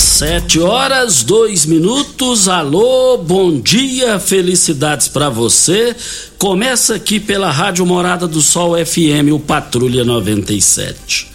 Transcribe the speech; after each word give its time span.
Sete 0.00 0.58
horas, 0.58 1.22
dois 1.22 1.66
minutos. 1.66 2.48
Alô, 2.48 3.18
bom 3.18 3.60
dia, 3.60 4.18
felicidades 4.18 5.08
para 5.08 5.28
você. 5.28 5.94
Começa 6.38 6.94
aqui 6.94 7.20
pela 7.20 7.50
Rádio 7.50 7.84
Morada 7.84 8.26
do 8.26 8.40
Sol 8.40 8.74
FM, 8.74 9.30
o 9.30 9.38
Patrulha 9.38 10.02
97. 10.02 11.30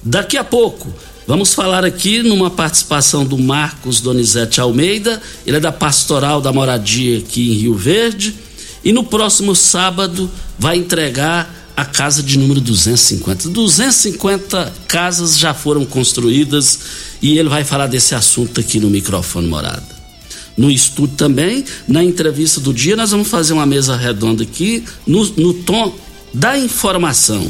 Daqui 0.00 0.36
a 0.36 0.44
pouco, 0.44 0.94
vamos 1.26 1.54
falar 1.54 1.84
aqui 1.84 2.22
numa 2.22 2.50
participação 2.50 3.24
do 3.24 3.36
Marcos 3.36 4.00
Donizete 4.00 4.60
Almeida, 4.60 5.20
ele 5.44 5.56
é 5.56 5.60
da 5.60 5.72
Pastoral 5.72 6.40
da 6.40 6.52
Moradia 6.52 7.18
aqui 7.18 7.50
em 7.50 7.54
Rio 7.54 7.74
Verde, 7.74 8.32
e 8.84 8.92
no 8.92 9.02
próximo 9.02 9.56
sábado 9.56 10.30
vai 10.56 10.76
entregar 10.76 11.63
a 11.76 11.84
casa 11.84 12.22
de 12.22 12.38
número 12.38 12.60
250. 12.60 13.48
250 13.48 14.72
casas 14.86 15.38
já 15.38 15.52
foram 15.52 15.84
construídas 15.84 16.78
e 17.20 17.38
ele 17.38 17.48
vai 17.48 17.64
falar 17.64 17.86
desse 17.86 18.14
assunto 18.14 18.60
aqui 18.60 18.78
no 18.78 18.88
microfone 18.88 19.48
morada. 19.48 19.94
No 20.56 20.70
estúdio 20.70 21.16
também, 21.16 21.64
na 21.88 22.04
entrevista 22.04 22.60
do 22.60 22.72
dia, 22.72 22.94
nós 22.94 23.10
vamos 23.10 23.28
fazer 23.28 23.52
uma 23.52 23.66
mesa 23.66 23.96
redonda 23.96 24.44
aqui 24.44 24.84
no, 25.04 25.24
no 25.36 25.52
tom 25.52 25.92
da 26.32 26.56
informação. 26.56 27.46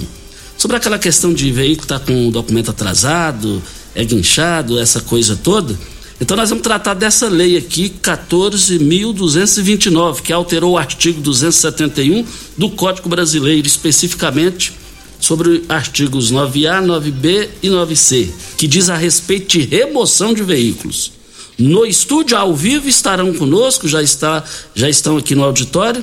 Sobre 0.56 0.76
aquela 0.76 0.98
questão 0.98 1.34
de 1.34 1.50
veículo 1.52 1.84
estar 1.84 1.98
tá 1.98 2.06
com 2.06 2.28
o 2.28 2.30
documento 2.30 2.70
atrasado, 2.70 3.62
é 3.94 4.04
guinchado, 4.04 4.78
essa 4.78 5.00
coisa 5.00 5.36
toda. 5.36 5.78
Então 6.24 6.36
nós 6.38 6.48
vamos 6.48 6.64
tratar 6.64 6.94
dessa 6.94 7.28
lei 7.28 7.54
aqui, 7.54 7.92
14.229, 8.02 10.22
que 10.22 10.32
alterou 10.32 10.72
o 10.72 10.78
artigo 10.78 11.20
271 11.20 12.24
do 12.56 12.70
Código 12.70 13.10
Brasileiro, 13.10 13.66
especificamente 13.66 14.72
sobre 15.20 15.64
artigos 15.68 16.32
9A, 16.32 16.82
9B 16.82 17.50
e 17.62 17.68
9C, 17.68 18.30
que 18.56 18.66
diz 18.66 18.88
a 18.88 18.96
respeito 18.96 19.58
de 19.58 19.66
remoção 19.66 20.32
de 20.32 20.42
veículos. 20.42 21.12
No 21.58 21.84
estúdio 21.84 22.38
ao 22.38 22.56
vivo 22.56 22.88
estarão 22.88 23.34
conosco, 23.34 23.86
já 23.86 24.02
está, 24.02 24.42
já 24.74 24.88
estão 24.88 25.18
aqui 25.18 25.34
no 25.34 25.44
auditório, 25.44 26.02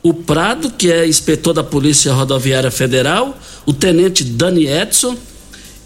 o 0.00 0.14
Prado, 0.14 0.70
que 0.70 0.92
é 0.92 1.08
inspetor 1.08 1.52
da 1.52 1.64
Polícia 1.64 2.12
Rodoviária 2.12 2.70
Federal, 2.70 3.36
o 3.66 3.72
tenente 3.72 4.22
Dani 4.22 4.68
Edson 4.68 5.16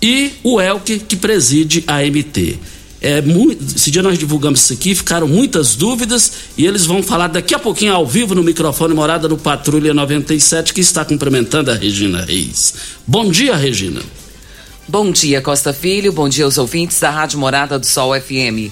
e 0.02 0.32
o 0.44 0.60
Elke, 0.60 0.98
que 0.98 1.16
preside 1.16 1.82
a 1.86 2.02
MT. 2.02 2.58
É, 3.00 3.22
muito, 3.22 3.64
esse 3.76 3.90
dia 3.90 4.02
nós 4.02 4.18
divulgamos 4.18 4.60
isso 4.60 4.74
aqui, 4.74 4.94
ficaram 4.94 5.26
muitas 5.26 5.74
dúvidas 5.74 6.32
e 6.56 6.66
eles 6.66 6.84
vão 6.84 7.02
falar 7.02 7.28
daqui 7.28 7.54
a 7.54 7.58
pouquinho 7.58 7.94
ao 7.94 8.06
vivo 8.06 8.34
no 8.34 8.42
microfone 8.42 8.92
Morada 8.92 9.26
no 9.26 9.38
Patrulha 9.38 9.94
97, 9.94 10.74
que 10.74 10.82
está 10.82 11.02
cumprimentando 11.02 11.70
a 11.70 11.74
Regina 11.74 12.22
Reis. 12.22 12.74
Bom 13.06 13.30
dia, 13.30 13.56
Regina. 13.56 14.02
Bom 14.86 15.10
dia, 15.10 15.40
Costa 15.40 15.72
Filho. 15.72 16.12
Bom 16.12 16.28
dia 16.28 16.44
aos 16.44 16.58
ouvintes 16.58 17.00
da 17.00 17.10
Rádio 17.10 17.38
Morada 17.38 17.78
do 17.78 17.86
Sol 17.86 18.12
FM. 18.20 18.70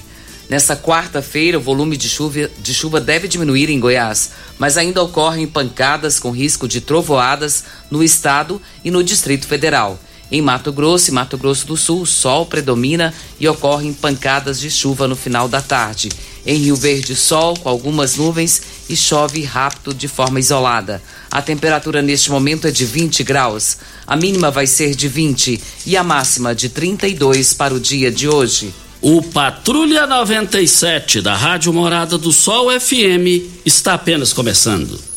Nessa 0.49 0.75
quarta-feira, 0.75 1.57
o 1.57 1.61
volume 1.61 1.95
de 1.95 2.09
chuva, 2.09 2.49
de 2.61 2.73
chuva 2.73 2.99
deve 2.99 3.27
diminuir 3.27 3.69
em 3.69 3.79
Goiás, 3.79 4.31
mas 4.57 4.77
ainda 4.77 5.01
ocorrem 5.01 5.47
pancadas 5.47 6.19
com 6.19 6.31
risco 6.31 6.67
de 6.67 6.81
trovoadas 6.81 7.63
no 7.89 8.03
estado 8.03 8.61
e 8.83 8.91
no 8.91 9.03
Distrito 9.03 9.47
Federal. 9.47 9.99
Em 10.31 10.41
Mato 10.41 10.71
Grosso 10.71 11.09
e 11.09 11.13
Mato 11.13 11.37
Grosso 11.37 11.65
do 11.65 11.75
Sul, 11.75 12.01
o 12.01 12.05
sol 12.05 12.45
predomina 12.45 13.13
e 13.39 13.47
ocorrem 13.47 13.93
pancadas 13.93 14.59
de 14.59 14.69
chuva 14.69 15.07
no 15.07 15.15
final 15.15 15.47
da 15.47 15.61
tarde. 15.61 16.09
Em 16.45 16.57
Rio 16.57 16.75
Verde, 16.75 17.15
sol 17.15 17.57
com 17.57 17.67
algumas 17.67 18.15
nuvens 18.15 18.61
e 18.87 18.95
chove 18.95 19.43
rápido 19.43 19.93
de 19.93 20.07
forma 20.07 20.39
isolada. 20.39 21.01
A 21.31 21.41
temperatura 21.41 22.01
neste 22.01 22.31
momento 22.31 22.67
é 22.67 22.71
de 22.71 22.85
20 22.85 23.23
graus. 23.23 23.77
A 24.05 24.15
mínima 24.15 24.51
vai 24.51 24.67
ser 24.67 24.95
de 24.95 25.07
20 25.07 25.59
e 25.85 25.97
a 25.97 26.03
máxima 26.03 26.53
de 26.53 26.69
32 26.69 27.53
para 27.53 27.73
o 27.73 27.79
dia 27.79 28.11
de 28.11 28.27
hoje. 28.27 28.73
O 29.01 29.21
Patrulha 29.21 30.05
97 30.05 31.21
da 31.21 31.35
Rádio 31.35 31.71
Morada 31.73 32.17
do 32.17 32.31
Sol 32.31 32.69
FM 32.79 33.63
está 33.65 33.93
apenas 33.93 34.33
começando. 34.33 35.08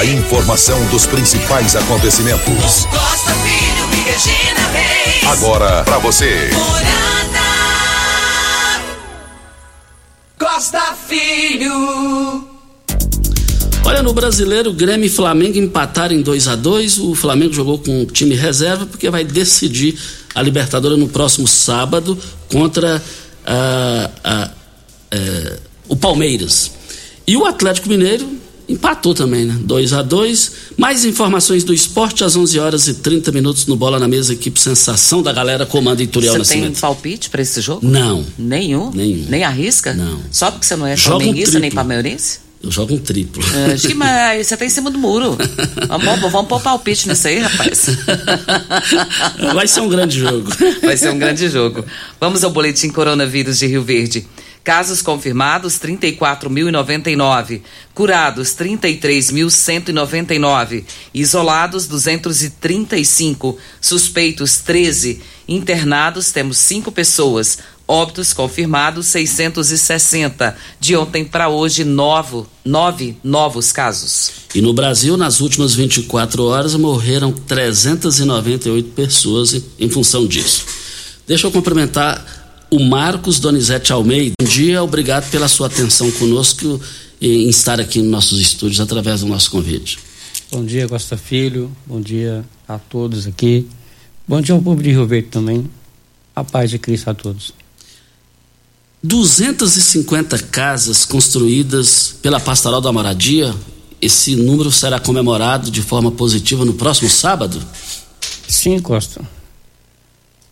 A 0.00 0.04
informação 0.06 0.82
dos 0.86 1.04
principais 1.04 1.76
acontecimentos. 1.76 2.86
Costa 2.86 3.34
Filho 3.34 3.84
e 3.92 4.10
Regina 4.10 4.66
Reis. 4.72 5.26
Agora 5.26 5.84
para 5.84 5.98
você. 5.98 6.48
Costa 10.38 10.80
Filho. 11.06 12.48
Olha, 13.84 14.02
no 14.02 14.14
brasileiro, 14.14 14.72
Grêmio 14.72 15.04
e 15.04 15.10
Flamengo 15.10 15.58
empataram 15.58 16.14
em 16.14 16.22
2 16.22 16.48
a 16.48 16.56
2 16.56 16.98
O 17.00 17.14
Flamengo 17.14 17.52
jogou 17.52 17.78
com 17.78 18.00
o 18.00 18.06
time 18.06 18.34
reserva 18.34 18.86
porque 18.86 19.10
vai 19.10 19.22
decidir 19.22 20.00
a 20.34 20.40
Libertadores 20.40 20.98
no 20.98 21.10
próximo 21.10 21.46
sábado 21.46 22.18
contra 22.50 23.02
a, 23.44 24.10
a, 24.24 24.44
a, 24.44 24.50
é, 25.10 25.58
o 25.88 25.94
Palmeiras. 25.94 26.70
E 27.26 27.36
o 27.36 27.44
Atlético 27.44 27.90
Mineiro 27.90 28.39
empatou 28.70 29.14
também, 29.14 29.44
né? 29.44 29.56
2 29.60 29.92
a 29.92 30.02
2 30.02 30.52
Mais 30.76 31.04
informações 31.04 31.64
do 31.64 31.74
esporte 31.74 32.24
às 32.24 32.36
11 32.36 32.58
horas 32.58 32.88
e 32.88 32.94
30 32.94 33.32
minutos 33.32 33.66
no 33.66 33.76
Bola 33.76 33.98
na 33.98 34.08
Mesa, 34.08 34.32
equipe 34.32 34.58
Sensação 34.60 35.22
da 35.22 35.32
galera 35.32 35.66
comanda 35.66 36.02
Ituriel 36.02 36.32
Você 36.34 36.38
Nascimento. 36.38 36.72
tem 36.72 36.80
palpite 36.80 37.30
para 37.30 37.42
esse 37.42 37.60
jogo? 37.60 37.86
Não. 37.86 38.24
Nenhum? 38.38 38.90
Nenhum. 38.90 39.26
Nem 39.28 39.44
arrisca? 39.44 39.92
Não. 39.92 40.20
Só 40.30 40.50
porque 40.50 40.66
você 40.66 40.76
não 40.76 40.86
é 40.86 40.96
Joga 40.96 41.16
um 41.16 41.20
flamenguista 41.20 41.58
nem 41.58 41.70
palmeirense? 41.70 42.50
Eu 42.62 42.70
jogo 42.70 42.92
um 42.94 42.98
triplo. 42.98 43.42
É, 43.54 43.74
que, 43.74 43.94
mas 43.94 44.46
você 44.46 44.54
tá 44.54 44.66
em 44.66 44.68
cima 44.68 44.90
do 44.90 44.98
muro. 44.98 45.36
Vamos, 45.88 46.30
vamos 46.30 46.46
pôr 46.46 46.60
palpite 46.60 47.08
nisso 47.08 47.26
aí, 47.26 47.38
rapaz. 47.38 47.86
Vai 49.54 49.66
ser 49.66 49.80
um 49.80 49.88
grande 49.88 50.18
jogo. 50.18 50.50
Vai 50.82 50.96
ser 50.96 51.10
um 51.10 51.18
grande 51.18 51.48
jogo. 51.48 51.82
Vamos 52.20 52.44
ao 52.44 52.50
boletim 52.50 52.90
coronavírus 52.90 53.58
de 53.58 53.66
Rio 53.66 53.82
Verde. 53.82 54.26
Casos 54.62 55.00
confirmados 55.00 55.78
34.099, 55.78 57.62
curados 57.94 58.50
33.199, 58.50 60.84
isolados 61.14 61.86
235, 61.86 63.56
suspeitos 63.80 64.58
13, 64.58 65.22
internados 65.48 66.30
temos 66.30 66.58
5 66.58 66.92
pessoas, 66.92 67.58
óbitos 67.88 68.32
confirmados 68.32 69.06
660. 69.06 70.56
De 70.78 70.94
ontem 70.94 71.24
para 71.24 71.48
hoje, 71.48 71.82
novo, 71.82 72.46
nove 72.64 73.16
novos 73.24 73.72
casos. 73.72 74.30
E 74.54 74.60
no 74.60 74.72
Brasil, 74.72 75.16
nas 75.16 75.40
últimas 75.40 75.74
24 75.74 76.44
horas, 76.44 76.74
morreram 76.74 77.32
398 77.32 78.90
pessoas 78.90 79.60
em 79.78 79.88
função 79.88 80.26
disso. 80.26 80.66
Deixa 81.26 81.46
eu 81.46 81.50
cumprimentar 81.50 82.39
o 82.70 82.78
Marcos 82.78 83.40
Donizete 83.40 83.92
Almeida. 83.92 84.34
Bom 84.40 84.48
dia, 84.48 84.82
obrigado 84.82 85.28
pela 85.30 85.48
sua 85.48 85.66
atenção 85.66 86.10
conosco 86.12 86.80
em 87.20 87.48
estar 87.48 87.80
aqui 87.80 88.00
nos 88.00 88.10
nossos 88.10 88.40
estúdios 88.40 88.80
através 88.80 89.20
do 89.20 89.26
nosso 89.26 89.50
convite. 89.50 89.98
Bom 90.52 90.64
dia, 90.64 90.88
Costa 90.88 91.16
Filho. 91.16 91.70
Bom 91.84 92.00
dia 92.00 92.44
a 92.68 92.78
todos 92.78 93.26
aqui. 93.26 93.68
Bom 94.26 94.40
dia 94.40 94.54
ao 94.54 94.62
povo 94.62 94.82
de 94.82 94.90
Rio 94.90 95.06
Verde 95.06 95.28
também. 95.28 95.68
A 96.34 96.44
paz 96.44 96.70
de 96.70 96.78
Cristo 96.78 97.10
a 97.10 97.14
todos. 97.14 97.52
250 99.02 100.38
casas 100.38 101.04
construídas 101.04 102.16
pela 102.22 102.38
Pastoral 102.38 102.80
da 102.80 102.92
Moradia. 102.92 103.54
Esse 104.00 104.36
número 104.36 104.70
será 104.70 105.00
comemorado 105.00 105.70
de 105.70 105.82
forma 105.82 106.10
positiva 106.12 106.64
no 106.64 106.74
próximo 106.74 107.10
sábado? 107.10 107.60
Sim, 108.48 108.78
Costa. 108.78 109.20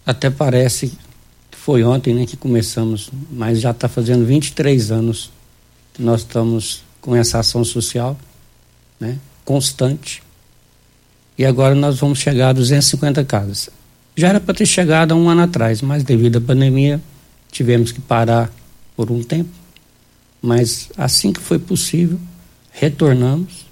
Até 0.04 0.30
parece 0.30 0.92
foi 1.68 1.84
ontem 1.84 2.14
né, 2.14 2.24
que 2.24 2.34
começamos, 2.34 3.10
mas 3.30 3.60
já 3.60 3.72
está 3.72 3.90
fazendo 3.90 4.24
23 4.24 4.90
anos 4.90 5.30
que 5.92 6.00
nós 6.02 6.22
estamos 6.22 6.82
com 6.98 7.14
essa 7.14 7.40
ação 7.40 7.62
social 7.62 8.18
né, 8.98 9.18
constante. 9.44 10.22
E 11.36 11.44
agora 11.44 11.74
nós 11.74 11.98
vamos 11.98 12.20
chegar 12.20 12.48
a 12.48 12.52
250 12.54 13.22
casas. 13.26 13.68
Já 14.16 14.28
era 14.28 14.40
para 14.40 14.54
ter 14.54 14.64
chegado 14.64 15.12
há 15.12 15.14
um 15.14 15.28
ano 15.28 15.42
atrás, 15.42 15.82
mas 15.82 16.02
devido 16.02 16.38
à 16.38 16.40
pandemia 16.40 17.02
tivemos 17.52 17.92
que 17.92 18.00
parar 18.00 18.50
por 18.96 19.10
um 19.10 19.22
tempo. 19.22 19.50
Mas 20.40 20.88
assim 20.96 21.34
que 21.34 21.40
foi 21.40 21.58
possível, 21.58 22.18
retornamos 22.72 23.66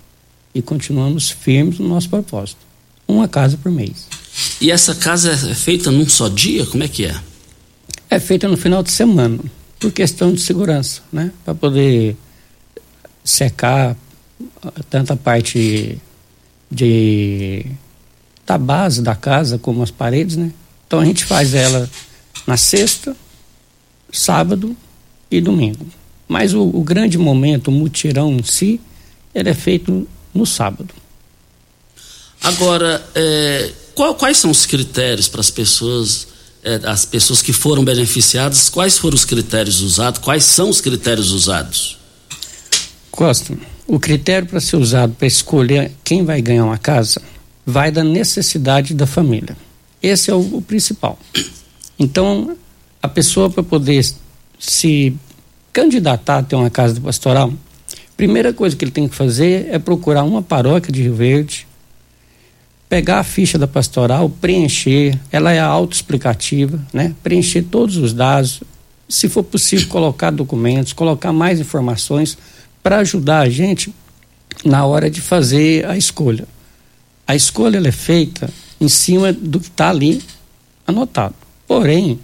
e 0.54 0.60
continuamos 0.60 1.30
firmes 1.30 1.78
no 1.78 1.88
nosso 1.88 2.10
propósito. 2.10 2.60
Uma 3.08 3.26
casa 3.26 3.56
por 3.56 3.72
mês. 3.72 4.06
E 4.60 4.70
essa 4.70 4.94
casa 4.94 5.32
é 5.32 5.54
feita 5.54 5.90
num 5.90 6.06
só 6.06 6.28
dia? 6.28 6.66
Como 6.66 6.84
é 6.84 6.88
que 6.88 7.06
é? 7.06 7.18
É 8.08 8.18
feita 8.18 8.48
no 8.48 8.56
final 8.56 8.82
de 8.82 8.90
semana, 8.90 9.38
por 9.78 9.92
questão 9.92 10.32
de 10.32 10.40
segurança, 10.40 11.02
né? 11.12 11.32
Para 11.44 11.54
poder 11.54 12.16
secar 13.24 13.96
tanto 14.88 15.12
a 15.12 15.16
parte 15.16 15.98
de 16.70 17.66
da 18.46 18.56
base 18.56 19.02
da 19.02 19.14
casa 19.16 19.58
como 19.58 19.82
as 19.82 19.90
paredes, 19.90 20.36
né? 20.36 20.52
Então 20.86 21.00
a 21.00 21.04
gente 21.04 21.24
faz 21.24 21.52
ela 21.52 21.90
na 22.46 22.56
sexta, 22.56 23.16
sábado 24.12 24.76
e 25.30 25.40
domingo. 25.40 25.84
Mas 26.28 26.54
o, 26.54 26.62
o 26.62 26.82
grande 26.82 27.18
momento, 27.18 27.68
o 27.68 27.72
mutirão 27.72 28.32
em 28.32 28.42
si, 28.44 28.80
ele 29.34 29.50
é 29.50 29.54
feito 29.54 30.06
no 30.32 30.46
sábado. 30.46 30.94
Agora, 32.42 33.04
é, 33.14 33.72
qual, 33.94 34.14
quais 34.14 34.38
são 34.38 34.50
os 34.50 34.64
critérios 34.64 35.28
para 35.28 35.40
as 35.40 35.50
pessoas 35.50 36.28
é, 36.66 36.80
as 36.84 37.04
pessoas 37.04 37.40
que 37.40 37.52
foram 37.52 37.84
beneficiadas, 37.84 38.68
quais 38.68 38.98
foram 38.98 39.14
os 39.14 39.24
critérios 39.24 39.80
usados, 39.80 40.18
quais 40.18 40.42
são 40.42 40.68
os 40.68 40.80
critérios 40.80 41.30
usados? 41.30 41.96
Costa, 43.08 43.56
o 43.86 44.00
critério 44.00 44.48
para 44.48 44.58
ser 44.58 44.76
usado 44.76 45.14
para 45.14 45.28
escolher 45.28 45.92
quem 46.02 46.24
vai 46.24 46.42
ganhar 46.42 46.64
uma 46.64 46.76
casa 46.76 47.22
vai 47.64 47.92
da 47.92 48.02
necessidade 48.02 48.94
da 48.94 49.06
família. 49.06 49.56
Esse 50.02 50.28
é 50.28 50.34
o, 50.34 50.56
o 50.56 50.60
principal. 50.60 51.16
Então, 51.96 52.56
a 53.00 53.06
pessoa 53.06 53.48
para 53.48 53.62
poder 53.62 54.04
se 54.58 55.14
candidatar 55.72 56.38
a 56.38 56.42
ter 56.42 56.56
uma 56.56 56.68
casa 56.68 56.94
de 56.94 57.00
pastoral, 57.00 57.52
primeira 58.16 58.52
coisa 58.52 58.74
que 58.74 58.84
ele 58.84 58.90
tem 58.90 59.06
que 59.06 59.14
fazer 59.14 59.68
é 59.70 59.78
procurar 59.78 60.24
uma 60.24 60.42
paróquia 60.42 60.92
de 60.92 61.00
Rio 61.00 61.14
Verde 61.14 61.64
pegar 62.88 63.20
a 63.20 63.24
ficha 63.24 63.58
da 63.58 63.66
pastoral, 63.66 64.28
preencher, 64.28 65.18
ela 65.32 65.52
é 65.52 65.58
autoexplicativa, 65.58 66.80
né? 66.92 67.14
Preencher 67.22 67.62
todos 67.62 67.96
os 67.96 68.12
dados, 68.12 68.62
se 69.08 69.28
for 69.28 69.42
possível 69.42 69.88
colocar 69.88 70.30
documentos, 70.30 70.92
colocar 70.92 71.32
mais 71.32 71.60
informações 71.60 72.36
para 72.82 72.98
ajudar 72.98 73.40
a 73.40 73.48
gente 73.48 73.92
na 74.64 74.84
hora 74.84 75.10
de 75.10 75.20
fazer 75.20 75.84
a 75.86 75.96
escolha. 75.96 76.46
A 77.26 77.34
escolha 77.34 77.80
é 77.86 77.92
feita 77.92 78.48
em 78.80 78.88
cima 78.88 79.32
do 79.32 79.58
que 79.58 79.68
está 79.68 79.90
ali 79.90 80.22
anotado. 80.86 81.34
Porém, 81.66 82.20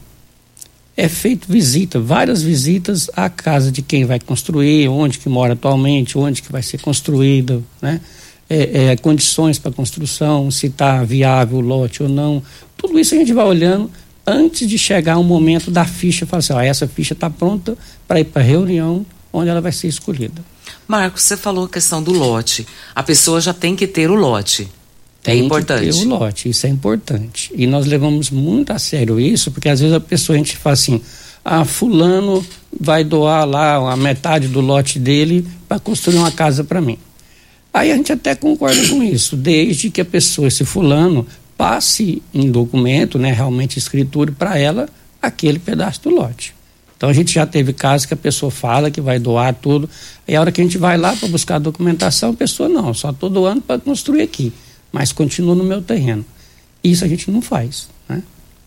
é 0.96 1.08
feito 1.08 1.50
visita, 1.50 1.98
várias 1.98 2.42
visitas 2.42 3.10
à 3.16 3.28
casa 3.28 3.72
de 3.72 3.82
quem 3.82 4.04
vai 4.04 4.20
construir, 4.20 4.88
onde 4.88 5.18
que 5.18 5.28
mora 5.28 5.54
atualmente, 5.54 6.16
onde 6.18 6.42
que 6.42 6.52
vai 6.52 6.62
ser 6.62 6.80
construído, 6.80 7.64
né? 7.80 8.00
É, 8.52 8.84
é, 8.92 8.96
condições 8.96 9.58
para 9.58 9.72
construção, 9.72 10.50
se 10.50 10.66
está 10.66 11.02
viável 11.02 11.58
o 11.58 11.60
lote 11.60 12.02
ou 12.02 12.08
não. 12.08 12.42
Tudo 12.76 12.98
isso 12.98 13.14
a 13.14 13.18
gente 13.18 13.32
vai 13.32 13.46
olhando 13.46 13.90
antes 14.26 14.68
de 14.68 14.76
chegar 14.76 15.18
o 15.18 15.24
momento 15.24 15.70
da 15.70 15.84
ficha, 15.86 16.26
falar 16.26 16.40
assim, 16.40 16.52
ó, 16.52 16.60
essa 16.60 16.86
ficha 16.86 17.14
está 17.14 17.30
pronta 17.30 17.76
para 18.06 18.20
ir 18.20 18.24
para 18.24 18.42
a 18.42 18.44
reunião 18.44 19.06
onde 19.32 19.48
ela 19.48 19.60
vai 19.60 19.72
ser 19.72 19.88
escolhida. 19.88 20.44
Marcos, 20.86 21.22
você 21.22 21.36
falou 21.36 21.64
a 21.64 21.68
questão 21.68 22.02
do 22.02 22.12
lote. 22.12 22.66
A 22.94 23.02
pessoa 23.02 23.40
já 23.40 23.54
tem 23.54 23.74
que 23.74 23.86
ter 23.86 24.10
o 24.10 24.14
lote. 24.14 24.68
É 25.24 25.30
tem 25.30 25.40
é 25.40 25.44
importante. 25.44 25.86
Que 25.86 25.90
ter 25.90 26.04
o 26.04 26.08
lote, 26.08 26.48
isso 26.50 26.66
é 26.66 26.68
importante. 26.68 27.50
E 27.54 27.66
nós 27.66 27.86
levamos 27.86 28.30
muito 28.30 28.72
a 28.72 28.78
sério 28.78 29.18
isso, 29.18 29.50
porque 29.50 29.70
às 29.70 29.80
vezes 29.80 29.94
a 29.94 30.00
pessoa 30.00 30.36
a 30.36 30.38
gente 30.38 30.56
fala 30.56 30.74
assim, 30.74 31.00
ah, 31.42 31.64
fulano 31.64 32.44
vai 32.78 33.02
doar 33.02 33.46
lá 33.46 33.92
a 33.92 33.96
metade 33.96 34.48
do 34.48 34.60
lote 34.60 34.98
dele 34.98 35.46
para 35.66 35.78
construir 35.78 36.18
uma 36.18 36.30
casa 36.30 36.62
para 36.62 36.80
mim. 36.80 36.98
Aí 37.72 37.90
a 37.90 37.96
gente 37.96 38.12
até 38.12 38.34
concorda 38.34 38.88
com 38.88 39.02
isso, 39.02 39.36
desde 39.36 39.90
que 39.90 40.00
a 40.00 40.04
pessoa, 40.04 40.48
esse 40.48 40.64
fulano, 40.64 41.26
passe 41.56 42.22
em 42.34 42.50
documento, 42.50 43.18
né, 43.18 43.32
realmente 43.32 43.78
escritura, 43.78 44.32
para 44.32 44.58
ela 44.58 44.88
aquele 45.20 45.58
pedaço 45.58 46.02
do 46.02 46.10
lote. 46.10 46.54
Então 46.96 47.08
a 47.08 47.12
gente 47.12 47.32
já 47.32 47.46
teve 47.46 47.72
casos 47.72 48.06
que 48.06 48.14
a 48.14 48.16
pessoa 48.16 48.50
fala 48.50 48.90
que 48.90 49.00
vai 49.00 49.18
doar 49.18 49.54
tudo, 49.54 49.88
e 50.28 50.36
a 50.36 50.40
hora 50.40 50.52
que 50.52 50.60
a 50.60 50.64
gente 50.64 50.76
vai 50.76 50.98
lá 50.98 51.16
para 51.16 51.28
buscar 51.28 51.56
a 51.56 51.58
documentação, 51.58 52.30
a 52.30 52.34
pessoa 52.34 52.68
não, 52.68 52.92
só 52.92 53.10
estou 53.10 53.30
doando 53.30 53.62
para 53.62 53.80
construir 53.80 54.22
aqui, 54.22 54.52
mas 54.92 55.12
continua 55.12 55.54
no 55.54 55.64
meu 55.64 55.80
terreno. 55.80 56.24
Isso 56.84 57.04
a 57.04 57.08
gente 57.08 57.30
não 57.30 57.40
faz, 57.40 57.88
né? 58.08 58.22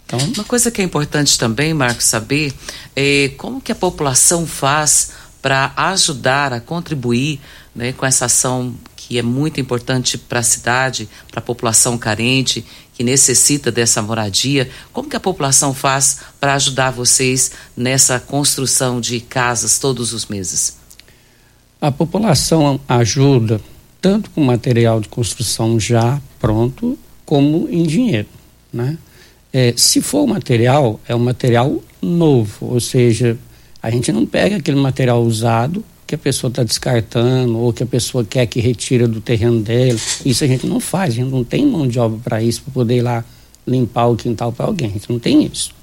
Então... 0.05 0.19
Uma 0.19 0.43
coisa 0.43 0.71
que 0.71 0.81
é 0.81 0.83
importante 0.83 1.37
também, 1.37 1.73
Marcos, 1.73 2.05
saber 2.05 2.53
é 2.95 3.31
como 3.37 3.61
que 3.61 3.71
a 3.71 3.75
população 3.75 4.45
faz 4.47 5.11
para 5.41 5.73
ajudar 5.75 6.53
a 6.53 6.59
contribuir 6.59 7.39
né, 7.75 7.91
com 7.91 8.05
essa 8.05 8.25
ação 8.25 8.73
que 8.95 9.19
é 9.19 9.21
muito 9.21 9.59
importante 9.59 10.17
para 10.17 10.39
a 10.39 10.43
cidade, 10.43 11.07
para 11.29 11.39
a 11.39 11.43
população 11.43 11.97
carente, 11.97 12.65
que 12.93 13.03
necessita 13.03 13.71
dessa 13.71 14.01
moradia. 14.01 14.69
Como 14.93 15.09
que 15.09 15.15
a 15.15 15.19
população 15.19 15.73
faz 15.73 16.19
para 16.39 16.55
ajudar 16.55 16.91
vocês 16.91 17.51
nessa 17.75 18.19
construção 18.19 18.99
de 19.01 19.19
casas 19.19 19.77
todos 19.77 20.13
os 20.13 20.25
meses? 20.27 20.77
A 21.79 21.91
população 21.91 22.79
ajuda 22.87 23.61
tanto 24.01 24.29
com 24.29 24.43
material 24.43 25.01
de 25.01 25.09
construção 25.09 25.79
já 25.79 26.21
pronto, 26.39 26.97
como 27.25 27.67
em 27.69 27.83
dinheiro, 27.83 28.27
né? 28.71 28.97
É, 29.51 29.73
se 29.77 30.01
for 30.01 30.27
material, 30.27 30.99
é 31.07 31.15
um 31.15 31.19
material 31.19 31.81
novo, 32.01 32.73
ou 32.73 32.79
seja, 32.79 33.37
a 33.81 33.89
gente 33.89 34.11
não 34.11 34.25
pega 34.25 34.57
aquele 34.57 34.79
material 34.79 35.23
usado 35.23 35.83
que 36.07 36.15
a 36.15 36.17
pessoa 36.17 36.49
está 36.49 36.63
descartando 36.63 37.57
ou 37.57 37.73
que 37.73 37.83
a 37.83 37.85
pessoa 37.85 38.23
quer 38.23 38.45
que 38.45 38.59
retira 38.59 39.07
do 39.07 39.19
terreno 39.19 39.61
dela. 39.61 39.99
Isso 40.23 40.43
a 40.43 40.47
gente 40.47 40.67
não 40.67 40.79
faz, 40.79 41.13
a 41.13 41.17
gente 41.17 41.31
não 41.31 41.43
tem 41.43 41.65
mão 41.65 41.87
de 41.87 41.99
obra 41.99 42.19
para 42.23 42.43
isso, 42.43 42.61
para 42.61 42.73
poder 42.73 42.97
ir 42.97 43.01
lá 43.01 43.23
limpar 43.65 44.07
o 44.07 44.15
quintal 44.15 44.51
para 44.51 44.65
alguém. 44.65 44.89
A 44.89 44.93
gente 44.93 45.09
não 45.09 45.19
tem 45.19 45.43
isso. 45.45 45.73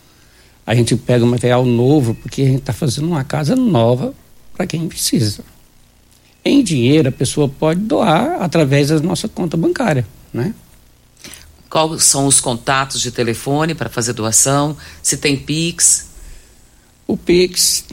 A 0.65 0.75
gente 0.75 0.95
pega 0.97 1.25
o 1.25 1.29
material 1.29 1.65
novo 1.65 2.15
porque 2.15 2.43
a 2.43 2.47
gente 2.47 2.59
está 2.59 2.73
fazendo 2.73 3.09
uma 3.09 3.25
casa 3.25 3.57
nova 3.57 4.15
para 4.55 4.67
quem 4.67 4.87
precisa. 4.89 5.43
Em 6.45 6.63
dinheiro, 6.63 7.09
a 7.09 7.13
pessoa 7.13 7.49
pode 7.49 7.81
doar 7.81 8.41
através 8.41 8.89
da 8.89 9.01
nossa 9.01 9.29
conta 9.29 9.57
bancária, 9.57 10.07
né? 10.33 10.55
Quais 11.69 12.05
são 12.05 12.27
os 12.27 12.41
contatos 12.41 13.01
de 13.01 13.11
telefone 13.11 13.75
para 13.75 13.89
fazer 13.89 14.13
doação? 14.13 14.77
Se 15.03 15.17
tem 15.17 15.37
Pix? 15.37 16.11
O 17.07 17.17
Pix 17.17 17.85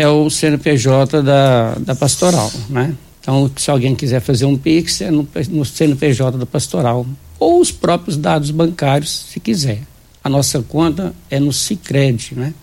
é 0.00 0.08
o 0.08 0.30
CNPJ 0.30 1.22
da, 1.22 1.74
da 1.74 1.94
pastoral, 1.94 2.50
né? 2.68 2.96
Então, 3.20 3.48
se 3.54 3.70
alguém 3.70 3.94
quiser 3.94 4.18
fazer 4.20 4.46
um 4.46 4.56
Pix, 4.56 5.02
é 5.02 5.10
no, 5.10 5.28
no 5.50 5.62
CNPJ 5.64 6.38
da 6.38 6.46
pastoral. 6.46 7.06
Ou 7.38 7.60
os 7.60 7.70
próprios 7.70 8.16
dados 8.16 8.50
bancários, 8.50 9.26
se 9.30 9.38
quiser. 9.38 9.82
A 10.24 10.30
nossa 10.30 10.62
conta 10.62 11.14
é 11.30 11.38
no 11.38 11.52
Cicred, 11.52 12.34
né? 12.34 12.54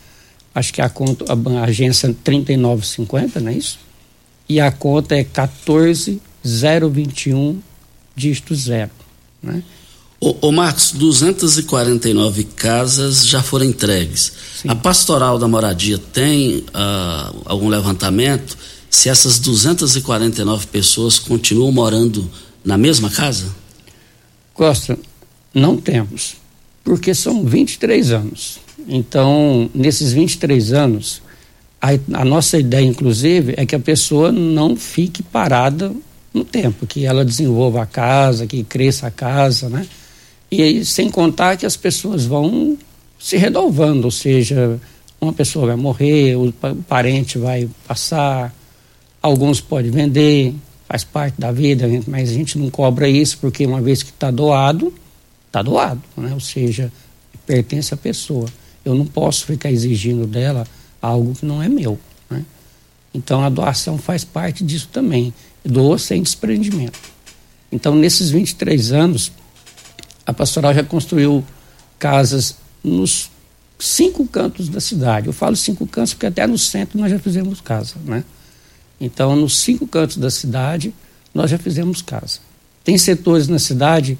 acho 0.53 0.74
que 0.74 0.82
a 0.82 0.89
conta, 0.89 1.25
a, 1.32 1.36
a 1.60 1.63
agência 1.65 2.13
3950, 2.24 3.39
não 3.39 3.51
é 3.51 3.53
isso? 3.53 3.79
E 4.50 4.60
a 4.60 4.72
conta 4.72 5.15
é 5.15 5.24
14021 5.24 7.62
dígito 8.15 8.56
zero, 8.56 8.89
né? 9.44 9.62
Ô, 10.19 10.36
ô, 10.41 10.51
Marcos, 10.51 10.91
249 10.93 12.43
casas 12.43 13.25
já 13.25 13.43
foram 13.43 13.65
entregues. 13.65 14.33
Sim. 14.62 14.69
A 14.69 14.75
pastoral 14.75 15.38
da 15.38 15.47
moradia 15.47 15.97
tem 15.97 16.57
uh, 16.57 17.41
algum 17.45 17.69
levantamento 17.69 18.57
se 18.89 19.09
essas 19.09 19.38
249 19.39 20.67
pessoas 20.67 21.19
continuam 21.19 21.71
morando 21.71 22.29
na 22.65 22.77
mesma 22.77 23.12
casa? 23.12 23.45
Costa, 24.53 24.97
não 25.53 25.77
temos, 25.77 26.38
porque 26.83 27.13
são 27.13 27.45
23 27.45 28.12
anos. 28.12 28.59
Então, 28.88 29.69
nesses 29.74 30.13
23 30.13 30.74
anos, 30.74 31.21
a, 31.79 31.89
a 32.19 32.25
nossa 32.25 32.57
ideia, 32.57 32.86
inclusive, 32.86 33.53
é 33.55 33.67
que 33.67 33.75
a 33.75 33.79
pessoa 33.79 34.31
não 34.31 34.75
fique 34.75 35.21
parada 35.21 35.93
no 36.33 36.43
tempo, 36.43 36.88
que 36.88 37.05
ela 37.05 37.24
desenvolva 37.24 37.83
a 37.83 37.86
casa, 37.86 38.47
que 38.47 38.63
cresça 38.63 39.07
a 39.07 39.12
casa, 39.12 39.69
né? 39.69 39.88
E 40.50 40.86
sem 40.86 41.10
contar 41.10 41.58
que 41.58 41.66
as 41.66 41.75
pessoas 41.75 42.25
vão 42.25 42.77
se 43.20 43.36
renovando, 43.36 44.06
ou 44.06 44.12
seja, 44.12 44.80
uma 45.20 45.34
pessoa 45.34 45.68
vai 45.68 45.75
morrer, 45.75 46.36
o 46.36 46.54
parente 46.88 47.38
vai 47.38 47.70
passar, 47.88 48.56
alguns 49.22 49.60
podem 49.60 49.92
vender, 49.92 50.54
faz 50.88 51.04
parte 51.04 51.39
da 51.39 51.51
vida, 51.51 51.88
mas 52.08 52.30
a 52.30 52.34
gente 52.34 52.58
não 52.58 52.70
cobra 52.70 53.10
isso 53.10 53.38
porque 53.39 53.66
uma 53.66 53.82
vez 53.82 54.04
que 54.04 54.12
está 54.12 54.32
doado, 54.32 54.94
está 55.48 55.62
doado, 55.62 56.01
né? 56.16 56.34
ou 56.34 56.39
seja, 56.39 56.92
pertence 57.46 57.94
à 57.94 57.98
pessoa. 57.98 58.48
Eu 58.86 58.96
não 58.96 59.06
posso 59.06 59.46
ficar 59.46 59.72
exigindo 59.72 60.25
dela 60.25 60.66
algo 61.01 61.34
que 61.34 61.46
não 61.46 61.62
é 61.62 61.68
meu. 61.68 62.00
Né? 62.30 62.46
Então 63.13 63.44
a 63.44 63.50
doação 63.50 63.98
faz 63.98 64.24
parte 64.24 64.63
disso 64.63 64.88
também. 64.92 65.34
Doa 65.66 65.98
sem 65.98 66.22
desprendimento. 66.22 66.98
Então, 67.72 67.96
nesses 67.96 68.30
23 68.30 68.94
anos, 68.94 69.32
a 70.27 70.34
pastoral 70.34 70.74
já 70.74 70.84
construiu 70.84 71.41
casas 71.98 72.57
nos 72.84 73.31
cinco 73.79 74.27
cantos 74.27 74.67
da 74.67 74.81
cidade. 74.81 75.27
Eu 75.27 75.34
falo 75.34 75.55
cinco 75.55 75.88
cantos 75.88 76.13
porque 76.13 76.25
até 76.25 76.46
no 76.46 76.57
centro 76.57 77.00
nós 77.00 77.10
já 77.10 77.17
fizemos 77.17 77.62
casa, 77.62 77.96
né? 78.03 78.25
Então, 79.00 79.36
nos 79.38 79.57
cinco 79.60 79.88
cantos 79.88 80.17
da 80.17 80.29
cidade, 80.29 80.93
nós 81.34 81.50
já 81.50 81.57
fizemos 81.57 82.01
casa. 82.01 82.39
Tem 82.84 82.98
setores 82.98 83.48
na 83.48 83.57
cidade 83.57 84.17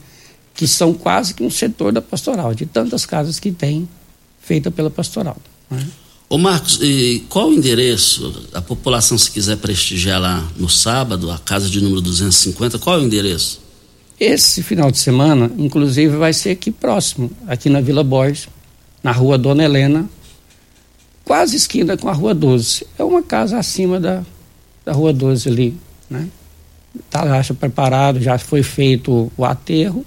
que 0.54 0.66
são 0.66 0.94
quase 0.94 1.34
que 1.34 1.44
um 1.44 1.50
setor 1.50 1.92
da 1.92 2.02
pastoral, 2.02 2.54
de 2.54 2.66
tantas 2.66 3.06
casas 3.06 3.40
que 3.40 3.52
tem 3.52 3.88
feita 4.40 4.72
pela 4.72 4.90
pastoral. 4.90 5.38
Né? 5.70 5.86
Ô 6.30 6.38
Marcos, 6.38 6.80
qual 7.28 7.50
o 7.50 7.54
endereço? 7.54 8.48
A 8.54 8.62
população, 8.62 9.18
se 9.18 9.30
quiser 9.30 9.58
prestigiar 9.58 10.22
lá 10.22 10.48
no 10.56 10.70
sábado, 10.70 11.30
a 11.32 11.38
casa 11.38 11.70
de 11.70 11.82
número 11.82 12.02
250, 12.02 12.80
qual 12.80 12.98
é 12.98 13.02
o 13.02 13.06
endereço? 13.06 13.67
Esse 14.20 14.64
final 14.64 14.90
de 14.90 14.98
semana, 14.98 15.52
inclusive, 15.58 16.16
vai 16.18 16.34
ser 16.34 16.52
aqui 16.52 16.72
próximo, 16.72 17.32
aqui 17.48 17.70
na 17.70 17.82
Vila 17.82 18.04
Borges, 18.04 18.50
na 19.04 19.12
rua 19.12 19.38
Dona 19.38 19.64
Helena, 19.64 20.10
quase 21.24 21.56
esquina 21.56 21.96
com 21.96 22.10
a 22.10 22.14
rua 22.14 22.34
12. 22.34 22.88
É 22.98 23.04
uma 23.04 23.22
casa 23.22 23.60
acima 23.60 24.00
da, 24.00 24.24
da 24.84 24.92
rua 24.92 25.14
12 25.14 25.50
ali, 25.50 25.78
né? 26.10 26.28
Tá 27.12 27.44
já 27.44 27.54
preparado, 27.54 28.20
já 28.20 28.40
foi 28.40 28.64
feito 28.64 29.32
o 29.38 29.46
aterro. 29.46 30.04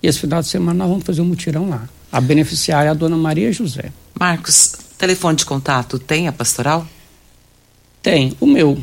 E 0.00 0.06
esse 0.06 0.20
final 0.20 0.40
de 0.40 0.48
semana 0.48 0.78
nós 0.78 0.88
vamos 0.88 1.04
fazer 1.04 1.20
um 1.20 1.24
mutirão 1.24 1.68
lá. 1.68 1.88
A 2.12 2.20
beneficiária 2.20 2.88
é 2.88 2.90
a 2.90 2.94
dona 2.94 3.16
Maria 3.16 3.52
José. 3.52 3.92
Marcos, 4.18 4.74
telefone 4.96 5.36
de 5.36 5.44
contato 5.44 5.98
tem 5.98 6.28
a 6.28 6.32
pastoral? 6.32 6.86
Tem, 8.00 8.32
o 8.40 8.46
meu. 8.46 8.78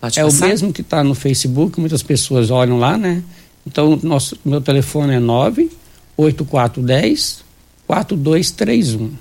Pode 0.00 0.18
é 0.18 0.22
passar? 0.22 0.46
o 0.46 0.48
mesmo 0.48 0.72
que 0.72 0.80
está 0.80 1.02
no 1.02 1.14
Facebook, 1.14 1.80
muitas 1.80 2.02
pessoas 2.02 2.50
olham 2.50 2.78
lá, 2.78 2.96
né? 2.96 3.22
Então, 3.66 3.98
nosso, 4.02 4.36
meu 4.44 4.60
telefone 4.60 5.14
é 5.14 5.20
98410 5.20 7.46
4231. 7.86 9.12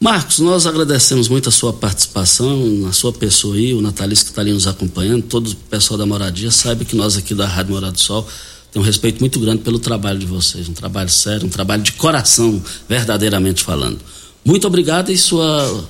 Marcos, 0.00 0.38
nós 0.38 0.64
agradecemos 0.64 1.28
muito 1.28 1.48
a 1.48 1.52
sua 1.52 1.72
participação, 1.72 2.86
a 2.88 2.92
sua 2.92 3.12
pessoa 3.12 3.56
aí, 3.56 3.74
o 3.74 3.80
Natalício 3.80 4.24
que 4.24 4.30
está 4.30 4.42
ali 4.42 4.52
nos 4.52 4.68
acompanhando, 4.68 5.24
todo 5.24 5.48
o 5.48 5.56
pessoal 5.56 5.98
da 5.98 6.06
Moradia 6.06 6.52
sabe 6.52 6.84
que 6.84 6.94
nós 6.94 7.16
aqui 7.16 7.34
da 7.34 7.46
Rádio 7.46 7.74
Morada 7.74 7.92
do 7.92 8.00
Sol 8.00 8.26
temos 8.70 8.86
um 8.86 8.88
respeito 8.88 9.18
muito 9.18 9.40
grande 9.40 9.62
pelo 9.62 9.78
trabalho 9.78 10.18
de 10.18 10.26
vocês, 10.26 10.68
um 10.68 10.72
trabalho 10.72 11.08
sério, 11.08 11.46
um 11.46 11.50
trabalho 11.50 11.82
de 11.82 11.92
coração, 11.92 12.62
verdadeiramente 12.88 13.64
falando. 13.64 13.98
Muito 14.44 14.66
obrigado 14.66 15.10
e 15.10 15.18
sua, 15.18 15.84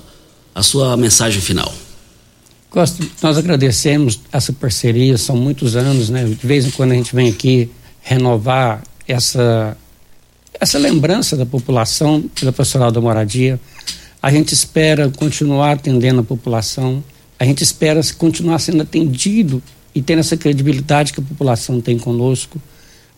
a 0.54 0.62
sua 0.62 0.96
mensagem 0.96 1.42
final. 1.42 1.72
Nós 3.22 3.38
agradecemos 3.38 4.20
essa 4.30 4.52
parceria, 4.52 5.16
são 5.16 5.36
muitos 5.36 5.74
anos, 5.74 6.10
né? 6.10 6.24
De 6.24 6.46
vez 6.46 6.66
em 6.66 6.70
quando 6.70 6.92
a 6.92 6.94
gente 6.94 7.14
vem 7.14 7.28
aqui 7.28 7.70
renovar 8.02 8.82
essa, 9.06 9.76
essa 10.60 10.78
lembrança 10.78 11.36
da 11.36 11.46
população 11.46 12.22
pela 12.38 12.52
pastoral 12.52 12.90
da 12.90 13.00
moradia. 13.00 13.58
A 14.22 14.30
gente 14.30 14.52
espera 14.52 15.10
continuar 15.10 15.72
atendendo 15.72 16.20
a 16.20 16.24
população, 16.24 17.02
a 17.38 17.44
gente 17.44 17.62
espera 17.62 18.00
continuar 18.16 18.58
sendo 18.58 18.82
atendido 18.82 19.62
e 19.94 20.02
tendo 20.02 20.18
essa 20.18 20.36
credibilidade 20.36 21.12
que 21.12 21.20
a 21.20 21.22
população 21.22 21.80
tem 21.80 21.98
conosco. 21.98 22.60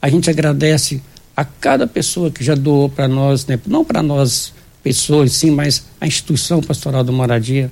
A 0.00 0.08
gente 0.08 0.30
agradece 0.30 1.02
a 1.36 1.44
cada 1.44 1.86
pessoa 1.86 2.30
que 2.30 2.44
já 2.44 2.54
doou 2.54 2.88
para 2.88 3.08
nós, 3.08 3.46
né? 3.46 3.58
não 3.66 3.84
para 3.84 4.02
nós 4.02 4.52
pessoas, 4.82 5.32
sim, 5.32 5.50
mas 5.50 5.84
a 6.00 6.06
instituição 6.06 6.60
pastoral 6.60 7.02
da 7.02 7.12
moradia 7.12 7.70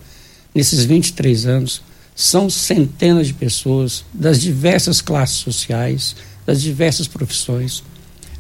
nesses 0.55 0.85
23 0.85 1.47
anos, 1.47 1.83
são 2.15 2.51
centenas 2.51 3.29
de 3.29 3.35
pessoas 3.35 4.05
das 4.13 4.41
diversas 4.41 5.01
classes 5.01 5.37
sociais, 5.37 6.17
das 6.45 6.61
diversas 6.61 7.07
profissões. 7.07 7.85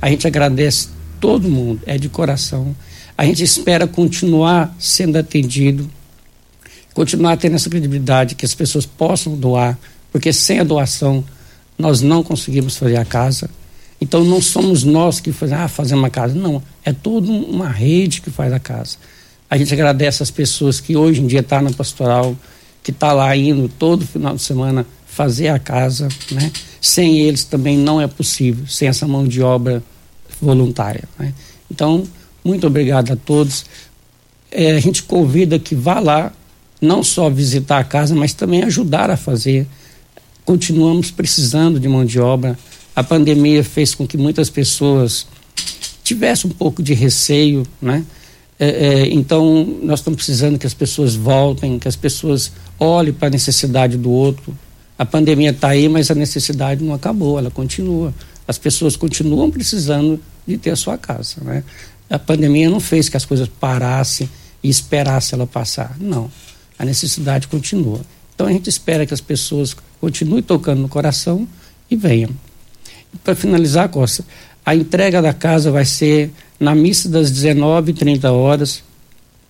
A 0.02 0.10
gente 0.10 0.26
agradece 0.26 0.88
todo 1.20 1.48
mundo, 1.48 1.80
é 1.86 1.96
de 1.96 2.08
coração. 2.08 2.74
A 3.16 3.24
gente 3.24 3.42
espera 3.42 3.86
continuar 3.86 4.74
sendo 4.78 5.16
atendido, 5.16 5.88
continuar 6.92 7.36
tendo 7.36 7.54
essa 7.54 7.70
credibilidade, 7.70 8.34
que 8.34 8.44
as 8.44 8.54
pessoas 8.54 8.84
possam 8.84 9.36
doar, 9.36 9.78
porque 10.10 10.32
sem 10.32 10.58
a 10.58 10.64
doação 10.64 11.24
nós 11.78 12.00
não 12.00 12.22
conseguimos 12.22 12.76
fazer 12.76 12.96
a 12.96 13.04
casa. 13.04 13.48
Então 14.00 14.24
não 14.24 14.40
somos 14.40 14.84
nós 14.84 15.20
que 15.20 15.32
fazemos, 15.32 15.64
ah, 15.64 15.68
fazemos 15.68 16.04
a 16.04 16.10
casa. 16.10 16.34
Não, 16.34 16.62
é 16.84 16.92
toda 16.92 17.30
uma 17.30 17.68
rede 17.68 18.20
que 18.20 18.30
faz 18.30 18.52
a 18.52 18.58
casa. 18.58 18.96
A 19.50 19.56
gente 19.56 19.72
agradece 19.72 20.22
as 20.22 20.30
pessoas 20.30 20.80
que 20.80 20.96
hoje 20.96 21.20
em 21.20 21.26
dia 21.26 21.40
estão 21.40 21.58
tá 21.58 21.64
na 21.64 21.70
pastoral, 21.70 22.36
que 22.82 22.90
está 22.90 23.12
lá 23.12 23.34
indo 23.36 23.68
todo 23.68 24.06
final 24.06 24.34
de 24.34 24.42
semana 24.42 24.86
fazer 25.06 25.48
a 25.48 25.58
casa, 25.58 26.08
né? 26.30 26.52
Sem 26.80 27.18
eles 27.18 27.44
também 27.44 27.76
não 27.76 28.00
é 28.00 28.06
possível, 28.06 28.66
sem 28.66 28.88
essa 28.88 29.06
mão 29.06 29.26
de 29.26 29.42
obra 29.42 29.82
voluntária. 30.40 31.04
Né? 31.18 31.34
Então, 31.70 32.04
muito 32.44 32.66
obrigado 32.66 33.12
a 33.12 33.16
todos. 33.16 33.64
É, 34.50 34.72
a 34.72 34.80
gente 34.80 35.02
convida 35.02 35.58
que 35.58 35.74
vá 35.74 35.98
lá, 35.98 36.32
não 36.80 37.02
só 37.02 37.28
visitar 37.28 37.78
a 37.78 37.84
casa, 37.84 38.14
mas 38.14 38.32
também 38.32 38.62
ajudar 38.62 39.10
a 39.10 39.16
fazer. 39.16 39.66
Continuamos 40.44 41.10
precisando 41.10 41.80
de 41.80 41.88
mão 41.88 42.04
de 42.04 42.20
obra. 42.20 42.56
A 42.94 43.02
pandemia 43.02 43.64
fez 43.64 43.94
com 43.94 44.06
que 44.06 44.16
muitas 44.16 44.48
pessoas 44.48 45.26
tivessem 46.04 46.50
um 46.50 46.54
pouco 46.54 46.82
de 46.82 46.94
receio, 46.94 47.66
né? 47.82 48.04
É, 48.58 48.68
é, 48.68 49.08
então, 49.12 49.64
nós 49.82 50.00
estamos 50.00 50.16
precisando 50.16 50.58
que 50.58 50.66
as 50.66 50.74
pessoas 50.74 51.14
voltem, 51.14 51.78
que 51.78 51.86
as 51.86 51.94
pessoas 51.94 52.52
olhem 52.78 53.12
para 53.12 53.28
a 53.28 53.30
necessidade 53.30 53.96
do 53.96 54.10
outro. 54.10 54.56
A 54.98 55.06
pandemia 55.06 55.50
está 55.50 55.68
aí, 55.68 55.88
mas 55.88 56.10
a 56.10 56.14
necessidade 56.14 56.82
não 56.82 56.92
acabou, 56.92 57.38
ela 57.38 57.50
continua. 57.50 58.12
As 58.48 58.58
pessoas 58.58 58.96
continuam 58.96 59.50
precisando 59.50 60.20
de 60.46 60.58
ter 60.58 60.70
a 60.70 60.76
sua 60.76 60.98
casa. 60.98 61.36
Né? 61.42 61.62
A 62.10 62.18
pandemia 62.18 62.68
não 62.68 62.80
fez 62.80 63.08
que 63.08 63.16
as 63.16 63.24
coisas 63.24 63.48
parassem 63.48 64.28
e 64.62 64.68
esperassem 64.68 65.36
ela 65.36 65.46
passar. 65.46 65.96
Não. 66.00 66.30
A 66.76 66.84
necessidade 66.84 67.46
continua. 67.46 68.00
Então, 68.34 68.46
a 68.46 68.52
gente 68.52 68.68
espera 68.68 69.06
que 69.06 69.14
as 69.14 69.20
pessoas 69.20 69.76
continuem 70.00 70.42
tocando 70.42 70.80
no 70.80 70.88
coração 70.88 71.46
e 71.90 71.96
venham. 71.96 72.30
Para 73.22 73.34
finalizar, 73.34 73.88
Costa, 73.88 74.24
a 74.64 74.74
entrega 74.74 75.22
da 75.22 75.32
casa 75.32 75.70
vai 75.70 75.84
ser 75.84 76.32
na 76.58 76.74
missa 76.74 77.08
das 77.08 77.30
19h30 77.30 78.30
horas, 78.32 78.82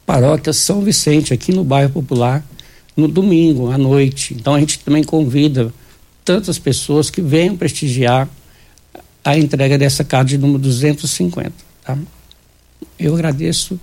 paróquia 0.05 0.53
São 0.53 0.83
Vicente, 0.83 1.33
aqui 1.33 1.53
no 1.53 1.65
bairro 1.65 1.91
Popular, 1.91 2.45
no 2.97 3.09
domingo, 3.09 3.71
à 3.71 3.79
noite. 3.79 4.35
Então 4.35 4.55
a 4.55 4.61
gente 4.61 4.79
também 4.81 5.03
convida 5.05 5.73
tantas 6.25 6.59
pessoas 6.59 7.11
que 7.11 7.23
venham 7.23 7.57
prestigiar 7.57 8.29
a 9.25 9.39
entrega 9.39 9.79
dessa 9.79 10.05
casa 10.05 10.25
de 10.27 10.39
número 10.39 10.59
250. 10.59 11.53
Tá? 11.85 11.97
Eu 12.99 13.15
agradeço 13.15 13.79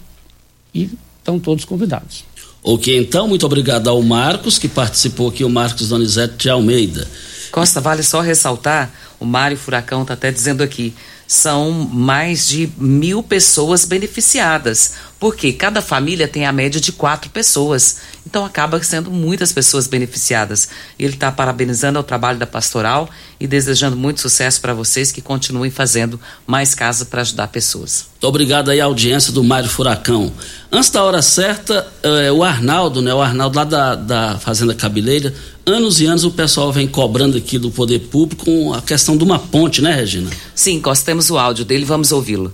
e 0.74 0.90
estão 1.18 1.40
todos 1.40 1.66
convidados. 1.66 2.24
Ok, 2.64 2.98
então, 2.98 3.28
muito 3.28 3.46
obrigado 3.46 3.88
ao 3.88 4.02
Marcos, 4.02 4.58
que 4.58 4.68
participou 4.68 5.30
aqui, 5.30 5.44
o 5.44 5.50
Marcos 5.50 5.90
Donizete 5.90 6.36
de 6.38 6.50
Almeida. 6.50 7.08
Costa, 7.52 7.80
vale 7.80 8.04
só 8.04 8.22
ressaltar 8.22 8.92
O 9.20 9.26
Mário 9.26 9.56
Furacão 9.56 10.02
está 10.02 10.16
até 10.16 10.32
dizendo 10.32 10.62
aqui 10.62 10.94
são 11.28 11.72
mais 11.72 12.48
de 12.48 12.70
mil 12.78 13.24
pessoas 13.24 13.86
beneficiadas, 13.86 14.94
porque 15.20 15.54
cada 15.54 15.82
família 15.82 16.28
tem 16.28 16.46
a 16.46 16.52
média 16.52 16.80
de 16.80 16.92
quatro 16.92 17.30
pessoas. 17.30 17.98
Então 18.36 18.44
acaba 18.44 18.84
sendo 18.84 19.10
muitas 19.10 19.54
pessoas 19.54 19.88
beneficiadas. 19.88 20.68
Ele 21.00 21.14
está 21.14 21.32
parabenizando 21.32 21.98
o 22.00 22.04
trabalho 22.04 22.38
da 22.38 22.46
pastoral 22.46 23.10
e 23.40 23.48
desejando 23.48 23.96
muito 23.96 24.20
sucesso 24.20 24.60
para 24.60 24.74
vocês 24.74 25.10
que 25.10 25.22
continuem 25.22 25.72
fazendo 25.72 26.20
mais 26.46 26.76
casas 26.76 27.08
para 27.08 27.22
ajudar 27.22 27.48
pessoas. 27.48 28.08
Muito 28.12 28.28
obrigado 28.28 28.72
aí 28.72 28.82
à 28.82 28.84
audiência 28.84 29.32
do 29.32 29.42
Mário 29.42 29.70
Furacão. 29.70 30.34
Antes 30.70 30.90
da 30.90 31.02
hora 31.02 31.22
certa, 31.22 31.88
eh, 32.04 32.30
o 32.30 32.44
Arnaldo, 32.44 33.02
né? 33.02 33.14
O 33.14 33.22
Arnaldo 33.22 33.56
lá 33.58 33.64
da, 33.64 33.96
da 33.96 34.38
Fazenda 34.38 34.76
Cabeleira, 34.76 35.34
anos 35.66 36.02
e 36.02 36.06
anos 36.06 36.26
o 36.26 36.32
pessoal 36.32 36.74
vem 36.74 36.90
cobrando 36.90 37.38
aqui 37.38 37.58
do 37.58 37.72
poder 37.72 38.00
público 38.00 38.74
a 38.74 38.82
questão 38.82 39.16
de 39.16 39.24
uma 39.24 39.40
ponte, 39.40 39.82
né, 39.82 39.96
Regina? 39.96 40.30
Sim, 40.54 40.82
Costa, 40.82 41.06
temos 41.06 41.30
o 41.30 41.38
áudio 41.38 41.64
dele, 41.64 41.86
vamos 41.86 42.12
ouvi-lo. 42.12 42.52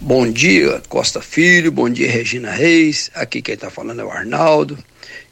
Bom 0.00 0.30
dia, 0.30 0.82
Costa 0.88 1.22
Filho, 1.22 1.70
bom 1.70 1.88
dia, 1.88 2.10
Regina 2.10 2.50
Reis. 2.50 3.10
Aqui 3.14 3.40
quem 3.40 3.54
está 3.54 3.70
falando 3.70 4.00
é 4.00 4.04
o 4.04 4.10
Arnaldo. 4.10 4.76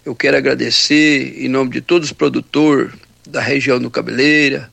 Eu 0.04 0.14
quero 0.14 0.36
agradecer 0.36 1.34
em 1.44 1.48
nome 1.48 1.70
de 1.70 1.80
todos 1.80 2.08
os 2.08 2.12
produtores 2.12 2.92
da 3.28 3.40
região 3.40 3.78
do 3.78 3.90
Cabeleira, 3.90 4.70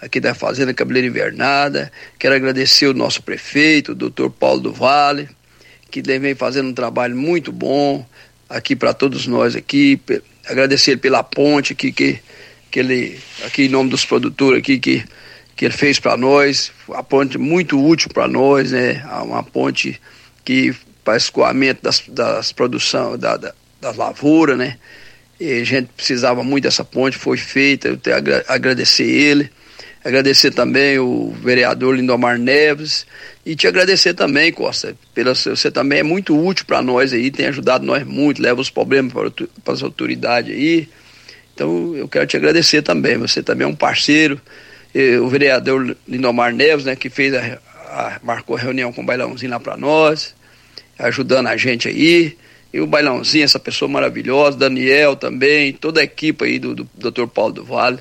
aqui 0.00 0.20
da 0.20 0.32
Fazenda 0.32 0.72
Cabeleira 0.72 1.08
Invernada. 1.08 1.92
Quero 2.18 2.34
agradecer 2.34 2.86
o 2.86 2.94
nosso 2.94 3.22
prefeito, 3.22 3.92
o 3.92 3.94
doutor 3.94 4.30
Paulo 4.30 4.60
do 4.60 4.72
Vale, 4.72 5.28
que 5.90 6.00
vem 6.00 6.34
fazendo 6.34 6.68
um 6.68 6.74
trabalho 6.74 7.16
muito 7.16 7.52
bom 7.52 8.06
aqui 8.48 8.76
para 8.76 8.94
todos 8.94 9.26
nós 9.26 9.56
aqui, 9.56 10.00
agradecer 10.46 10.98
pela 10.98 11.22
ponte 11.22 11.74
que, 11.74 11.90
que, 11.92 12.20
que 12.70 12.78
ele, 12.78 13.18
aqui 13.44 13.64
em 13.64 13.68
nome 13.68 13.90
dos 13.90 14.04
produtores 14.04 14.60
aqui, 14.60 14.78
que, 14.78 15.04
que 15.62 15.66
ele 15.66 15.74
fez 15.74 16.00
para 16.00 16.16
nós, 16.16 16.72
a 16.92 17.04
ponte 17.04 17.38
muito 17.38 17.80
útil 17.80 18.10
para 18.12 18.26
nós, 18.26 18.72
né? 18.72 19.00
Uma 19.22 19.44
ponte 19.44 20.00
que 20.44 20.74
para 21.04 21.16
escoamento 21.16 21.84
das, 21.84 22.02
das 22.08 22.50
produção, 22.50 23.16
da, 23.16 23.36
da, 23.36 23.54
das 23.80 23.96
lavouras, 23.96 24.58
né? 24.58 24.76
E 25.38 25.60
a 25.60 25.64
gente 25.64 25.88
precisava 25.96 26.42
muito 26.42 26.64
dessa 26.64 26.84
ponte, 26.84 27.16
foi 27.16 27.36
feita, 27.36 27.86
eu 27.86 27.96
tenho 27.96 28.16
a 28.16 28.52
agradecer 28.52 29.04
ele, 29.04 29.52
agradecer 30.04 30.50
também 30.50 30.98
o 30.98 31.30
vereador 31.30 31.94
Lindomar 31.94 32.40
Neves 32.40 33.06
e 33.46 33.54
te 33.54 33.68
agradecer 33.68 34.14
também, 34.14 34.50
Costa, 34.50 34.96
pela, 35.14 35.32
você 35.32 35.70
também 35.70 36.00
é 36.00 36.02
muito 36.02 36.36
útil 36.36 36.66
para 36.66 36.82
nós 36.82 37.12
aí, 37.12 37.30
tem 37.30 37.46
ajudado 37.46 37.86
nós 37.86 38.04
muito, 38.04 38.42
leva 38.42 38.60
os 38.60 38.68
problemas 38.68 39.12
para 39.12 39.72
as 39.72 39.80
autoridades 39.80 40.52
aí. 40.52 40.88
Então 41.54 41.94
eu 41.94 42.08
quero 42.08 42.26
te 42.26 42.36
agradecer 42.36 42.82
também, 42.82 43.16
você 43.16 43.44
também 43.44 43.64
é 43.64 43.70
um 43.70 43.76
parceiro. 43.76 44.40
O 45.22 45.28
vereador 45.28 45.96
Lindomar 46.06 46.52
Neves, 46.52 46.84
né, 46.84 46.94
que 46.94 47.08
fez 47.08 47.34
a, 47.34 47.58
a, 47.88 48.20
marcou 48.22 48.56
a 48.56 48.60
reunião 48.60 48.92
com 48.92 49.02
o 49.02 49.04
bailãozinho 49.04 49.50
lá 49.50 49.58
para 49.58 49.76
nós, 49.76 50.34
ajudando 50.98 51.46
a 51.46 51.56
gente 51.56 51.88
aí. 51.88 52.36
E 52.72 52.80
o 52.80 52.86
bailãozinho, 52.86 53.44
essa 53.44 53.58
pessoa 53.58 53.88
maravilhosa, 53.88 54.56
Daniel 54.58 55.16
também, 55.16 55.72
toda 55.72 56.00
a 56.00 56.04
equipe 56.04 56.44
aí 56.44 56.58
do, 56.58 56.74
do 56.74 57.10
Dr. 57.10 57.26
Paulo 57.26 57.52
do 57.52 57.64
Vale 57.64 57.98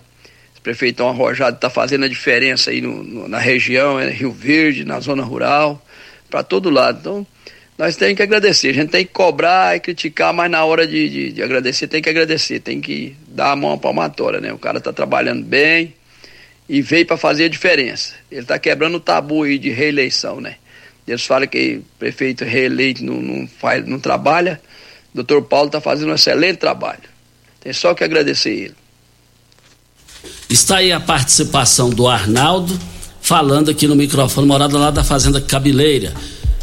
prefeitão 0.62 1.10
arrojado 1.10 1.55
está 1.55 1.69
fazendo 1.69 2.05
a 2.05 2.07
diferença 2.07 2.71
aí 2.71 2.81
no, 2.81 3.03
no, 3.03 3.27
na 3.27 3.39
região, 3.39 4.00
é, 4.00 4.10
Rio 4.10 4.31
Verde, 4.31 4.86
na 4.86 5.00
zona 5.00 5.24
rural, 5.24 5.83
para 6.29 6.43
todo 6.43 6.69
lado. 6.69 7.00
Então, 7.00 7.27
nós 7.77 7.95
temos 7.95 8.15
que 8.15 8.24
agradecer. 8.24 8.69
A 8.69 8.74
gente 8.74 8.89
tem 8.89 9.05
que 9.05 9.12
cobrar 9.12 9.75
e 9.75 9.79
criticar, 9.79 10.33
mas 10.33 10.51
na 10.51 10.63
hora 10.63 10.86
de, 10.86 11.10
de, 11.10 11.31
de 11.31 11.43
agradecer, 11.43 11.88
tem 11.88 12.01
que 12.01 12.10
agradecer, 12.10 12.60
tem 12.60 12.79
que 12.79 13.15
dar 13.27 13.51
a 13.51 13.56
mão 13.56 13.73
à 13.73 13.77
palmatória, 13.77 14.39
né? 14.39 14.54
O 14.54 14.58
cara 14.58 14.77
está 14.77 14.93
trabalhando 14.93 15.43
bem 15.43 15.93
e 16.71 16.81
veio 16.81 17.05
para 17.05 17.17
fazer 17.17 17.43
a 17.43 17.49
diferença. 17.49 18.13
Ele 18.31 18.43
está 18.43 18.57
quebrando 18.57 18.95
o 18.95 18.99
tabu 19.01 19.43
aí 19.43 19.60
de 19.60 19.69
reeleição, 19.69 20.39
né? 20.39 20.55
Eles 21.05 21.25
falam 21.25 21.45
que 21.45 21.81
prefeito 21.99 22.45
reeleito 22.45 23.03
não, 23.03 23.21
não, 23.21 23.45
faz, 23.60 23.86
não 23.86 23.99
trabalha. 23.99 24.62
O 25.13 25.17
doutor 25.17 25.41
Paulo 25.41 25.65
está 25.65 25.81
fazendo 25.81 26.12
um 26.12 26.15
excelente 26.15 26.60
trabalho. 26.60 27.01
Tem 27.60 27.73
só 27.73 27.93
que 27.93 28.05
agradecer 28.05 28.51
ele. 28.51 28.75
Está 30.49 30.77
aí 30.77 30.93
a 30.93 30.99
participação 31.01 31.89
do 31.89 32.07
Arnaldo, 32.07 32.79
falando 33.21 33.69
aqui 33.69 33.86
no 33.86 33.95
microfone, 33.95 34.47
morada 34.47 34.77
lá 34.77 34.91
da 34.91 35.03
Fazenda 35.03 35.41
Cabeleira. 35.41 36.13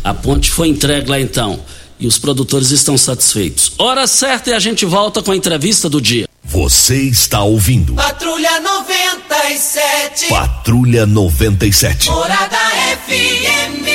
A 0.03 0.15
ponte 0.15 0.51
foi 0.51 0.69
entregue 0.69 1.11
lá 1.11 1.21
então. 1.21 1.63
E 2.01 2.07
os 2.07 2.17
produtores 2.17 2.71
estão 2.71 2.97
satisfeitos. 2.97 3.73
Hora 3.77 4.07
certa 4.07 4.49
e 4.49 4.53
a 4.55 4.59
gente 4.59 4.87
volta 4.87 5.23
com 5.23 5.33
a 5.33 5.37
entrevista 5.37 5.87
do 5.87 6.01
dia. 6.01 6.28
Você 6.49 7.03
está 7.03 7.43
ouvindo. 7.43 7.93
Patrulha 7.93 8.59
97. 8.59 10.29
Patrulha 10.29 11.05
97. 11.05 12.11
Morada 12.11 12.57
FM. 13.07 13.87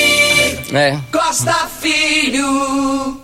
É. 0.71 0.99
Costa 1.11 1.67
Filho. 1.81 3.19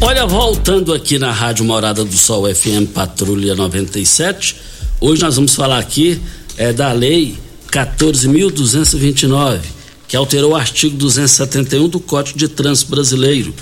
Olha, 0.00 0.26
voltando 0.26 0.94
aqui 0.94 1.18
na 1.18 1.30
Rádio 1.30 1.66
Morada 1.66 2.04
do 2.06 2.16
Sol 2.16 2.52
FM 2.52 2.90
Patrulha 2.94 3.54
97. 3.54 4.56
Hoje 4.98 5.20
nós 5.22 5.36
vamos 5.36 5.54
falar 5.54 5.78
aqui 5.78 6.18
é, 6.56 6.72
da 6.72 6.90
Lei 6.90 7.36
14.229, 7.70 9.60
que 10.08 10.16
alterou 10.16 10.52
o 10.52 10.56
artigo 10.56 10.96
271 10.96 11.86
do 11.86 12.00
Código 12.00 12.38
de 12.38 12.48
Trânsito 12.48 12.90
Brasileiro, 12.90 13.54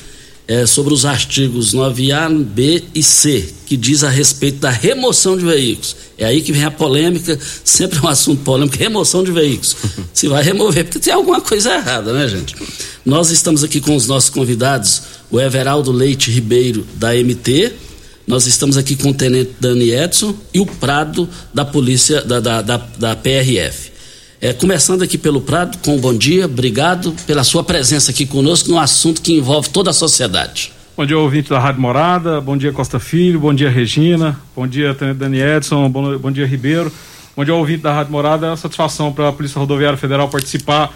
é, 0.50 0.66
sobre 0.66 0.92
os 0.92 1.04
artigos 1.04 1.72
9A, 1.72 2.28
B 2.42 2.82
e 2.92 3.04
C, 3.04 3.48
que 3.66 3.76
diz 3.76 4.02
a 4.02 4.08
respeito 4.08 4.58
da 4.58 4.68
remoção 4.68 5.38
de 5.38 5.44
veículos. 5.44 5.94
É 6.18 6.24
aí 6.24 6.42
que 6.42 6.50
vem 6.50 6.64
a 6.64 6.72
polêmica, 6.72 7.38
sempre 7.62 8.00
é 8.00 8.02
um 8.02 8.08
assunto 8.08 8.42
polêmico, 8.42 8.76
remoção 8.76 9.22
de 9.22 9.30
veículos. 9.30 9.76
Se 10.12 10.26
vai 10.26 10.42
remover, 10.42 10.86
porque 10.86 10.98
tem 10.98 11.12
alguma 11.12 11.40
coisa 11.40 11.72
errada, 11.72 12.12
né, 12.12 12.26
gente? 12.26 12.56
Nós 13.06 13.30
estamos 13.30 13.62
aqui 13.62 13.80
com 13.80 13.94
os 13.94 14.08
nossos 14.08 14.28
convidados, 14.28 15.02
o 15.30 15.40
Everaldo 15.40 15.92
Leite 15.92 16.32
Ribeiro, 16.32 16.84
da 16.96 17.14
MT, 17.14 17.72
nós 18.26 18.48
estamos 18.48 18.76
aqui 18.76 18.96
com 18.96 19.10
o 19.10 19.14
Tenente 19.14 19.52
Dani 19.60 19.92
Edson 19.92 20.34
e 20.52 20.58
o 20.58 20.66
Prado 20.66 21.28
da 21.54 21.64
Polícia 21.64 22.22
da, 22.22 22.40
da, 22.40 22.60
da, 22.60 22.76
da 22.76 23.14
PRF. 23.14 23.92
É, 24.42 24.54
começando 24.54 25.02
aqui 25.02 25.18
pelo 25.18 25.42
Prado, 25.42 25.76
com 25.84 25.96
um 25.96 26.00
bom 26.00 26.16
dia, 26.16 26.46
obrigado 26.46 27.14
pela 27.26 27.44
sua 27.44 27.62
presença 27.62 28.10
aqui 28.10 28.24
conosco 28.24 28.70
num 28.70 28.78
assunto 28.78 29.20
que 29.20 29.34
envolve 29.34 29.68
toda 29.68 29.90
a 29.90 29.92
sociedade. 29.92 30.72
Bom 30.96 31.04
dia, 31.04 31.18
ouvinte 31.18 31.50
da 31.50 31.58
Rádio 31.58 31.82
Morada, 31.82 32.40
bom 32.40 32.56
dia 32.56 32.72
Costa 32.72 32.98
Filho, 32.98 33.38
bom 33.38 33.52
dia 33.52 33.68
Regina, 33.68 34.40
bom 34.56 34.66
dia 34.66 34.94
Dani 34.94 35.42
Edson, 35.42 35.90
bom, 35.90 36.16
bom 36.16 36.30
dia 36.32 36.46
Ribeiro, 36.46 36.90
bom 37.36 37.44
dia 37.44 37.54
ouvinte 37.54 37.82
da 37.82 37.92
Rádio 37.92 38.12
Morada, 38.12 38.46
é 38.46 38.48
uma 38.48 38.56
satisfação 38.56 39.12
para 39.12 39.28
a 39.28 39.32
Polícia 39.32 39.58
Rodoviária 39.58 39.98
Federal 39.98 40.26
participar 40.30 40.90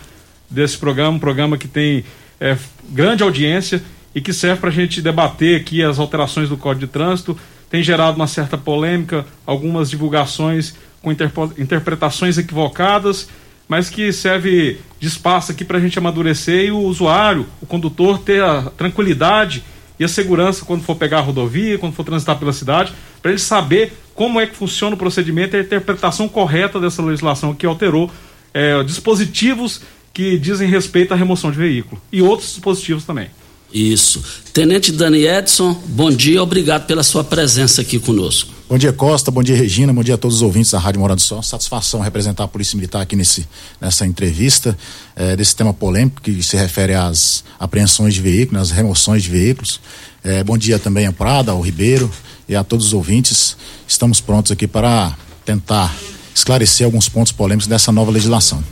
desse 0.49 0.79
programa, 0.79 1.11
um 1.11 1.21
programa 1.21 1.59
que 1.59 1.69
tem 1.69 2.03
é, 2.41 2.57
grande 2.89 3.23
audiência 3.23 3.85
e 4.15 4.23
que 4.23 4.33
serve 4.33 4.63
para 4.63 4.71
a 4.71 4.73
gente 4.73 5.03
debater 5.03 5.61
aqui 5.61 5.83
as 5.83 5.99
alterações 5.99 6.49
do 6.49 6.57
Código 6.57 6.87
de 6.87 6.91
Trânsito. 6.91 7.37
Tem 7.69 7.83
gerado 7.83 8.17
uma 8.17 8.27
certa 8.27 8.57
polêmica, 8.57 9.27
algumas 9.45 9.91
divulgações 9.91 10.75
com 11.05 11.13
interpretações 11.13 12.39
equivocadas, 12.39 13.29
mas 13.69 13.91
que 13.91 14.11
serve 14.13 14.79
de 14.99 15.07
espaço 15.07 15.53
aqui 15.53 15.65
para 15.65 15.77
a 15.77 15.81
gente 15.81 15.99
amadurecer 15.99 16.65
e 16.65 16.71
o 16.71 16.79
usuário, 16.79 17.47
o 17.61 17.67
condutor, 17.67 18.19
ter 18.19 18.43
a 18.43 18.63
tranquilidade 18.63 19.63
e 20.01 20.05
a 20.05 20.09
segurança 20.09 20.65
quando 20.65 20.83
for 20.83 20.97
pegar 20.97 21.19
a 21.19 21.21
rodovia, 21.21 21.79
quando 21.79 21.93
for 21.93 22.05
transitar 22.05 22.39
pela 22.39 22.53
cidade, 22.53 22.93
para 23.23 23.31
ele 23.31 23.41
saber 23.41 23.93
como 24.15 24.41
é 24.41 24.47
que 24.47 24.57
funciona 24.57 24.95
o 24.95 24.99
procedimento 24.99 25.55
e 25.55 25.61
a 25.61 25.63
interpretação 25.63 26.29
correta 26.29 26.81
dessa 26.81 27.03
legislação 27.03 27.55
que 27.55 27.67
alterou 27.67 28.11
é, 28.53 28.83
dispositivos 28.83 29.83
que 30.13 30.39
dizem 30.39 30.69
respeito 30.69 31.13
à 31.13 31.17
remoção 31.17 31.51
de 31.51 31.59
veículo 31.59 32.01
e 32.13 32.23
outros 32.23 32.51
dispositivos 32.51 33.05
também. 33.05 33.29
Isso. 33.73 34.23
Tenente 34.53 34.93
Dani 34.93 35.27
Edson, 35.27 35.75
bom 35.87 36.11
dia, 36.11 36.41
obrigado 36.41 36.87
pela 36.87 37.03
sua 37.03 37.25
presença 37.25 37.83
aqui 37.83 37.99
conosco. 37.99 38.54
Bom 38.67 38.79
dia, 38.79 38.95
Costa, 38.95 39.31
bom 39.31 39.43
dia, 39.43 39.55
Regina, 39.55 39.93
bom 39.93 40.03
dia 40.03 40.15
a 40.15 40.19
todos 40.19 40.39
os 40.39 40.43
ouvintes 40.43 40.71
da 40.71 40.79
Rádio 40.79 40.99
Morado 40.99 41.21
do 41.21 41.23
Sol. 41.23 41.43
Satisfação 41.43 42.01
representar 42.01 42.45
a 42.45 42.49
Polícia 42.49 42.75
Militar 42.77 43.03
aqui 43.03 43.15
nesse, 43.15 43.47
nessa 43.79 44.07
entrevista, 44.07 44.77
é, 45.15 45.37
desse 45.37 45.55
tema 45.55 45.75
polêmico 45.75 46.23
que 46.23 46.43
se 46.43 46.57
refere 46.57 46.95
às 46.95 47.45
apreensões 47.61 48.15
de 48.15 48.23
veículos, 48.23 48.63
às 48.63 48.71
remoções 48.71 49.23
de 49.23 49.29
veículos. 49.29 49.81
É, 50.25 50.43
bom 50.43 50.57
dia 50.57 50.79
também 50.79 51.07
a 51.07 51.13
Prada, 51.13 51.53
ao 51.53 51.61
Ribeiro 51.61 52.11
e 52.49 52.57
a 52.57 52.65
todos 52.65 52.87
os 52.87 52.93
ouvintes. 52.95 53.55
Estamos 53.87 54.19
prontos 54.19 54.51
aqui 54.51 54.67
para 54.67 55.15
tentar 55.45 55.95
esclarecer 56.35 56.87
alguns 56.87 57.07
pontos 57.07 57.33
polêmicos 57.33 57.67
dessa 57.67 57.93
nova 57.93 58.11
legislação. 58.11 58.65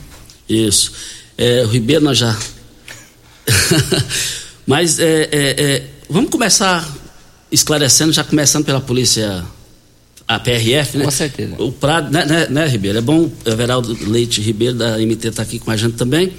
Isso. 0.49 0.91
É, 1.37 1.63
o 1.63 1.67
Ribeiro, 1.67 2.03
nós 2.03 2.17
já. 2.17 2.35
Mas 4.65 4.97
é, 4.97 5.29
é, 5.31 5.61
é, 5.61 5.87
vamos 6.09 6.31
começar 6.31 6.91
esclarecendo, 7.51 8.11
já 8.11 8.23
começando 8.23 8.65
pela 8.65 8.81
polícia, 8.81 9.45
a 10.27 10.39
PRF, 10.39 10.97
né? 10.97 11.05
Com 11.05 11.11
certeza. 11.11 11.55
O 11.59 11.71
Prado, 11.71 12.11
né, 12.11 12.25
né, 12.25 12.47
né 12.49 12.67
Ribeiro? 12.67 12.97
É 12.97 13.01
bom, 13.01 13.29
o 13.45 13.49
Everaldo 13.49 13.97
Leite 14.09 14.41
Ribeiro 14.41 14.75
da 14.75 14.97
MT 14.97 15.27
está 15.27 15.43
aqui 15.43 15.59
com 15.59 15.71
a 15.71 15.77
gente 15.77 15.95
também. 15.95 16.33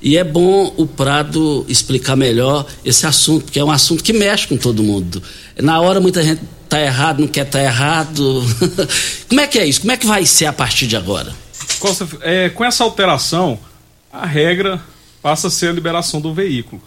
E 0.00 0.16
é 0.16 0.24
bom 0.24 0.72
o 0.76 0.86
Prado 0.86 1.64
explicar 1.68 2.16
melhor 2.16 2.66
esse 2.84 3.06
assunto, 3.06 3.50
que 3.50 3.58
é 3.58 3.64
um 3.64 3.70
assunto 3.70 4.04
que 4.04 4.12
mexe 4.12 4.46
com 4.46 4.56
todo 4.56 4.82
mundo. 4.82 5.22
Na 5.60 5.80
hora 5.80 6.00
muita 6.00 6.22
gente 6.22 6.42
está 6.64 6.80
errado, 6.80 7.20
não 7.20 7.28
quer 7.28 7.46
estar 7.46 7.58
tá 7.58 7.64
errado. 7.64 8.44
Como 9.28 9.40
é 9.40 9.46
que 9.46 9.58
é 9.58 9.66
isso? 9.66 9.80
Como 9.80 9.92
é 9.92 9.96
que 9.96 10.06
vai 10.06 10.24
ser 10.26 10.46
a 10.46 10.52
partir 10.52 10.86
de 10.86 10.96
agora? 10.96 11.34
Costa, 11.78 12.06
é, 12.20 12.48
com 12.50 12.64
essa 12.64 12.84
alteração, 12.84 13.58
a 14.12 14.26
regra 14.26 14.80
passa 15.22 15.48
a 15.48 15.50
ser 15.50 15.68
a 15.68 15.72
liberação 15.72 16.20
do 16.20 16.32
veículo. 16.32 16.80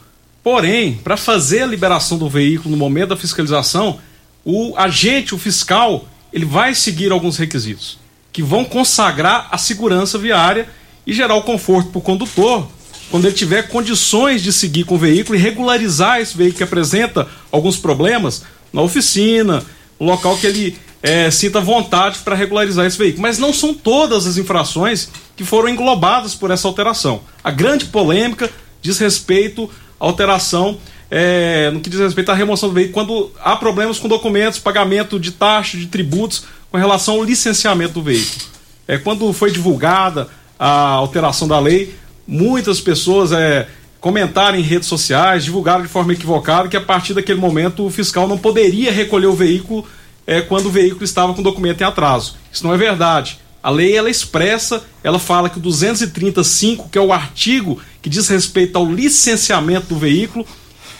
Porém, 0.43 0.93
para 1.03 1.17
fazer 1.17 1.63
a 1.63 1.67
liberação 1.67 2.17
do 2.17 2.29
veículo 2.29 2.71
no 2.71 2.77
momento 2.77 3.09
da 3.09 3.17
fiscalização, 3.17 3.99
o 4.45 4.75
agente, 4.77 5.35
o 5.35 5.37
fiscal, 5.37 6.07
ele 6.31 6.45
vai 6.45 6.73
seguir 6.75 7.11
alguns 7.11 7.37
requisitos 7.37 7.97
que 8.31 8.43
vão 8.43 8.63
consagrar 8.63 9.47
a 9.51 9.57
segurança 9.57 10.17
viária 10.17 10.69
e 11.05 11.13
gerar 11.13 11.35
o 11.35 11.41
conforto 11.41 11.89
para 11.89 11.99
o 11.99 12.01
condutor 12.01 12.67
quando 13.09 13.25
ele 13.25 13.35
tiver 13.35 13.63
condições 13.69 14.41
de 14.41 14.53
seguir 14.53 14.83
com 14.83 14.95
o 14.95 14.97
veículo 14.97 15.37
e 15.37 15.41
regularizar 15.41 16.19
esse 16.19 16.37
veículo 16.37 16.57
que 16.57 16.63
apresenta 16.63 17.27
alguns 17.51 17.77
problemas 17.77 18.43
na 18.71 18.81
oficina, 18.81 19.65
no 19.99 20.05
local 20.05 20.37
que 20.37 20.45
ele 20.45 20.77
é, 21.01 21.31
sinta 21.31 21.59
vontade 21.59 22.19
para 22.19 22.35
regularizar 22.35 22.85
esse 22.85 22.97
veículo. 22.97 23.23
Mas 23.23 23.39
não 23.39 23.51
são 23.51 23.73
todas 23.73 24.27
as 24.27 24.37
infrações 24.37 25.09
que 25.35 25.43
foram 25.43 25.69
englobadas 25.69 26.35
por 26.35 26.51
essa 26.51 26.67
alteração. 26.67 27.21
A 27.43 27.49
grande 27.49 27.85
polêmica 27.85 28.49
diz 28.81 28.99
respeito 28.99 29.69
à 29.99 30.05
alteração 30.05 30.77
é, 31.11 31.71
no 31.71 31.79
que 31.79 31.89
diz 31.89 31.99
respeito 31.99 32.31
à 32.31 32.35
remoção 32.35 32.69
do 32.69 32.75
veículo, 32.75 32.93
quando 32.93 33.31
há 33.43 33.55
problemas 33.55 33.97
com 33.97 34.07
documentos, 34.07 34.59
pagamento 34.59 35.19
de 35.19 35.31
taxas, 35.31 35.79
de 35.79 35.87
tributos 35.87 36.43
com 36.71 36.77
relação 36.77 37.15
ao 37.15 37.23
licenciamento 37.23 37.93
do 37.93 38.03
veículo. 38.03 38.45
É, 38.87 38.97
quando 38.97 39.31
foi 39.33 39.51
divulgada 39.51 40.27
a 40.57 40.69
alteração 40.69 41.47
da 41.47 41.59
lei, 41.59 41.95
muitas 42.27 42.79
pessoas 42.79 43.31
é, 43.31 43.67
comentaram 43.99 44.57
em 44.57 44.61
redes 44.61 44.87
sociais, 44.87 45.43
divulgaram 45.43 45.81
de 45.81 45.87
forma 45.87 46.13
equivocada 46.13 46.67
que 46.67 46.77
a 46.77 46.81
partir 46.81 47.13
daquele 47.13 47.39
momento 47.39 47.85
o 47.85 47.89
fiscal 47.89 48.27
não 48.27 48.37
poderia 48.37 48.91
recolher 48.91 49.27
o 49.27 49.33
veículo 49.33 49.85
é, 50.27 50.41
quando 50.41 50.67
o 50.67 50.71
veículo 50.71 51.03
estava 51.03 51.33
com 51.33 51.41
documento 51.41 51.81
em 51.81 51.85
atraso. 51.85 52.35
Isso 52.51 52.63
não 52.63 52.73
é 52.73 52.77
verdade. 52.77 53.39
A 53.61 53.69
lei 53.69 53.97
ela 53.97 54.09
expressa, 54.09 54.83
ela 55.03 55.19
fala 55.19 55.49
que 55.49 55.57
o 55.57 55.61
235, 55.61 56.87
que 56.89 56.97
é 56.97 57.01
o 57.01 57.11
artigo 57.11 57.81
que 58.01 58.09
diz 58.09 58.27
respeito 58.27 58.77
ao 58.77 58.89
licenciamento 58.89 59.87
do 59.87 59.97
veículo, 59.97 60.45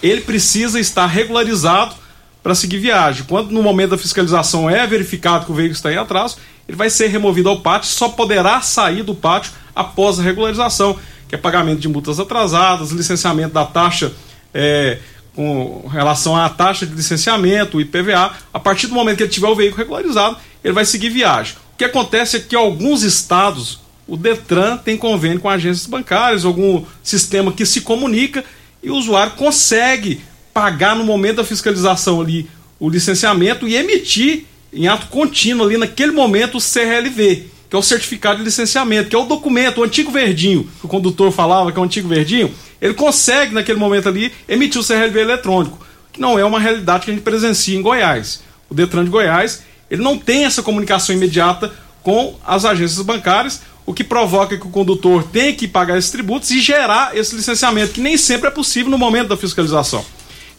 ele 0.02 0.22
precisa 0.22 0.80
estar 0.80 1.06
regularizado 1.06 1.96
para 2.42 2.56
seguir 2.56 2.80
viagem. 2.80 3.26
Quando 3.28 3.52
no 3.52 3.62
momento 3.62 3.92
da 3.92 3.98
fiscalização 3.98 4.70
é 4.70 4.86
verificado 4.88 5.46
que 5.46 5.52
o 5.52 5.56
veículo 5.56 5.76
está 5.76 5.92
em 5.92 5.98
atraso, 5.98 6.38
ele 6.68 6.78
vai 6.78 6.90
ser 6.90 7.08
removido 7.08 7.50
ao 7.50 7.62
pátio, 7.62 7.90
só 7.90 8.10
poderá 8.10 8.62
sair 8.62 9.04
do 9.04 9.16
pátio 9.16 9.52
após 9.76 10.20
a 10.20 10.24
regularização, 10.24 10.98
que 11.28 11.36
é 11.36 11.38
pagamento 11.38 11.80
de 11.80 11.88
multas 11.88 12.20
atrasadas, 12.20 12.92
licenciamento 12.92 13.54
da 13.54 13.66
taxa 13.66 14.14
é, 14.54 15.00
com 15.36 15.88
relação 15.88 16.36
à 16.36 16.50
taxa 16.50 16.86
de 16.86 16.94
licenciamento, 16.94 17.78
o 17.78 17.82
IPVA. 17.82 18.32
A 18.54 18.60
partir 18.60 18.88
do 18.88 18.94
momento 18.94 19.18
que 19.18 19.24
ele 19.24 19.32
tiver 19.32 19.48
o 19.48 19.56
veículo 19.56 19.78
regularizado, 19.78 20.38
ele 20.64 20.74
vai 20.74 20.86
seguir 20.86 21.10
viagem. 21.10 21.56
O 21.74 21.78
que 21.78 21.86
acontece 21.86 22.38
é 22.38 22.40
que 22.40 22.56
alguns 22.56 23.04
estados, 23.04 23.80
o 24.08 24.18
Detran 24.18 24.78
tem 24.78 24.98
convênio 24.98 25.40
com 25.40 25.50
agências 25.50 25.86
bancárias, 25.86 26.46
algum 26.46 26.84
sistema 27.04 27.52
que 27.52 27.66
se 27.66 27.82
comunica 27.82 28.44
e 28.82 28.90
o 28.90 28.96
usuário 28.96 29.34
consegue 29.34 30.22
pagar 30.54 30.96
no 30.96 31.04
momento 31.04 31.38
da 31.38 31.44
fiscalização 31.44 32.22
ali 32.22 32.50
o 32.80 32.90
licenciamento 32.90 33.68
e 33.68 33.76
emitir 33.76 34.46
em 34.74 34.88
ato 34.88 35.08
contínuo 35.08 35.66
ali 35.66 35.78
naquele 35.78 36.12
momento 36.12 36.58
o 36.58 36.62
CRLV, 36.62 37.48
que 37.70 37.76
é 37.76 37.78
o 37.78 37.84
certificado 37.84 38.40
de 38.40 38.44
licenciamento, 38.44 39.10
que 39.10 39.16
é 39.16 39.20
o 39.20 39.26
documento, 39.26 39.80
o 39.80 39.84
antigo 39.84 40.12
verdinho, 40.12 40.70
que 40.80 40.86
o 40.86 40.90
condutor 40.90 41.32
falava 41.32 41.72
que 41.72 41.78
é 41.78 41.82
o 41.82 41.86
antigo 41.86 42.08
verdinho, 42.08 42.54
ele 42.82 42.94
consegue 42.94 43.54
naquele 43.54 43.78
momento 43.78 44.08
ali 44.08 44.32
emitir 44.48 44.80
o 44.80 44.86
CRLV 44.86 45.20
eletrônico, 45.20 45.86
que 46.12 46.22
não 46.22 46.40
é 46.40 46.46
uma 46.46 46.60
realidade 46.60 47.06
que 47.06 47.12
a 47.12 47.14
gente 47.14 47.24
presencia 47.24 47.78
em 47.78 47.82
Goiás. 47.82 48.42
O 48.70 48.74
Detran 48.74 49.04
de 49.04 49.10
Goiás, 49.10 49.64
ele 49.90 50.02
não 50.02 50.18
tem 50.18 50.46
essa 50.46 50.64
comunicação 50.64 51.16
imediata 51.16 51.72
com 52.02 52.38
as 52.46 52.66
agências 52.66 53.02
bancárias, 53.02 53.62
o 53.90 53.94
que 53.94 54.04
provoca 54.04 54.56
que 54.56 54.68
o 54.68 54.70
condutor 54.70 55.24
tenha 55.24 55.52
que 55.52 55.68
pagar 55.68 55.98
esses 55.98 56.12
tributos 56.12 56.52
e 56.52 56.62
gerar 56.62 57.18
esse 57.18 57.36
licenciamento, 57.36 57.92
que 57.92 58.00
nem 58.00 58.18
sempre 58.18 58.48
é 58.48 58.52
possível 58.52 58.92
no 58.92 59.00
momento 59.00 59.30
da 59.30 59.36
fiscalização. 59.36 60.06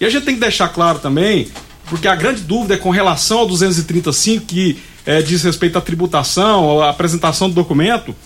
E 0.00 0.04
a 0.04 0.10
gente 0.10 0.24
tem 0.24 0.34
que 0.34 0.40
deixar 0.40 0.68
claro 0.70 0.98
também, 0.98 1.46
porque 1.88 2.08
a 2.08 2.16
grande 2.16 2.42
dúvida 2.42 2.74
é 2.74 2.76
com 2.76 2.90
relação 2.90 3.38
ao 3.38 3.46
235, 3.46 4.46
que 4.46 4.80
é, 5.06 5.22
diz 5.22 5.44
respeito 5.44 5.78
à 5.78 5.80
tributação, 5.80 6.82
à 6.82 6.90
apresentação 6.90 7.48
do 7.48 7.54
documento, 7.54 8.16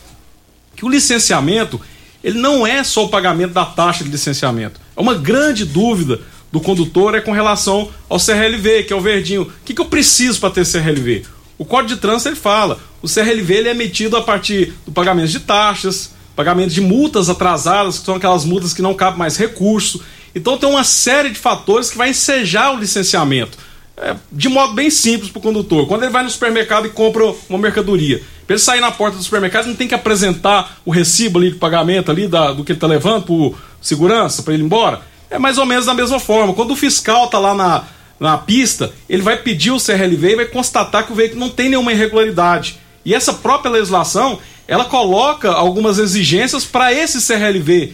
que 0.75 0.87
o 0.87 0.89
licenciamento 0.89 1.79
ele 2.23 2.39
não 2.39 2.67
é 2.67 2.83
só 2.83 3.05
o 3.05 3.11
pagamento 3.11 3.53
da 3.53 3.67
taxa 3.67 4.05
de 4.05 4.09
licenciamento. 4.09 4.81
É 4.97 5.01
uma 5.03 5.15
grande 5.15 5.67
dúvida 5.67 6.23
do 6.51 6.63
condutor 6.63 7.15
é 7.15 7.21
com 7.21 7.33
relação 7.33 7.91
ao 8.09 8.19
CRLV, 8.19 8.85
que 8.85 8.93
é 8.95 8.97
o 8.97 9.03
verdinho. 9.03 9.43
O 9.43 9.53
que, 9.67 9.75
que 9.75 9.83
eu 9.83 9.85
preciso 9.85 10.41
para 10.41 10.49
ter 10.49 10.65
CRLV? 10.65 11.27
O 11.59 11.65
Código 11.65 11.95
de 11.95 12.01
Trânsito 12.01 12.31
ele 12.31 12.37
fala, 12.37 12.79
o 13.01 13.09
CRLV 13.09 13.55
ele 13.55 13.69
é 13.69 13.71
emitido 13.73 14.17
a 14.17 14.23
partir 14.23 14.75
do 14.85 14.93
pagamento 14.93 15.29
de 15.29 15.41
taxas, 15.41 16.13
pagamento 16.35 16.71
de 16.71 16.81
multas 16.81 17.29
atrasadas, 17.29 17.99
que 17.99 18.05
são 18.05 18.17
aquelas 18.17 18.45
multas 18.45 18.73
que 18.73 18.83
não 18.83 18.95
cabem 18.95 19.19
mais 19.19 19.37
recurso. 19.37 20.03
Então 20.35 20.59
tem 20.59 20.69
uma 20.69 20.83
série 20.83 21.31
de 21.31 21.39
fatores 21.39 21.91
que 21.91 21.97
vai 21.97 22.11
ensejar 22.11 22.73
o 22.73 22.79
licenciamento. 22.79 23.57
É, 23.97 24.17
de 24.33 24.49
modo 24.49 24.73
bem 24.75 24.91
simples 24.91 25.31
para 25.31 25.39
o 25.39 25.43
condutor. 25.43 25.87
Quando 25.87 26.03
ele 26.03 26.11
vai 26.11 26.25
no 26.25 26.31
supermercado 26.31 26.87
e 26.87 26.91
compra 26.91 27.33
uma 27.49 27.59
mercadoria, 27.59 28.21
para 28.45 28.55
ele 28.55 28.63
sair 28.63 28.81
na 28.81 28.91
porta 28.91 29.17
do 29.17 29.23
supermercado, 29.23 29.67
não 29.67 29.77
tem 29.77 29.87
que 29.87 29.95
apresentar 29.95 30.79
o 30.85 30.91
recibo 30.91 31.39
ali 31.39 31.53
de 31.53 31.57
pagamento 31.57 32.11
ali 32.11 32.27
da, 32.27 32.53
do 32.53 32.65
que 32.65 32.73
ele 32.73 32.77
está 32.77 32.89
levando 32.89 33.23
para 33.23 33.59
segurança, 33.81 34.43
para 34.43 34.55
ele 34.55 34.65
ir 34.65 34.67
embora. 34.67 35.03
É 35.31 35.39
mais 35.39 35.59
ou 35.59 35.65
menos 35.65 35.87
da 35.87 35.95
mesma 35.95 36.19
forma. 36.19 36.53
Quando 36.53 36.73
o 36.73 36.77
fiscal 36.77 37.27
está 37.27 37.39
lá 37.39 37.55
na, 37.55 37.85
na 38.19 38.39
pista, 38.39 38.93
ele 39.09 39.23
vai 39.23 39.37
pedir 39.37 39.71
o 39.71 39.81
CRLV 39.81 40.33
e 40.33 40.37
vai 40.37 40.47
constatar 40.47 41.05
que 41.05 41.13
o 41.13 41.17
veículo 41.17 41.41
não 41.41 41.51
tem 41.51 41.69
nenhuma 41.69 41.93
irregularidade. 41.93 42.79
E 43.05 43.15
essa 43.15 43.35
própria 43.35 43.71
legislação, 43.71 44.39
ela 44.67 44.85
coloca 44.85 45.51
algumas 45.51 45.99
exigências 45.99 46.65
para 46.65 46.93
esse 46.93 47.21
CRLV. 47.25 47.93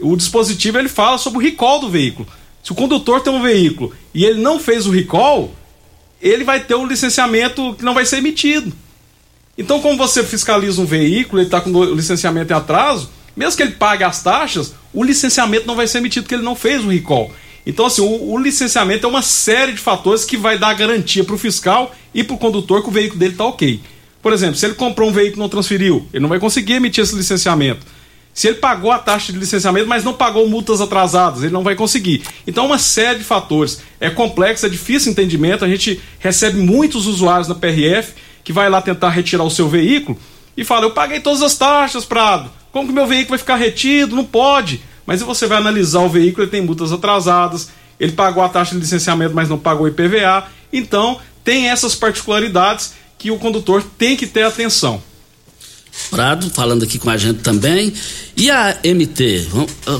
O 0.00 0.16
dispositivo 0.16 0.78
ele 0.78 0.88
fala 0.88 1.18
sobre 1.18 1.38
o 1.38 1.42
recall 1.42 1.80
do 1.80 1.88
veículo. 1.88 2.28
Se 2.62 2.72
o 2.72 2.74
condutor 2.74 3.20
tem 3.20 3.32
um 3.32 3.42
veículo 3.42 3.94
e 4.14 4.24
ele 4.24 4.40
não 4.40 4.58
fez 4.58 4.86
o 4.86 4.90
recall, 4.90 5.54
ele 6.20 6.44
vai 6.44 6.60
ter 6.60 6.74
o 6.74 6.86
licenciamento 6.86 7.74
que 7.74 7.84
não 7.84 7.94
vai 7.94 8.04
ser 8.04 8.18
emitido. 8.18 8.72
Então, 9.58 9.80
como 9.80 9.96
você 9.96 10.22
fiscaliza 10.22 10.80
um 10.80 10.86
veículo, 10.86 11.40
ele 11.40 11.46
está 11.46 11.60
com 11.60 11.70
o 11.70 11.94
licenciamento 11.94 12.52
em 12.52 12.56
atraso, 12.56 13.10
mesmo 13.34 13.56
que 13.56 13.62
ele 13.62 13.72
pague 13.72 14.04
as 14.04 14.22
taxas, 14.22 14.74
o 14.92 15.02
licenciamento 15.02 15.66
não 15.66 15.76
vai 15.76 15.86
ser 15.86 15.98
emitido 15.98 16.24
porque 16.24 16.34
ele 16.34 16.42
não 16.42 16.56
fez 16.56 16.84
o 16.84 16.88
recall. 16.88 17.30
Então, 17.66 17.86
assim, 17.86 18.00
o, 18.00 18.32
o, 18.32 18.38
licenciamento 18.38 19.04
é 19.04 19.08
uma 19.08 19.22
série 19.22 19.72
de 19.72 19.78
fatores 19.78 20.24
que 20.24 20.36
vai 20.36 20.56
dar 20.56 20.72
garantia 20.74 21.24
para 21.24 21.34
o 21.34 21.38
fiscal 21.38 21.92
e 22.14 22.22
para 22.22 22.36
o 22.36 22.38
condutor 22.38 22.80
que 22.82 22.88
o 22.88 22.92
veículo 22.92 23.18
dele 23.18 23.32
está 23.32 23.44
ok. 23.44 23.80
Por 24.22 24.32
exemplo, 24.32 24.54
se 24.54 24.64
ele 24.64 24.74
comprou 24.74 25.10
um 25.10 25.12
veículo 25.12 25.38
e 25.38 25.40
não 25.40 25.48
transferiu, 25.48 26.06
ele 26.12 26.22
não 26.22 26.28
vai 26.28 26.38
conseguir 26.38 26.74
emitir 26.74 27.02
esse 27.02 27.16
licenciamento. 27.16 27.84
Se 28.32 28.46
ele 28.48 28.58
pagou 28.58 28.92
a 28.92 28.98
taxa 28.98 29.32
de 29.32 29.38
licenciamento, 29.38 29.88
mas 29.88 30.04
não 30.04 30.12
pagou 30.12 30.46
multas 30.48 30.80
atrasadas, 30.80 31.42
ele 31.42 31.52
não 31.52 31.64
vai 31.64 31.74
conseguir. 31.74 32.22
Então, 32.46 32.66
uma 32.66 32.78
série 32.78 33.18
de 33.18 33.24
fatores. 33.24 33.80
É 33.98 34.10
complexo, 34.10 34.66
é 34.66 34.68
difícil 34.68 35.10
entendimento. 35.10 35.64
A 35.64 35.68
gente 35.68 36.00
recebe 36.18 36.58
muitos 36.58 37.06
usuários 37.06 37.48
na 37.48 37.54
PRF 37.54 38.12
que 38.44 38.52
vai 38.52 38.68
lá 38.68 38.82
tentar 38.82 39.08
retirar 39.08 39.42
o 39.42 39.50
seu 39.50 39.68
veículo 39.68 40.18
e 40.54 40.64
fala: 40.64 40.84
Eu 40.84 40.90
paguei 40.90 41.18
todas 41.18 41.40
as 41.40 41.56
taxas, 41.56 42.04
Prado. 42.04 42.50
Como 42.70 42.88
que 42.88 42.92
meu 42.92 43.06
veículo 43.06 43.30
vai 43.30 43.38
ficar 43.38 43.56
retido? 43.56 44.14
Não 44.14 44.24
pode. 44.24 44.82
Mas 45.06 45.22
você 45.22 45.46
vai 45.46 45.58
analisar 45.58 46.00
o 46.00 46.08
veículo, 46.08 46.44
ele 46.44 46.50
tem 46.50 46.60
multas 46.60 46.92
atrasadas, 46.92 47.68
ele 47.98 48.12
pagou 48.12 48.42
a 48.42 48.48
taxa 48.48 48.74
de 48.74 48.80
licenciamento, 48.80 49.34
mas 49.34 49.48
não 49.48 49.58
pagou 49.58 49.88
IPVA. 49.88 50.48
Então, 50.72 51.18
tem 51.44 51.68
essas 51.68 51.94
particularidades 51.94 52.92
que 53.16 53.30
o 53.30 53.38
condutor 53.38 53.82
tem 53.96 54.16
que 54.16 54.26
ter 54.26 54.42
atenção. 54.42 55.02
Prado 56.10 56.50
falando 56.50 56.82
aqui 56.82 56.98
com 56.98 57.08
a 57.08 57.16
gente 57.16 57.40
também. 57.40 57.92
E 58.36 58.50
a 58.50 58.76
MT? 58.84 59.48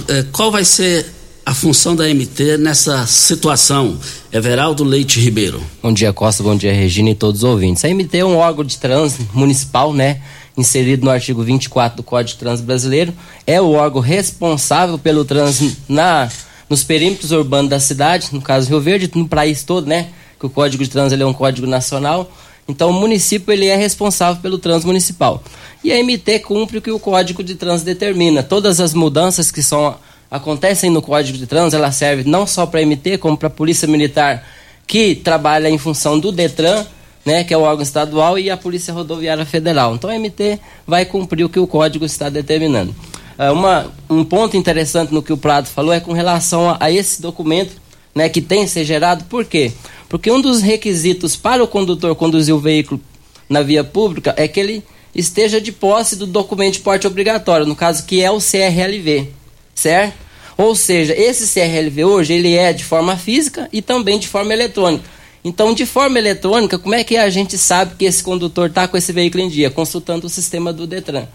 É, 0.08 0.26
qual 0.32 0.50
vai 0.50 0.64
ser 0.64 1.06
a 1.46 1.54
função 1.54 1.94
da 1.94 2.12
MT 2.12 2.58
nessa 2.58 3.06
situação? 3.06 3.96
Everaldo 4.32 4.82
Leite 4.82 5.20
Ribeiro. 5.20 5.62
Bom 5.80 5.92
dia, 5.92 6.12
Costa. 6.12 6.42
Bom 6.42 6.56
dia, 6.56 6.72
Regina 6.72 7.10
e 7.10 7.14
todos 7.14 7.44
os 7.44 7.48
ouvintes. 7.48 7.84
A 7.84 7.88
MT 7.88 8.18
é 8.18 8.24
um 8.24 8.36
órgão 8.36 8.64
de 8.64 8.76
trânsito 8.76 9.24
municipal, 9.32 9.92
né? 9.92 10.20
inserido 10.56 11.04
no 11.04 11.10
artigo 11.10 11.44
24 11.44 11.98
do 11.98 12.02
Código 12.02 12.30
de 12.30 12.38
Trânsito 12.38 12.66
Brasileiro, 12.66 13.14
é 13.46 13.60
o 13.60 13.72
órgão 13.72 14.00
responsável 14.00 14.98
pelo 14.98 15.24
trânsito 15.24 15.76
na, 15.86 16.28
nos 16.68 16.82
perímetros 16.82 17.30
urbanos 17.30 17.70
da 17.70 17.78
cidade, 17.78 18.28
no 18.32 18.40
caso 18.40 18.68
Rio 18.70 18.80
Verde, 18.80 19.10
no 19.14 19.28
país 19.28 19.62
todo, 19.62 19.86
né? 19.86 20.08
Que 20.40 20.46
o 20.46 20.50
Código 20.50 20.82
de 20.82 20.90
Trânsito 20.90 21.22
é 21.22 21.26
um 21.26 21.32
código 21.32 21.66
nacional. 21.66 22.32
Então 22.66 22.90
o 22.90 22.92
município 22.92 23.52
ele 23.52 23.66
é 23.66 23.76
responsável 23.76 24.42
pelo 24.42 24.58
trânsito 24.58 24.88
municipal. 24.88 25.44
E 25.84 25.92
a 25.92 26.02
MT 26.02 26.40
cumpre 26.40 26.78
o 26.78 26.82
que 26.82 26.90
o 26.90 26.98
Código 26.98 27.44
de 27.44 27.54
Trânsito 27.54 27.84
determina. 27.84 28.42
Todas 28.42 28.80
as 28.80 28.92
mudanças 28.94 29.52
que 29.52 29.62
são 29.62 29.94
acontecem 30.30 30.90
no 30.90 31.02
Código 31.02 31.38
de 31.38 31.46
Trânsito, 31.46 31.76
ela 31.76 31.92
serve 31.92 32.28
não 32.28 32.46
só 32.46 32.66
para 32.66 32.80
a 32.80 32.86
MT, 32.86 33.18
como 33.18 33.36
para 33.36 33.48
a 33.48 33.50
Polícia 33.50 33.86
Militar, 33.86 34.46
que 34.86 35.14
trabalha 35.14 35.68
em 35.68 35.78
função 35.78 36.18
do 36.18 36.30
Detran, 36.30 36.84
né, 37.24 37.42
que 37.42 37.52
é 37.52 37.56
o 37.58 37.62
órgão 37.62 37.82
estadual, 37.82 38.38
e 38.38 38.50
a 38.50 38.56
Polícia 38.56 38.94
Rodoviária 38.94 39.44
Federal. 39.44 39.94
Então 39.94 40.08
a 40.08 40.18
MT 40.18 40.60
vai 40.86 41.04
cumprir 41.04 41.44
o 41.44 41.48
que 41.48 41.58
o 41.58 41.66
código 41.66 42.04
está 42.04 42.28
determinando. 42.28 42.94
Uh, 43.38 43.52
uma, 43.52 43.92
um 44.08 44.24
ponto 44.24 44.56
interessante 44.56 45.12
no 45.12 45.22
que 45.22 45.32
o 45.32 45.36
Prado 45.36 45.66
falou 45.66 45.92
é 45.92 46.00
com 46.00 46.12
relação 46.12 46.70
a, 46.70 46.76
a 46.80 46.90
esse 46.90 47.20
documento 47.20 47.72
né, 48.14 48.28
que 48.28 48.40
tem 48.40 48.64
que 48.64 48.70
ser 48.70 48.84
gerado, 48.84 49.24
por 49.24 49.44
quê? 49.44 49.72
Porque 50.08 50.30
um 50.30 50.40
dos 50.40 50.62
requisitos 50.62 51.36
para 51.36 51.62
o 51.62 51.68
condutor 51.68 52.14
conduzir 52.14 52.54
o 52.54 52.58
veículo 52.58 53.00
na 53.48 53.60
via 53.60 53.84
pública 53.84 54.34
é 54.38 54.48
que 54.48 54.58
ele 54.58 54.84
esteja 55.14 55.60
de 55.60 55.72
posse 55.72 56.16
do 56.16 56.26
documento 56.26 56.74
de 56.74 56.80
porte 56.80 57.06
obrigatório, 57.06 57.66
no 57.66 57.76
caso 57.76 58.04
que 58.06 58.22
é 58.22 58.30
o 58.30 58.38
CRLV, 58.38 59.28
certo? 59.76 60.16
Ou 60.56 60.74
seja, 60.74 61.14
esse 61.14 61.46
CRLV 61.52 62.04
hoje 62.04 62.32
ele 62.32 62.54
é 62.54 62.72
de 62.72 62.82
forma 62.82 63.16
física 63.16 63.68
e 63.72 63.82
também 63.82 64.18
de 64.18 64.26
forma 64.26 64.52
eletrônica. 64.52 65.04
Então, 65.44 65.72
de 65.72 65.86
forma 65.86 66.18
eletrônica, 66.18 66.76
como 66.78 66.94
é 66.94 67.04
que 67.04 67.16
a 67.16 67.30
gente 67.30 67.56
sabe 67.56 67.94
que 67.96 68.04
esse 68.04 68.24
condutor 68.24 68.68
está 68.68 68.88
com 68.88 68.96
esse 68.96 69.12
veículo 69.12 69.44
em 69.44 69.48
dia? 69.48 69.70
Consultando 69.70 70.26
o 70.26 70.30
sistema 70.30 70.72
do 70.72 70.88
Detran. 70.88 71.26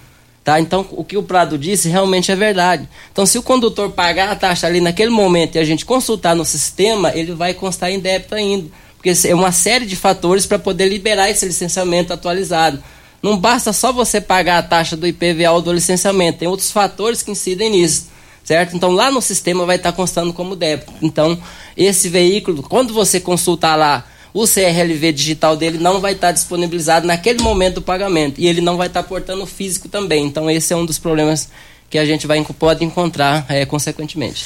Tá? 0.44 0.60
Então, 0.60 0.86
o 0.92 1.04
que 1.04 1.16
o 1.16 1.24
Prado 1.24 1.58
disse 1.58 1.88
realmente 1.88 2.32
é 2.32 2.36
verdade. 2.36 2.90
Então, 3.12 3.26
se 3.26 3.38
o 3.38 3.44
condutor 3.44 3.92
pagar 3.92 4.30
a 4.32 4.36
taxa 4.36 4.66
ali 4.68 4.82
naquele 4.82 5.12
momento 5.12 5.56
e 5.56 5.60
a 5.60 5.64
gente 5.64 5.86
consultar 5.86 6.36
no 6.36 6.44
sistema, 6.44 7.12
ele 7.16 7.32
vai 7.34 7.54
constar 7.54 7.92
em 7.92 8.00
débito 8.00 8.36
ainda. 8.36 8.70
Porque 8.98 9.14
é 9.28 9.36
uma 9.36 9.52
série 9.52 9.86
de 9.86 9.96
fatores 9.96 10.46
para 10.46 10.60
poder 10.60 10.90
liberar 10.90 11.30
esse 11.30 11.46
licenciamento 11.46 12.12
atualizado. 12.12 12.84
Não 13.22 13.38
basta 13.38 13.72
só 13.72 13.94
você 13.94 14.20
pagar 14.20 14.58
a 14.58 14.64
taxa 14.64 14.98
do 14.98 15.08
IPVA 15.08 15.52
ou 15.52 15.62
do 15.62 15.72
licenciamento, 15.72 16.40
tem 16.40 16.48
outros 16.48 16.72
fatores 16.72 17.22
que 17.22 17.32
incidem 17.32 17.70
nisso, 17.70 18.08
certo? 18.44 18.76
Então 18.76 18.92
lá 18.92 19.12
no 19.12 19.22
sistema 19.22 19.66
vai 19.66 19.76
estar 19.76 19.92
constando 19.92 20.34
como 20.34 20.56
débito. 20.56 20.94
Então, 21.02 21.42
esse 21.76 22.10
veículo, 22.10 22.64
quando 22.64 22.94
você 22.94 23.20
consultar 23.20 23.76
lá 23.76 24.06
o 24.34 24.48
CRLV 24.48 25.12
digital 25.12 25.58
dele 25.58 25.78
não 25.78 26.00
vai 26.00 26.14
estar 26.14 26.32
disponibilizado 26.32 27.06
naquele 27.06 27.42
momento 27.42 27.76
do 27.76 27.82
pagamento 27.82 28.40
e 28.40 28.48
ele 28.48 28.62
não 28.62 28.78
vai 28.78 28.88
estar 28.88 29.04
portando 29.04 29.46
físico 29.46 29.90
também. 29.90 30.26
Então 30.26 30.50
esse 30.50 30.74
é 30.74 30.76
um 30.76 30.86
dos 30.86 30.98
problemas 30.98 31.50
que 31.90 31.98
a 31.98 32.06
gente 32.06 32.26
vai, 32.26 32.42
pode 32.58 32.86
encontrar 32.86 33.46
é, 33.50 33.66
consequentemente. 33.66 34.46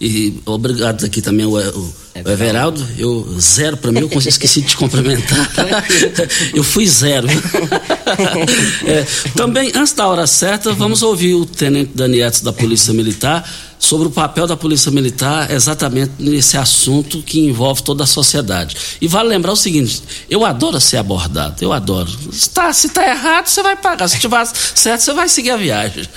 E 0.00 0.40
obrigado 0.46 1.04
aqui 1.04 1.20
também 1.20 1.44
o, 1.44 1.56
o, 1.56 1.94
é 2.14 2.32
Everaldo. 2.32 2.86
Eu 2.96 3.36
zero 3.40 3.76
para 3.76 3.90
mim, 3.90 4.00
eu 4.00 4.18
esqueci 4.18 4.60
de 4.60 4.68
te 4.68 4.76
cumprimentar. 4.76 5.50
eu 6.54 6.62
fui 6.62 6.86
zero. 6.86 7.26
é, 8.86 9.04
também, 9.34 9.72
antes 9.74 9.92
da 9.92 10.06
hora 10.06 10.26
certa, 10.26 10.72
vamos 10.72 11.02
ouvir 11.02 11.34
o 11.34 11.44
tenente 11.44 11.92
Danietes 11.94 12.40
da 12.40 12.52
Polícia 12.52 12.92
Militar 12.94 13.48
sobre 13.78 14.08
o 14.08 14.10
papel 14.10 14.46
da 14.46 14.56
Polícia 14.56 14.90
Militar 14.90 15.50
exatamente 15.50 16.12
nesse 16.18 16.56
assunto 16.56 17.22
que 17.22 17.40
envolve 17.40 17.82
toda 17.82 18.04
a 18.04 18.06
sociedade. 18.06 18.76
E 19.00 19.08
vale 19.08 19.28
lembrar 19.28 19.52
o 19.52 19.56
seguinte: 19.56 20.02
eu 20.28 20.44
adoro 20.44 20.80
ser 20.80 20.98
abordado, 20.98 21.56
eu 21.62 21.72
adoro. 21.72 22.10
Se 22.32 22.48
está 22.48 22.70
tá 22.94 23.08
errado, 23.08 23.46
você 23.46 23.62
vai 23.62 23.76
pagar. 23.76 24.08
Se 24.08 24.16
estiver 24.16 24.46
certo, 24.46 25.00
você 25.00 25.12
vai 25.12 25.28
seguir 25.28 25.50
a 25.50 25.56
viagem. 25.56 26.08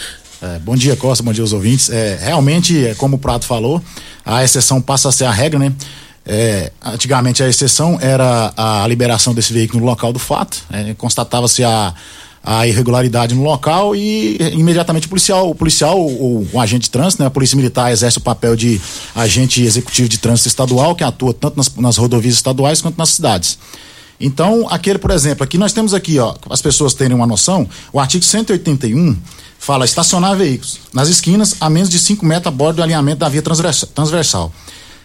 É, 0.41 0.57
bom 0.57 0.75
dia, 0.75 0.95
Costa, 0.95 1.23
bom 1.23 1.31
dia 1.31 1.43
aos 1.43 1.53
ouvintes. 1.53 1.91
É, 1.91 2.17
realmente, 2.19 2.83
é, 2.83 2.95
como 2.95 3.15
o 3.15 3.19
Prato 3.19 3.45
falou, 3.45 3.79
a 4.25 4.43
exceção 4.43 4.81
passa 4.81 5.09
a 5.09 5.11
ser 5.11 5.25
a 5.25 5.31
regra, 5.31 5.59
né? 5.59 5.71
É, 6.25 6.71
antigamente 6.83 7.43
a 7.43 7.47
exceção 7.47 7.99
era 8.01 8.51
a 8.57 8.87
liberação 8.87 9.35
desse 9.35 9.53
veículo 9.53 9.81
no 9.81 9.85
local 9.85 10.11
do 10.11 10.19
fato, 10.19 10.63
é, 10.71 10.93
constatava-se 10.95 11.63
a, 11.63 11.93
a 12.43 12.67
irregularidade 12.67 13.35
no 13.35 13.43
local 13.43 13.95
e 13.95 14.37
imediatamente 14.53 15.05
o 15.07 15.09
policial, 15.09 15.49
o 15.49 15.55
policial, 15.55 15.97
agente 16.59 16.83
de 16.83 16.89
trânsito, 16.91 17.21
né, 17.21 17.27
a 17.27 17.31
polícia 17.31 17.55
militar 17.55 17.91
exerce 17.91 18.19
o 18.19 18.21
papel 18.21 18.55
de 18.55 18.79
agente 19.15 19.63
executivo 19.63 20.09
de 20.09 20.19
trânsito 20.19 20.47
estadual 20.47 20.95
que 20.95 21.03
atua 21.03 21.33
tanto 21.33 21.57
nas, 21.57 21.75
nas 21.75 21.97
rodovias 21.97 22.35
estaduais 22.35 22.81
quanto 22.81 22.97
nas 22.97 23.09
cidades. 23.09 23.57
Então, 24.19 24.67
aquele, 24.69 24.99
por 24.99 25.09
exemplo, 25.09 25.43
aqui 25.43 25.57
nós 25.57 25.73
temos 25.73 25.93
aqui, 25.95 26.19
ó, 26.19 26.35
as 26.51 26.61
pessoas 26.61 26.93
terem 26.93 27.15
uma 27.15 27.25
noção, 27.25 27.67
o 27.91 27.99
artigo 27.99 28.23
181 28.23 29.17
fala 29.61 29.85
estacionar 29.85 30.35
veículos 30.35 30.79
nas 30.91 31.07
esquinas 31.07 31.55
a 31.61 31.69
menos 31.69 31.87
de 31.87 31.99
5 31.99 32.25
metros 32.25 32.47
a 32.47 32.51
bordo 32.51 32.77
do 32.77 32.83
alinhamento 32.83 33.19
da 33.19 33.29
via 33.29 33.43
transversal. 33.43 34.51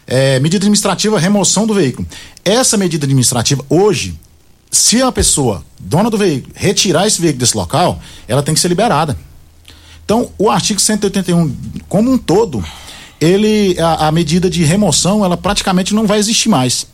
É, 0.06 0.40
medida 0.40 0.64
administrativa, 0.64 1.18
remoção 1.18 1.66
do 1.66 1.74
veículo. 1.74 2.08
Essa 2.42 2.78
medida 2.78 3.04
administrativa, 3.04 3.62
hoje, 3.68 4.18
se 4.70 5.02
a 5.02 5.12
pessoa, 5.12 5.62
dona 5.78 6.08
do 6.08 6.16
veículo, 6.16 6.54
retirar 6.56 7.06
esse 7.06 7.20
veículo 7.20 7.40
desse 7.40 7.54
local, 7.54 8.00
ela 8.26 8.42
tem 8.42 8.54
que 8.54 8.60
ser 8.60 8.68
liberada. 8.68 9.18
Então, 10.02 10.30
o 10.38 10.48
artigo 10.48 10.80
181, 10.80 11.54
como 11.86 12.10
um 12.10 12.16
todo, 12.16 12.64
ele 13.20 13.78
a, 13.78 14.08
a 14.08 14.12
medida 14.12 14.48
de 14.48 14.64
remoção, 14.64 15.22
ela 15.22 15.36
praticamente 15.36 15.94
não 15.94 16.06
vai 16.06 16.18
existir 16.18 16.48
mais. 16.48 16.86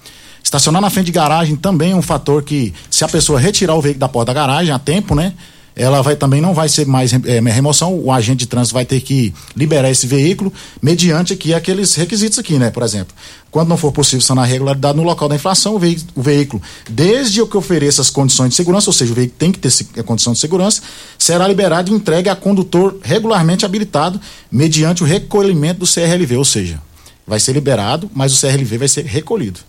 Estacionar 0.42 0.82
na 0.82 0.90
frente 0.90 1.06
de 1.06 1.12
garagem 1.12 1.54
também 1.54 1.92
é 1.92 1.94
um 1.94 2.02
fator 2.02 2.42
que, 2.42 2.74
se 2.90 3.04
a 3.04 3.08
pessoa 3.08 3.38
retirar 3.38 3.76
o 3.76 3.80
veículo 3.80 4.00
da 4.00 4.08
porta 4.08 4.34
da 4.34 4.40
garagem 4.40 4.74
a 4.74 4.80
tempo, 4.80 5.14
né? 5.14 5.32
Ela 5.74 6.02
vai 6.02 6.16
também 6.16 6.40
não 6.40 6.54
vai 6.54 6.68
ser 6.68 6.86
mais 6.86 7.12
é, 7.12 7.40
remoção, 7.40 7.98
o 7.98 8.12
agente 8.12 8.40
de 8.40 8.46
trânsito 8.46 8.74
vai 8.74 8.84
ter 8.84 9.00
que 9.00 9.32
liberar 9.56 9.90
esse 9.90 10.06
veículo 10.06 10.52
mediante 10.80 11.32
aqui 11.32 11.54
aqueles 11.54 11.94
requisitos 11.94 12.38
aqui, 12.38 12.58
né? 12.58 12.70
Por 12.70 12.82
exemplo, 12.82 13.14
quando 13.50 13.68
não 13.68 13.76
for 13.76 13.92
possível 13.92 14.20
sanar 14.20 14.44
a 14.44 14.46
regularidade 14.46 14.96
no 14.96 15.02
local 15.02 15.28
da 15.28 15.34
infração, 15.34 15.74
o, 15.74 15.80
o 16.14 16.22
veículo, 16.22 16.62
desde 16.88 17.40
o 17.40 17.46
que 17.46 17.56
ofereça 17.56 18.02
as 18.02 18.10
condições 18.10 18.50
de 18.50 18.54
segurança, 18.54 18.88
ou 18.90 18.94
seja, 18.94 19.12
o 19.12 19.14
veículo 19.14 19.38
tem 19.38 19.52
que 19.52 19.58
ter 19.58 20.00
a 20.00 20.02
condição 20.02 20.32
de 20.32 20.38
segurança, 20.38 20.82
será 21.18 21.46
liberado 21.48 21.90
e 21.90 21.94
entregue 21.94 22.28
a 22.28 22.36
condutor 22.36 22.98
regularmente 23.02 23.64
habilitado 23.64 24.20
mediante 24.50 25.02
o 25.02 25.06
recolhimento 25.06 25.80
do 25.80 25.86
CRLV, 25.86 26.36
ou 26.36 26.44
seja, 26.44 26.80
vai 27.26 27.40
ser 27.40 27.52
liberado, 27.52 28.10
mas 28.14 28.32
o 28.32 28.40
CRLV 28.40 28.78
vai 28.78 28.88
ser 28.88 29.04
recolhido. 29.04 29.60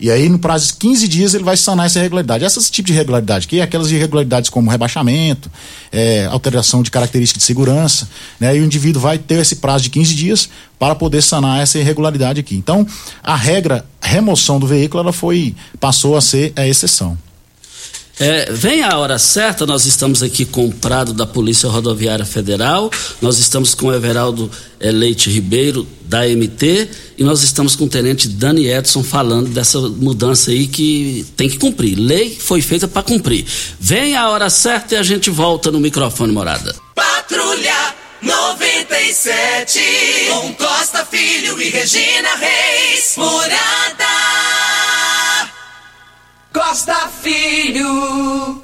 E 0.00 0.10
aí, 0.10 0.30
no 0.30 0.38
prazo 0.38 0.68
de 0.68 0.72
15 0.74 1.06
dias, 1.06 1.34
ele 1.34 1.44
vai 1.44 1.56
sanar 1.58 1.84
essa 1.84 1.98
irregularidade. 1.98 2.42
Essas 2.42 2.70
tipos 2.70 2.86
de 2.86 2.94
irregularidade, 2.94 3.46
é 3.58 3.62
aquelas 3.62 3.90
irregularidades 3.90 4.48
como 4.48 4.70
rebaixamento, 4.70 5.50
é, 5.92 6.24
alteração 6.24 6.82
de 6.82 6.90
característica 6.90 7.38
de 7.38 7.44
segurança, 7.44 8.08
né? 8.40 8.56
E 8.56 8.60
o 8.60 8.64
indivíduo 8.64 9.02
vai 9.02 9.18
ter 9.18 9.40
esse 9.40 9.56
prazo 9.56 9.84
de 9.84 9.90
15 9.90 10.14
dias 10.14 10.48
para 10.78 10.94
poder 10.94 11.22
sanar 11.22 11.60
essa 11.60 11.78
irregularidade 11.78 12.40
aqui. 12.40 12.56
Então, 12.56 12.86
a 13.22 13.36
regra 13.36 13.84
remoção 14.00 14.58
do 14.58 14.66
veículo, 14.66 15.02
ela 15.02 15.12
foi, 15.12 15.54
passou 15.78 16.16
a 16.16 16.20
ser 16.22 16.54
a 16.56 16.66
exceção. 16.66 17.18
É, 18.22 18.52
vem 18.52 18.82
a 18.82 18.98
hora 18.98 19.18
certa, 19.18 19.64
nós 19.64 19.86
estamos 19.86 20.22
aqui 20.22 20.44
com 20.44 20.66
o 20.66 20.72
Prado 20.72 21.14
da 21.14 21.26
Polícia 21.26 21.70
Rodoviária 21.70 22.26
Federal, 22.26 22.90
nós 23.18 23.38
estamos 23.38 23.74
com 23.74 23.86
o 23.86 23.94
Everaldo 23.94 24.50
é, 24.78 24.90
Leite 24.90 25.30
Ribeiro, 25.30 25.88
da 26.02 26.28
MT, 26.28 26.90
e 27.16 27.24
nós 27.24 27.42
estamos 27.42 27.74
com 27.74 27.84
o 27.84 27.88
Tenente 27.88 28.28
Dani 28.28 28.66
Edson 28.66 29.02
falando 29.02 29.48
dessa 29.48 29.80
mudança 29.80 30.50
aí 30.50 30.66
que 30.66 31.24
tem 31.34 31.48
que 31.48 31.58
cumprir. 31.58 31.96
Lei 31.98 32.36
foi 32.38 32.60
feita 32.60 32.86
para 32.86 33.02
cumprir. 33.02 33.46
Vem 33.80 34.14
a 34.14 34.28
hora 34.28 34.50
certa 34.50 34.96
e 34.96 34.98
a 34.98 35.02
gente 35.02 35.30
volta 35.30 35.70
no 35.70 35.80
microfone 35.80 36.30
morada. 36.30 36.76
Patrulha 36.94 37.94
97, 38.20 39.80
com 40.28 40.52
Costa 40.56 41.06
Filho 41.06 41.58
e 41.58 41.70
Regina 41.70 42.36
Reis, 42.36 43.14
morada. 43.16 44.19
Costa 46.52 47.08
Filho. 47.22 48.60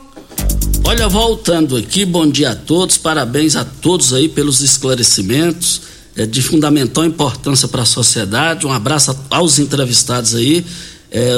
Olha, 0.84 1.08
voltando 1.08 1.76
aqui, 1.76 2.04
bom 2.04 2.28
dia 2.28 2.50
a 2.50 2.54
todos, 2.56 2.98
parabéns 2.98 3.54
a 3.54 3.64
todos 3.64 4.12
aí 4.12 4.28
pelos 4.28 4.60
esclarecimentos, 4.60 5.82
é 6.16 6.26
de 6.26 6.42
fundamental 6.42 7.04
importância 7.04 7.68
para 7.68 7.82
a 7.82 7.86
sociedade. 7.86 8.66
Um 8.66 8.72
abraço 8.72 9.16
aos 9.30 9.60
entrevistados 9.60 10.34
aí, 10.34 10.66
é, 11.10 11.32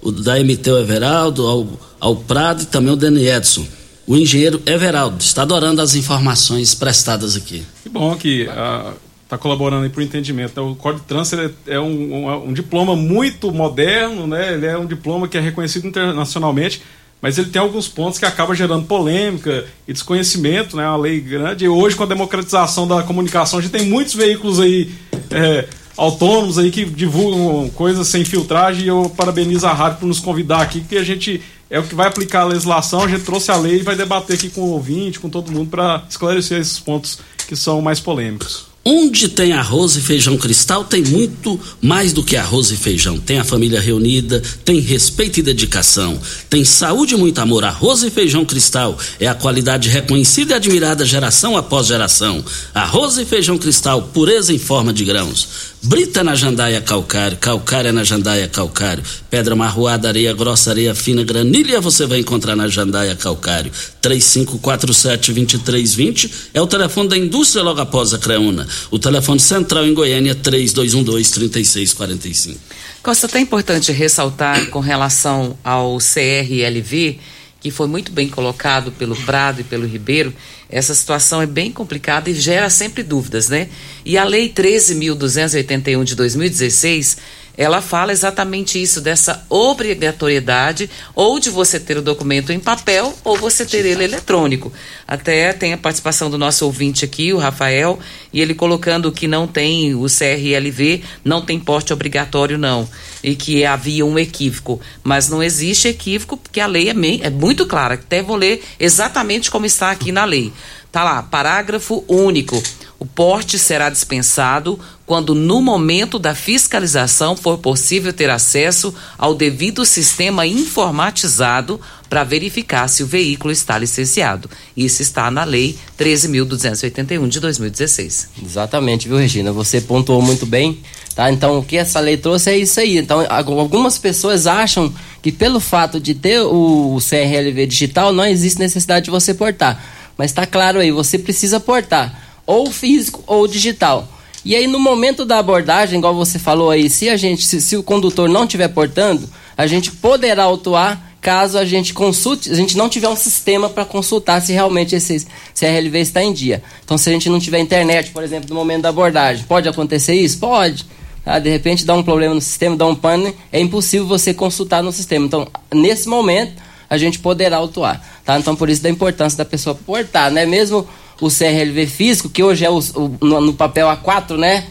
o 0.00 0.10
da 0.10 0.38
MT 0.38 0.70
o 0.70 0.78
Everaldo, 0.78 1.46
ao, 1.46 1.68
ao 2.00 2.16
Prado 2.16 2.62
e 2.62 2.66
também 2.66 2.92
o 2.92 2.96
Dani 2.96 3.26
Edson. 3.26 3.66
O 4.06 4.16
engenheiro 4.16 4.62
Everaldo 4.64 5.22
está 5.22 5.42
adorando 5.42 5.82
as 5.82 5.94
informações 5.94 6.74
prestadas 6.74 7.36
aqui. 7.36 7.62
Que 7.82 7.88
bom 7.90 8.16
que 8.16 8.48
uh, 8.48 8.94
está 9.30 9.38
colaborando 9.38 9.88
para 9.88 10.00
o 10.00 10.02
entendimento. 10.02 10.60
O 10.60 10.74
Código 10.74 11.02
de 11.02 11.06
Trânsito 11.06 11.54
é, 11.68 11.78
um, 11.78 11.84
um, 12.14 12.48
um, 12.48 12.52
diploma 12.52 12.96
muito 12.96 13.52
moderno, 13.52 14.26
né? 14.26 14.54
ele 14.54 14.66
é 14.66 14.76
um 14.76 14.86
diploma 14.86 15.28
que 15.28 15.38
é 15.38 15.40
reconhecido 15.40 15.86
internacionalmente, 15.86 16.82
mas 17.22 17.38
ele 17.38 17.48
tem 17.48 17.62
alguns 17.62 17.86
pontos 17.86 18.18
que 18.18 18.26
acabam 18.26 18.56
gerando 18.56 18.86
polêmica 18.86 19.64
e 19.86 19.92
desconhecimento, 19.92 20.76
né? 20.76 20.84
uma 20.84 20.96
lei 20.96 21.20
grande. 21.20 21.64
E 21.64 21.68
hoje, 21.68 21.94
com 21.94 22.02
a 22.02 22.06
democratização 22.06 22.88
da 22.88 23.04
comunicação, 23.04 23.60
a 23.60 23.62
gente 23.62 23.70
tem 23.70 23.86
muitos 23.86 24.14
veículos 24.14 24.58
aí 24.58 24.90
é, 25.30 25.68
autônomos 25.96 26.58
aí 26.58 26.72
que 26.72 26.84
divulgam 26.84 27.70
coisas 27.70 28.08
sem 28.08 28.24
filtragem 28.24 28.84
e 28.84 28.88
eu 28.88 29.12
parabenizo 29.16 29.64
a 29.64 29.72
rádio 29.72 29.98
por 30.00 30.06
nos 30.06 30.18
convidar 30.18 30.60
aqui, 30.60 30.80
que 30.80 30.96
a 30.96 31.04
gente 31.04 31.40
é 31.68 31.78
o 31.78 31.84
que 31.84 31.94
vai 31.94 32.08
aplicar 32.08 32.40
a 32.40 32.46
legislação, 32.46 33.04
a 33.04 33.08
gente 33.08 33.22
trouxe 33.22 33.52
a 33.52 33.56
lei 33.56 33.76
e 33.76 33.82
vai 33.82 33.94
debater 33.94 34.34
aqui 34.34 34.50
com 34.50 34.62
o 34.62 34.70
ouvinte, 34.70 35.20
com 35.20 35.30
todo 35.30 35.52
mundo, 35.52 35.70
para 35.70 36.02
esclarecer 36.10 36.58
esses 36.58 36.80
pontos 36.80 37.20
que 37.46 37.54
são 37.54 37.80
mais 37.80 38.00
polêmicos. 38.00 38.69
Onde 38.82 39.28
tem 39.28 39.52
arroz 39.52 39.94
e 39.96 40.00
feijão 40.00 40.38
cristal, 40.38 40.84
tem 40.84 41.02
muito 41.02 41.60
mais 41.82 42.14
do 42.14 42.24
que 42.24 42.34
arroz 42.34 42.70
e 42.70 42.76
feijão. 42.76 43.18
Tem 43.18 43.38
a 43.38 43.44
família 43.44 43.78
reunida, 43.78 44.42
tem 44.64 44.80
respeito 44.80 45.38
e 45.38 45.42
dedicação, 45.42 46.18
tem 46.48 46.64
saúde 46.64 47.12
e 47.12 47.16
muito 47.18 47.38
amor. 47.40 47.62
Arroz 47.62 48.02
e 48.02 48.10
feijão 48.10 48.42
cristal 48.42 48.98
é 49.18 49.26
a 49.26 49.34
qualidade 49.34 49.90
reconhecida 49.90 50.54
e 50.54 50.56
admirada 50.56 51.04
geração 51.04 51.58
após 51.58 51.88
geração. 51.88 52.42
Arroz 52.72 53.18
e 53.18 53.26
feijão 53.26 53.58
cristal, 53.58 54.08
pureza 54.14 54.50
em 54.50 54.58
forma 54.58 54.94
de 54.94 55.04
grãos. 55.04 55.70
Brita 55.82 56.22
na 56.22 56.34
jandaia 56.34 56.82
calcário, 56.82 57.38
calcária 57.38 57.90
na 57.90 58.04
jandaia 58.04 58.46
calcário, 58.46 59.02
pedra 59.30 59.56
marroada, 59.56 60.08
areia 60.08 60.34
grossa, 60.34 60.68
areia 60.70 60.94
fina, 60.94 61.24
granilha 61.24 61.80
você 61.80 62.04
vai 62.04 62.18
encontrar 62.18 62.54
na 62.54 62.68
jandaia 62.68 63.16
calcário. 63.16 63.72
3547-2320 64.02 66.30
é 66.52 66.60
o 66.60 66.66
telefone 66.66 67.08
da 67.08 67.16
indústria 67.16 67.62
logo 67.62 67.80
após 67.80 68.12
a 68.12 68.18
Creuna. 68.18 68.68
O 68.90 68.98
telefone 68.98 69.40
central 69.40 69.86
em 69.86 69.94
Goiânia 69.94 70.34
3212-3645. 70.34 72.58
Costa, 73.02 73.26
até 73.26 73.40
importante 73.40 73.90
ressaltar 73.90 74.66
com 74.66 74.80
relação 74.80 75.56
ao 75.64 75.96
CRLV 75.96 77.18
que 77.60 77.70
foi 77.70 77.86
muito 77.86 78.10
bem 78.10 78.28
colocado 78.28 78.90
pelo 78.90 79.14
Prado 79.14 79.60
e 79.60 79.64
pelo 79.64 79.86
Ribeiro, 79.86 80.32
essa 80.70 80.94
situação 80.94 81.42
é 81.42 81.46
bem 81.46 81.72
complicada 81.72 82.30
e 82.30 82.34
gera 82.34 82.70
sempre 82.70 83.02
dúvidas, 83.02 83.48
né? 83.48 83.68
E 84.04 84.16
a 84.16 84.24
Lei 84.24 84.48
13.281 84.48 86.04
de 86.04 86.14
2016 86.14 87.16
ela 87.60 87.82
fala 87.82 88.10
exatamente 88.10 88.80
isso, 88.80 89.02
dessa 89.02 89.44
obrigatoriedade 89.50 90.88
ou 91.14 91.38
de 91.38 91.50
você 91.50 91.78
ter 91.78 91.98
o 91.98 92.02
documento 92.02 92.50
em 92.54 92.58
papel 92.58 93.14
ou 93.22 93.36
você 93.36 93.66
ter 93.66 93.84
ele 93.84 94.02
eletrônico. 94.02 94.72
Até 95.06 95.52
tem 95.52 95.74
a 95.74 95.76
participação 95.76 96.30
do 96.30 96.38
nosso 96.38 96.64
ouvinte 96.64 97.04
aqui, 97.04 97.34
o 97.34 97.36
Rafael, 97.36 97.98
e 98.32 98.40
ele 98.40 98.54
colocando 98.54 99.12
que 99.12 99.28
não 99.28 99.46
tem 99.46 99.94
o 99.94 100.06
CRLV, 100.06 101.02
não 101.22 101.42
tem 101.42 101.60
porte 101.60 101.92
obrigatório, 101.92 102.56
não, 102.56 102.88
e 103.22 103.34
que 103.34 103.62
havia 103.62 104.06
um 104.06 104.18
equívoco. 104.18 104.80
Mas 105.04 105.28
não 105.28 105.42
existe 105.42 105.86
equívoco, 105.86 106.38
porque 106.38 106.60
a 106.60 106.66
lei 106.66 106.88
é, 106.88 106.94
meio, 106.94 107.22
é 107.22 107.28
muito 107.28 107.66
clara. 107.66 107.92
Até 107.92 108.22
vou 108.22 108.36
ler 108.36 108.64
exatamente 108.80 109.50
como 109.50 109.66
está 109.66 109.90
aqui 109.90 110.10
na 110.10 110.24
lei. 110.24 110.50
Tá 110.90 111.04
lá, 111.04 111.22
parágrafo 111.22 112.02
único. 112.08 112.60
O 112.98 113.06
porte 113.06 113.58
será 113.58 113.88
dispensado 113.88 114.78
quando, 115.10 115.34
no 115.34 115.60
momento 115.60 116.20
da 116.20 116.36
fiscalização, 116.36 117.34
for 117.34 117.58
possível 117.58 118.12
ter 118.12 118.30
acesso 118.30 118.94
ao 119.18 119.34
devido 119.34 119.84
sistema 119.84 120.46
informatizado 120.46 121.80
para 122.08 122.22
verificar 122.22 122.86
se 122.86 123.02
o 123.02 123.08
veículo 123.08 123.52
está 123.52 123.76
licenciado. 123.76 124.48
Isso 124.76 125.02
está 125.02 125.28
na 125.28 125.42
Lei 125.42 125.76
13.281 125.98 127.26
de 127.26 127.40
2016. 127.40 128.28
Exatamente, 128.40 129.08
viu, 129.08 129.16
Regina? 129.16 129.50
Você 129.50 129.80
pontuou 129.80 130.22
muito 130.22 130.46
bem. 130.46 130.78
Tá? 131.16 131.28
Então, 131.32 131.58
o 131.58 131.64
que 131.64 131.76
essa 131.76 131.98
lei 131.98 132.16
trouxe 132.16 132.50
é 132.50 132.58
isso 132.58 132.78
aí. 132.78 132.96
Então, 132.96 133.26
algumas 133.28 133.98
pessoas 133.98 134.46
acham 134.46 134.94
que 135.20 135.32
pelo 135.32 135.58
fato 135.58 135.98
de 135.98 136.14
ter 136.14 136.38
o 136.38 136.98
CRLV 137.00 137.66
digital, 137.66 138.12
não 138.12 138.24
existe 138.24 138.60
necessidade 138.60 139.06
de 139.06 139.10
você 139.10 139.34
portar. 139.34 139.84
Mas 140.16 140.30
está 140.30 140.46
claro 140.46 140.78
aí, 140.78 140.92
você 140.92 141.18
precisa 141.18 141.58
portar 141.58 142.42
ou 142.46 142.70
físico 142.70 143.24
ou 143.26 143.48
digital. 143.48 144.19
E 144.44 144.56
aí 144.56 144.66
no 144.66 144.78
momento 144.78 145.24
da 145.24 145.38
abordagem, 145.38 145.98
igual 145.98 146.14
você 146.14 146.38
falou 146.38 146.70
aí, 146.70 146.88
se 146.88 147.08
a 147.08 147.16
gente, 147.16 147.44
se, 147.44 147.60
se 147.60 147.76
o 147.76 147.82
condutor 147.82 148.28
não 148.28 148.44
estiver 148.44 148.68
portando, 148.68 149.28
a 149.56 149.66
gente 149.66 149.92
poderá 149.92 150.44
autuar 150.44 151.10
caso 151.20 151.58
a 151.58 151.64
gente 151.64 151.92
consulte, 151.92 152.50
a 152.50 152.54
gente 152.54 152.76
não 152.76 152.88
tiver 152.88 153.08
um 153.08 153.16
sistema 153.16 153.68
para 153.68 153.84
consultar 153.84 154.40
se 154.40 154.52
realmente 154.52 154.94
esse 154.94 155.26
CRLV 155.54 155.98
está 155.98 156.22
em 156.22 156.32
dia. 156.32 156.62
Então, 156.82 156.96
se 156.96 157.08
a 157.10 157.12
gente 157.12 157.28
não 157.28 157.38
tiver 157.38 157.58
internet, 157.58 158.10
por 158.10 158.22
exemplo, 158.22 158.48
no 158.48 158.54
momento 158.54 158.82
da 158.82 158.88
abordagem, 158.88 159.44
pode 159.44 159.68
acontecer 159.68 160.14
isso? 160.14 160.38
Pode. 160.38 160.86
Tá? 161.24 161.38
De 161.38 161.50
repente 161.50 161.84
dá 161.84 161.94
um 161.94 162.02
problema 162.02 162.34
no 162.34 162.40
sistema, 162.40 162.76
dá 162.76 162.86
um 162.86 162.94
pane, 162.94 163.34
é 163.52 163.60
impossível 163.60 164.06
você 164.06 164.32
consultar 164.32 164.82
no 164.82 164.90
sistema. 164.92 165.26
Então, 165.26 165.46
nesse 165.72 166.08
momento, 166.08 166.54
a 166.88 166.96
gente 166.96 167.18
poderá 167.18 167.58
autuar. 167.58 168.02
Tá? 168.24 168.38
Então, 168.38 168.56
por 168.56 168.70
isso 168.70 168.82
da 168.82 168.88
importância 168.88 169.36
da 169.36 169.44
pessoa 169.44 169.74
portar, 169.74 170.30
né? 170.30 170.46
Mesmo 170.46 170.88
o 171.20 171.28
CRLV 171.28 171.86
físico, 171.86 172.28
que 172.28 172.42
hoje 172.42 172.64
é 172.64 172.70
o, 172.70 172.78
o 172.78 173.16
no, 173.20 173.40
no, 173.40 173.52
papel 173.52 173.86
A4, 173.88 174.36
né? 174.36 174.64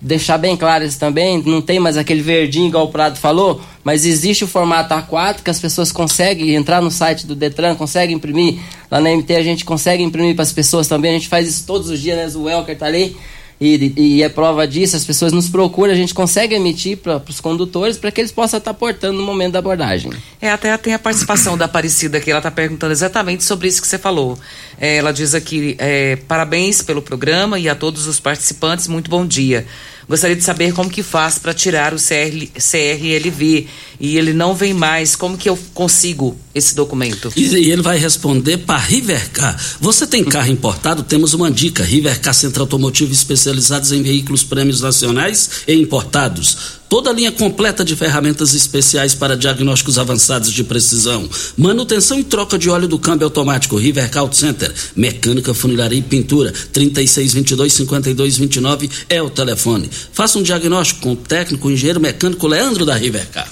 Deixar 0.00 0.36
bem 0.36 0.54
claro 0.54 0.84
isso 0.84 0.98
também, 0.98 1.42
não 1.46 1.62
tem 1.62 1.80
mais 1.80 1.96
aquele 1.96 2.20
verdinho 2.20 2.68
igual 2.68 2.84
o 2.84 2.88
Prado 2.88 3.18
falou, 3.18 3.60
mas 3.82 4.04
existe 4.04 4.44
o 4.44 4.46
formato 4.46 4.92
A4 4.92 5.42
que 5.42 5.48
as 5.48 5.58
pessoas 5.58 5.90
conseguem 5.90 6.54
entrar 6.54 6.82
no 6.82 6.90
site 6.90 7.26
do 7.26 7.34
Detran, 7.34 7.74
conseguem 7.74 8.16
imprimir. 8.16 8.58
Lá 8.90 9.00
na 9.00 9.10
MT 9.10 9.34
a 9.34 9.42
gente 9.42 9.64
consegue 9.64 10.02
imprimir 10.02 10.34
para 10.34 10.42
as 10.42 10.52
pessoas 10.52 10.86
também, 10.86 11.12
a 11.12 11.14
gente 11.14 11.28
faz 11.28 11.48
isso 11.48 11.66
todos 11.66 11.88
os 11.88 12.00
dias, 12.00 12.16
né? 12.16 12.38
O 12.38 12.44
Welker 12.44 12.76
tá 12.76 12.86
ali. 12.86 13.16
E, 13.60 13.92
e, 13.96 14.22
é 14.22 14.28
prova 14.28 14.66
disso, 14.66 14.96
as 14.96 15.04
pessoas 15.04 15.32
nos 15.32 15.48
procuram, 15.48 15.92
a 15.92 15.96
gente 15.96 16.12
consegue 16.12 16.54
emitir 16.54 16.98
para 16.98 17.22
os 17.28 17.40
condutores 17.40 17.96
para 17.96 18.10
que 18.10 18.20
eles 18.20 18.32
possam 18.32 18.58
estar 18.58 18.74
portando 18.74 19.18
no 19.18 19.24
momento 19.24 19.52
da 19.52 19.60
abordagem. 19.60 20.12
É, 20.40 20.50
até 20.50 20.76
tem 20.76 20.92
a 20.92 20.98
participação 20.98 21.56
da 21.56 21.64
Aparecida 21.66 22.18
aqui, 22.18 22.30
ela 22.30 22.40
está 22.40 22.50
perguntando 22.50 22.92
exatamente 22.92 23.44
sobre 23.44 23.68
isso 23.68 23.80
que 23.80 23.86
você 23.86 23.98
falou. 23.98 24.38
É, 24.78 24.96
ela 24.96 25.12
diz 25.12 25.34
aqui, 25.34 25.76
é, 25.78 26.16
parabéns 26.28 26.82
pelo 26.82 27.00
programa 27.00 27.58
e 27.58 27.68
a 27.68 27.74
todos 27.74 28.06
os 28.06 28.18
participantes, 28.18 28.88
muito 28.88 29.10
bom 29.10 29.24
dia. 29.24 29.66
Gostaria 30.08 30.36
de 30.36 30.44
saber 30.44 30.72
como 30.72 30.90
que 30.90 31.02
faz 31.02 31.38
para 31.38 31.54
tirar 31.54 31.94
o 31.94 31.96
CR, 31.96 32.48
CRLV 32.58 33.66
e 33.98 34.18
ele 34.18 34.32
não 34.32 34.54
vem 34.54 34.74
mais. 34.74 35.16
Como 35.16 35.36
que 35.36 35.48
eu 35.48 35.58
consigo 35.72 36.36
esse 36.54 36.74
documento? 36.74 37.32
E, 37.34 37.42
e 37.42 37.70
ele 37.70 37.82
vai 37.82 37.98
responder 37.98 38.58
para 38.58 38.78
Rivercar. 38.78 39.58
Você 39.80 40.06
tem 40.06 40.24
carro 40.24 40.50
importado? 40.50 41.02
Temos 41.02 41.32
uma 41.34 41.50
dica. 41.50 41.82
Rivercar 41.82 42.34
Centro 42.34 42.62
Automotivo 42.62 43.12
especializados 43.12 43.92
em 43.92 44.02
veículos 44.02 44.42
prêmios 44.42 44.80
nacionais 44.80 45.50
e 45.66 45.74
importados 45.74 46.83
Toda 46.94 47.10
a 47.10 47.12
linha 47.12 47.32
completa 47.32 47.84
de 47.84 47.96
ferramentas 47.96 48.54
especiais 48.54 49.16
para 49.16 49.36
diagnósticos 49.36 49.98
avançados 49.98 50.52
de 50.52 50.62
precisão. 50.62 51.28
Manutenção 51.56 52.20
e 52.20 52.22
troca 52.22 52.56
de 52.56 52.70
óleo 52.70 52.86
do 52.86 53.00
câmbio 53.00 53.24
automático. 53.24 53.76
River 53.76 54.08
Auto 54.16 54.36
Center. 54.36 54.72
Mecânica, 54.94 55.52
funilaria 55.52 55.98
e 55.98 56.02
pintura. 56.02 56.52
3622-5229 56.52 58.88
é 59.08 59.20
o 59.20 59.28
telefone. 59.28 59.90
Faça 60.12 60.38
um 60.38 60.42
diagnóstico 60.44 61.00
com 61.00 61.14
o 61.14 61.16
técnico, 61.16 61.66
o 61.66 61.72
engenheiro 61.72 61.98
mecânico 61.98 62.46
Leandro 62.46 62.86
da 62.86 62.94
Rivercar. 62.94 63.50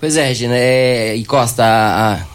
Pois 0.00 0.16
é, 0.16 0.26
Regina. 0.26 0.54
É, 0.56 1.14
e 1.14 1.24
Costa, 1.24 1.62
a, 1.62 2.14
a, 2.14 2.26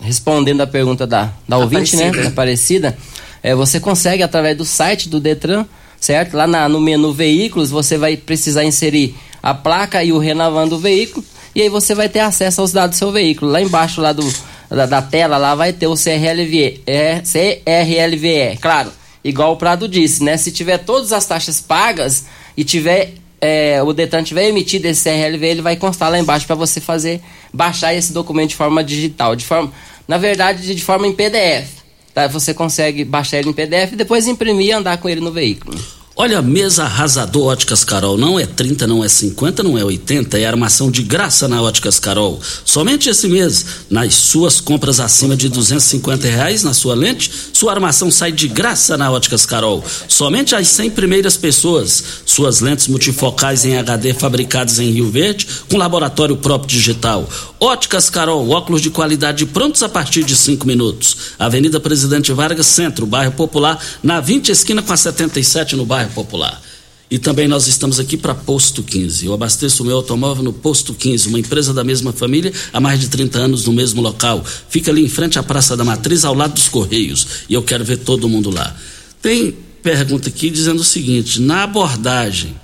respondendo 0.00 0.60
a 0.60 0.66
pergunta 0.66 1.06
da, 1.06 1.32
da 1.48 1.56
ouvinte, 1.56 1.96
né, 1.96 2.08
Aparecida. 2.08 2.18
né? 2.18 2.24
Da 2.24 2.28
Aparecida, 2.28 2.94
é, 3.42 3.54
você 3.54 3.80
consegue 3.80 4.22
através 4.22 4.54
do 4.54 4.66
site 4.66 5.08
do 5.08 5.18
Detran 5.18 5.64
certo? 6.04 6.36
Lá 6.36 6.46
na, 6.46 6.68
no 6.68 6.80
menu 6.80 7.12
veículos 7.12 7.70
você 7.70 7.96
vai 7.96 8.16
precisar 8.16 8.64
inserir 8.64 9.14
a 9.44 9.52
placa 9.52 10.02
e 10.02 10.10
o 10.10 10.16
renavan 10.16 10.66
do 10.66 10.78
veículo, 10.78 11.22
e 11.54 11.60
aí 11.60 11.68
você 11.68 11.94
vai 11.94 12.08
ter 12.08 12.20
acesso 12.20 12.62
aos 12.62 12.72
dados 12.72 12.96
do 12.96 12.98
seu 12.98 13.12
veículo. 13.12 13.50
Lá 13.50 13.60
embaixo 13.60 14.00
lá 14.00 14.10
do, 14.10 14.26
da, 14.70 14.86
da 14.86 15.02
tela 15.02 15.36
lá 15.36 15.54
vai 15.54 15.70
ter 15.70 15.86
o 15.86 15.94
CRLVE, 15.94 16.80
é, 16.86 17.20
CRLVE, 17.20 18.56
claro, 18.58 18.90
igual 19.22 19.52
o 19.52 19.56
Prado 19.58 19.86
disse, 19.86 20.24
né? 20.24 20.38
Se 20.38 20.50
tiver 20.50 20.78
todas 20.78 21.12
as 21.12 21.26
taxas 21.26 21.60
pagas 21.60 22.24
e 22.56 22.64
tiver 22.64 23.12
é, 23.38 23.82
o 23.82 23.92
Detran 23.92 24.22
tiver 24.22 24.48
emitido 24.48 24.88
esse 24.88 25.04
CRLV, 25.04 25.46
ele 25.46 25.60
vai 25.60 25.76
constar 25.76 26.10
lá 26.10 26.18
embaixo 26.18 26.46
para 26.46 26.56
você 26.56 26.80
fazer 26.80 27.20
baixar 27.52 27.94
esse 27.94 28.14
documento 28.14 28.48
de 28.48 28.56
forma 28.56 28.82
digital, 28.82 29.36
de 29.36 29.44
forma, 29.44 29.70
na 30.08 30.16
verdade, 30.16 30.74
de 30.74 30.82
forma 30.82 31.06
em 31.06 31.12
PDF. 31.12 31.68
Tá? 32.14 32.26
Você 32.28 32.54
consegue 32.54 33.04
baixar 33.04 33.40
ele 33.40 33.50
em 33.50 33.52
PDF 33.52 33.92
e 33.92 33.96
depois 33.96 34.26
imprimir 34.26 34.68
e 34.68 34.72
andar 34.72 34.96
com 34.96 35.06
ele 35.06 35.20
no 35.20 35.30
veículo. 35.30 35.78
Olha, 36.16 36.40
mesa 36.40 36.84
arrasador 36.84 37.46
Óticas 37.48 37.82
Carol. 37.82 38.16
Não 38.16 38.38
é 38.38 38.46
30, 38.46 38.86
não 38.86 39.02
é 39.02 39.08
50, 39.08 39.64
não 39.64 39.76
é 39.76 39.84
80. 39.84 40.38
É 40.38 40.46
armação 40.46 40.88
de 40.88 41.02
graça 41.02 41.48
na 41.48 41.60
Óticas 41.60 41.98
Carol. 41.98 42.40
Somente 42.64 43.08
esse 43.08 43.26
mês, 43.26 43.66
nas 43.90 44.14
suas 44.14 44.60
compras 44.60 45.00
acima 45.00 45.36
de 45.36 45.48
250 45.48 46.28
reais 46.28 46.62
na 46.62 46.72
sua 46.72 46.94
lente, 46.94 47.28
sua 47.52 47.72
armação 47.72 48.12
sai 48.12 48.30
de 48.30 48.46
graça 48.46 48.96
na 48.96 49.10
Óticas 49.10 49.44
Carol. 49.44 49.84
Somente 50.06 50.54
as 50.54 50.68
100 50.68 50.90
primeiras 50.90 51.36
pessoas. 51.36 52.04
Suas 52.24 52.60
lentes 52.60 52.86
multifocais 52.86 53.64
em 53.64 53.76
HD 53.76 54.14
fabricadas 54.14 54.78
em 54.78 54.92
Rio 54.92 55.10
Verde, 55.10 55.48
com 55.68 55.76
laboratório 55.76 56.36
próprio 56.36 56.68
digital. 56.68 57.28
Óticas 57.58 58.08
Carol, 58.08 58.48
óculos 58.50 58.80
de 58.80 58.90
qualidade 58.90 59.46
prontos 59.46 59.82
a 59.82 59.88
partir 59.88 60.22
de 60.22 60.36
5 60.36 60.64
minutos. 60.64 61.16
Avenida 61.40 61.80
Presidente 61.80 62.32
Vargas, 62.32 62.66
Centro, 62.66 63.04
bairro 63.04 63.32
Popular, 63.32 63.84
na 64.00 64.20
20 64.20 64.50
esquina 64.50 64.80
com 64.80 64.92
a 64.92 64.96
77 64.96 65.74
no 65.74 65.84
bairro 65.84 66.03
bairro 66.04 66.12
Popular. 66.12 66.62
E 67.10 67.18
também 67.18 67.46
nós 67.46 67.66
estamos 67.66 68.00
aqui 68.00 68.16
para 68.16 68.34
Posto 68.34 68.82
15. 68.82 69.26
Eu 69.26 69.34
abasteço 69.34 69.82
o 69.82 69.86
meu 69.86 69.96
automóvel 69.96 70.42
no 70.42 70.52
Posto 70.52 70.94
15, 70.94 71.28
uma 71.28 71.38
empresa 71.38 71.72
da 71.72 71.84
mesma 71.84 72.12
família 72.12 72.52
há 72.72 72.80
mais 72.80 72.98
de 72.98 73.08
30 73.08 73.38
anos 73.38 73.66
no 73.66 73.72
mesmo 73.72 74.00
local. 74.00 74.44
Fica 74.68 74.90
ali 74.90 75.04
em 75.04 75.08
frente 75.08 75.38
à 75.38 75.42
Praça 75.42 75.76
da 75.76 75.84
Matriz, 75.84 76.24
ao 76.24 76.34
lado 76.34 76.54
dos 76.54 76.68
Correios. 76.68 77.26
E 77.48 77.54
eu 77.54 77.62
quero 77.62 77.84
ver 77.84 77.98
todo 77.98 78.28
mundo 78.28 78.50
lá. 78.50 78.74
Tem 79.22 79.54
pergunta 79.82 80.28
aqui 80.28 80.50
dizendo 80.50 80.80
o 80.80 80.84
seguinte: 80.84 81.40
na 81.40 81.64
abordagem, 81.64 82.54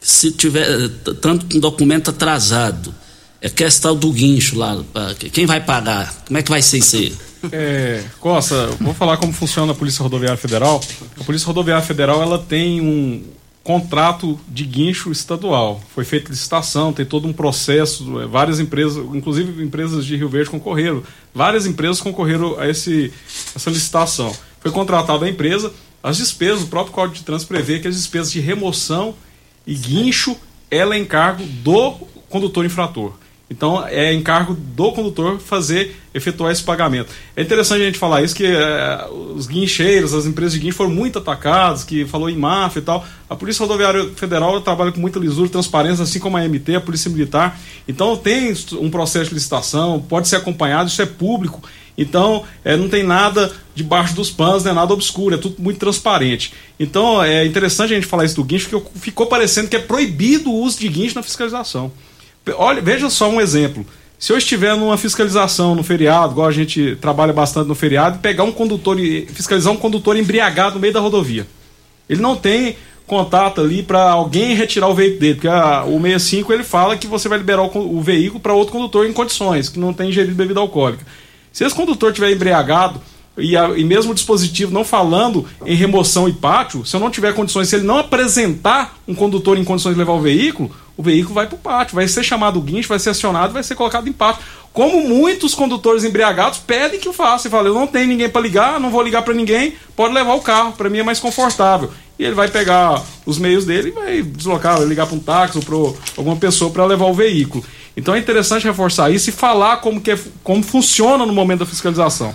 se 0.00 0.32
tiver 0.32 0.88
tanto 1.20 1.46
com 1.46 1.60
documento 1.60 2.10
atrasado, 2.10 2.92
é 3.40 3.48
questão 3.48 3.94
do 3.94 4.10
guincho 4.10 4.56
lá, 4.56 4.82
quem 5.32 5.46
vai 5.46 5.64
pagar? 5.64 6.24
Como 6.26 6.38
é 6.38 6.42
que 6.42 6.50
vai 6.50 6.62
ser 6.62 6.78
isso 6.78 6.96
aí? 6.96 7.14
É, 7.52 8.04
Costa, 8.20 8.66
vou 8.80 8.94
falar 8.94 9.16
como 9.16 9.32
funciona 9.32 9.72
a 9.72 9.74
Polícia 9.74 10.02
Rodoviária 10.02 10.36
Federal. 10.36 10.80
A 11.20 11.24
Polícia 11.24 11.46
Rodoviária 11.46 11.84
Federal 11.84 12.22
ela 12.22 12.38
tem 12.38 12.80
um 12.80 13.24
contrato 13.62 14.40
de 14.48 14.64
guincho 14.64 15.12
estadual. 15.12 15.80
Foi 15.94 16.04
feita 16.04 16.30
licitação, 16.30 16.92
tem 16.92 17.04
todo 17.04 17.28
um 17.28 17.32
processo, 17.32 18.20
é, 18.20 18.26
várias 18.26 18.58
empresas, 18.58 18.96
inclusive 19.14 19.62
empresas 19.62 20.06
de 20.06 20.16
Rio 20.16 20.28
Verde 20.28 20.48
concorreram. 20.48 21.02
Várias 21.34 21.66
empresas 21.66 22.00
concorreram 22.00 22.58
a 22.58 22.68
esse, 22.68 23.12
essa 23.54 23.68
licitação. 23.68 24.34
Foi 24.60 24.70
contratada 24.70 25.26
a 25.26 25.28
empresa, 25.28 25.72
as 26.02 26.16
despesas, 26.16 26.62
o 26.62 26.68
próprio 26.68 26.94
Código 26.94 27.16
de 27.16 27.22
Trânsito 27.22 27.48
prevê 27.48 27.78
que 27.78 27.86
as 27.86 27.94
despesas 27.94 28.32
de 28.32 28.40
remoção 28.40 29.14
e 29.66 29.74
guincho 29.74 30.36
ela 30.70 30.94
é 30.94 30.98
encargo 30.98 31.44
do 31.44 31.92
condutor 32.28 32.64
infrator. 32.64 33.12
Então 33.50 33.86
é 33.86 34.12
encargo 34.12 34.54
do 34.54 34.92
condutor 34.92 35.38
fazer, 35.38 35.96
efetuar 36.12 36.52
esse 36.52 36.62
pagamento. 36.62 37.10
É 37.34 37.42
interessante 37.42 37.82
a 37.82 37.84
gente 37.86 37.98
falar 37.98 38.22
isso, 38.22 38.34
que 38.34 38.44
é, 38.44 39.06
os 39.34 39.46
guincheiros, 39.46 40.12
as 40.12 40.26
empresas 40.26 40.52
de 40.52 40.58
guincho 40.58 40.76
foram 40.76 40.90
muito 40.90 41.18
atacadas, 41.18 41.82
que 41.82 42.04
falou 42.04 42.28
em 42.28 42.36
máfia 42.36 42.80
e 42.80 42.82
tal. 42.82 43.06
A 43.28 43.34
Polícia 43.34 43.62
Rodoviária 43.62 44.10
Federal 44.16 44.60
trabalha 44.60 44.92
com 44.92 45.00
muita 45.00 45.18
lisura 45.18 45.48
transparência, 45.48 46.02
assim 46.02 46.18
como 46.18 46.36
a 46.36 46.46
MT, 46.46 46.76
a 46.76 46.80
Polícia 46.80 47.10
Militar. 47.10 47.58
Então 47.86 48.16
tem 48.16 48.54
um 48.72 48.90
processo 48.90 49.30
de 49.30 49.34
licitação, 49.34 50.00
pode 50.00 50.28
ser 50.28 50.36
acompanhado, 50.36 50.90
isso 50.90 51.00
é 51.00 51.06
público. 51.06 51.62
Então, 51.96 52.44
é, 52.64 52.76
não 52.76 52.88
tem 52.88 53.02
nada 53.02 53.52
debaixo 53.74 54.14
dos 54.14 54.30
panos, 54.30 54.62
não 54.62 54.70
é 54.70 54.74
nada 54.74 54.94
obscuro, 54.94 55.34
é 55.34 55.38
tudo 55.38 55.56
muito 55.58 55.80
transparente. 55.80 56.54
Então, 56.78 57.20
é 57.20 57.44
interessante 57.44 57.92
a 57.92 57.96
gente 57.96 58.06
falar 58.06 58.24
isso 58.24 58.36
do 58.36 58.44
guincho, 58.44 58.70
porque 58.70 58.98
ficou 59.00 59.26
parecendo 59.26 59.68
que 59.68 59.74
é 59.74 59.80
proibido 59.80 60.48
o 60.48 60.62
uso 60.62 60.78
de 60.78 60.88
guincho 60.88 61.16
na 61.16 61.24
fiscalização. 61.24 61.90
Olha, 62.56 62.80
veja 62.80 63.10
só 63.10 63.28
um 63.28 63.40
exemplo. 63.40 63.84
Se 64.18 64.32
eu 64.32 64.38
estiver 64.38 64.76
numa 64.76 64.98
fiscalização 64.98 65.74
no 65.74 65.82
feriado, 65.84 66.32
igual 66.32 66.48
a 66.48 66.52
gente 66.52 66.96
trabalha 67.00 67.32
bastante 67.32 67.68
no 67.68 67.74
feriado, 67.74 68.18
pegar 68.18 68.42
um 68.42 68.50
condutor 68.50 68.96
fiscalizar 69.28 69.72
um 69.72 69.76
condutor 69.76 70.16
embriagado 70.16 70.74
no 70.74 70.80
meio 70.80 70.92
da 70.92 70.98
rodovia. 70.98 71.46
Ele 72.08 72.20
não 72.20 72.34
tem 72.34 72.76
contato 73.06 73.60
ali 73.60 73.82
para 73.82 74.10
alguém 74.10 74.54
retirar 74.54 74.88
o 74.88 74.94
veículo 74.94 75.20
dele, 75.20 75.34
porque 75.34 75.48
a, 75.48 75.84
o 75.84 76.00
65 76.00 76.52
ele 76.52 76.64
fala 76.64 76.96
que 76.96 77.06
você 77.06 77.28
vai 77.28 77.38
liberar 77.38 77.62
o, 77.62 77.96
o 77.96 78.02
veículo 78.02 78.40
para 78.40 78.52
outro 78.52 78.72
condutor 78.72 79.06
em 79.06 79.12
condições, 79.12 79.68
que 79.68 79.78
não 79.78 79.92
tem 79.92 80.08
ingerido 80.08 80.34
bebida 80.34 80.58
alcoólica. 80.58 81.06
Se 81.52 81.64
esse 81.64 81.74
condutor 81.74 82.10
estiver 82.10 82.32
embriagado 82.32 83.00
e, 83.38 83.56
a, 83.56 83.70
e 83.76 83.84
mesmo 83.84 84.12
o 84.12 84.14
dispositivo 84.14 84.72
não 84.72 84.84
falando 84.84 85.46
em 85.64 85.74
remoção 85.74 86.28
e 86.28 86.32
pátio, 86.32 86.84
se 86.84 86.94
eu 86.94 87.00
não 87.00 87.10
tiver 87.10 87.34
condições, 87.34 87.68
se 87.68 87.76
ele 87.76 87.86
não 87.86 87.98
apresentar 87.98 88.98
um 89.06 89.14
condutor 89.14 89.56
em 89.56 89.64
condições 89.64 89.94
de 89.94 89.98
levar 89.98 90.12
o 90.12 90.20
veículo, 90.20 90.70
o 90.96 91.02
veículo 91.02 91.34
vai 91.34 91.46
para 91.46 91.54
o 91.54 91.58
pátio, 91.58 91.94
vai 91.94 92.08
ser 92.08 92.24
chamado 92.24 92.60
guincho, 92.60 92.88
vai 92.88 92.98
ser 92.98 93.10
acionado, 93.10 93.52
vai 93.52 93.62
ser 93.62 93.76
colocado 93.76 94.08
em 94.08 94.12
pátio. 94.12 94.42
Como 94.72 95.08
muitos 95.08 95.54
condutores 95.54 96.04
embriagados 96.04 96.58
pedem 96.58 96.98
que 96.98 97.08
eu 97.08 97.12
faça, 97.12 97.46
e 97.46 97.50
falam, 97.50 97.68
eu 97.68 97.74
não 97.74 97.86
tenho 97.86 98.08
ninguém 98.08 98.28
para 98.28 98.40
ligar, 98.40 98.80
não 98.80 98.90
vou 98.90 99.02
ligar 99.02 99.22
para 99.22 99.34
ninguém, 99.34 99.74
pode 99.94 100.12
levar 100.12 100.34
o 100.34 100.40
carro, 100.40 100.72
para 100.72 100.90
mim 100.90 100.98
é 100.98 101.02
mais 101.02 101.20
confortável. 101.20 101.90
E 102.18 102.24
ele 102.24 102.34
vai 102.34 102.48
pegar 102.48 103.02
os 103.24 103.38
meios 103.38 103.64
dele 103.64 103.88
e 103.88 103.92
vai 103.92 104.22
deslocar, 104.22 104.80
ligar 104.82 105.06
para 105.06 105.16
um 105.16 105.20
táxi 105.20 105.58
ou 105.58 105.64
para 105.64 106.00
alguma 106.16 106.36
pessoa 106.36 106.70
para 106.70 106.84
levar 106.84 107.06
o 107.06 107.14
veículo. 107.14 107.64
Então 107.96 108.14
é 108.14 108.18
interessante 108.18 108.64
reforçar 108.64 109.10
isso 109.10 109.30
e 109.30 109.32
falar 109.32 109.78
como, 109.78 110.00
que 110.00 110.10
é, 110.10 110.18
como 110.42 110.62
funciona 110.62 111.24
no 111.24 111.32
momento 111.32 111.60
da 111.60 111.66
fiscalização. 111.66 112.34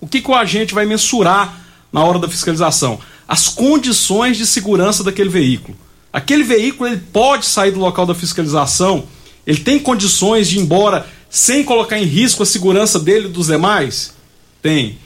O 0.00 0.06
que, 0.06 0.20
que 0.20 0.30
o 0.30 0.34
agente 0.34 0.74
vai 0.74 0.86
mensurar 0.86 1.60
na 1.92 2.02
hora 2.02 2.18
da 2.18 2.28
fiscalização? 2.28 2.98
As 3.28 3.48
condições 3.48 4.36
de 4.36 4.46
segurança 4.46 5.04
daquele 5.04 5.28
veículo. 5.28 5.76
Aquele 6.12 6.42
veículo 6.42 6.88
ele 6.88 7.00
pode 7.12 7.46
sair 7.46 7.70
do 7.70 7.78
local 7.78 8.06
da 8.06 8.14
fiscalização, 8.14 9.04
ele 9.46 9.60
tem 9.60 9.78
condições 9.78 10.48
de 10.48 10.58
ir 10.58 10.62
embora 10.62 11.06
sem 11.28 11.62
colocar 11.62 11.98
em 11.98 12.04
risco 12.04 12.42
a 12.42 12.46
segurança 12.46 12.98
dele 12.98 13.26
e 13.26 13.30
dos 13.30 13.46
demais? 13.46 14.12
Tem. 14.60 14.98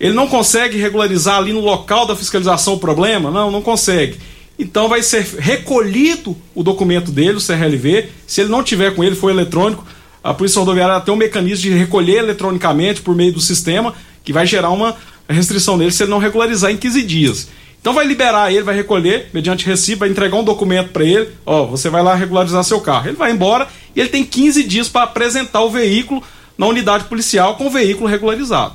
Ele 0.00 0.12
não 0.12 0.26
consegue 0.26 0.76
regularizar 0.76 1.36
ali 1.38 1.52
no 1.52 1.60
local 1.60 2.06
da 2.06 2.16
fiscalização 2.16 2.74
o 2.74 2.78
problema? 2.78 3.30
Não, 3.30 3.50
não 3.50 3.62
consegue. 3.62 4.18
Então 4.58 4.88
vai 4.88 5.02
ser 5.02 5.24
recolhido 5.38 6.36
o 6.54 6.64
documento 6.64 7.12
dele, 7.12 7.38
o 7.38 7.40
CRLV. 7.40 8.08
Se 8.26 8.40
ele 8.40 8.50
não 8.50 8.62
tiver 8.62 8.94
com 8.94 9.04
ele, 9.04 9.14
for 9.14 9.30
eletrônico, 9.30 9.86
a 10.22 10.34
Polícia 10.34 10.58
Rodoviária 10.58 11.00
tem 11.00 11.14
um 11.14 11.16
mecanismo 11.16 11.62
de 11.62 11.70
recolher 11.70 12.18
eletronicamente 12.18 13.00
por 13.00 13.14
meio 13.14 13.32
do 13.32 13.40
sistema, 13.40 13.94
que 14.28 14.32
vai 14.34 14.44
gerar 14.44 14.68
uma 14.68 14.94
restrição 15.26 15.78
dele 15.78 15.90
se 15.90 16.02
ele 16.02 16.10
não 16.10 16.18
regularizar 16.18 16.70
em 16.70 16.76
15 16.76 17.02
dias. 17.02 17.48
Então 17.80 17.94
vai 17.94 18.06
liberar 18.06 18.52
ele, 18.52 18.62
vai 18.62 18.76
recolher, 18.76 19.30
mediante 19.32 19.64
recibo, 19.64 20.00
vai 20.00 20.10
entregar 20.10 20.36
um 20.36 20.44
documento 20.44 20.90
para 20.90 21.02
ele, 21.02 21.30
ó, 21.46 21.64
você 21.64 21.88
vai 21.88 22.02
lá 22.02 22.14
regularizar 22.14 22.62
seu 22.62 22.78
carro. 22.78 23.08
Ele 23.08 23.16
vai 23.16 23.30
embora 23.30 23.66
e 23.96 24.00
ele 24.00 24.10
tem 24.10 24.22
15 24.22 24.64
dias 24.64 24.86
para 24.86 25.04
apresentar 25.04 25.62
o 25.62 25.70
veículo 25.70 26.22
na 26.58 26.66
unidade 26.66 27.04
policial 27.04 27.56
com 27.56 27.68
o 27.68 27.70
veículo 27.70 28.06
regularizado. 28.06 28.74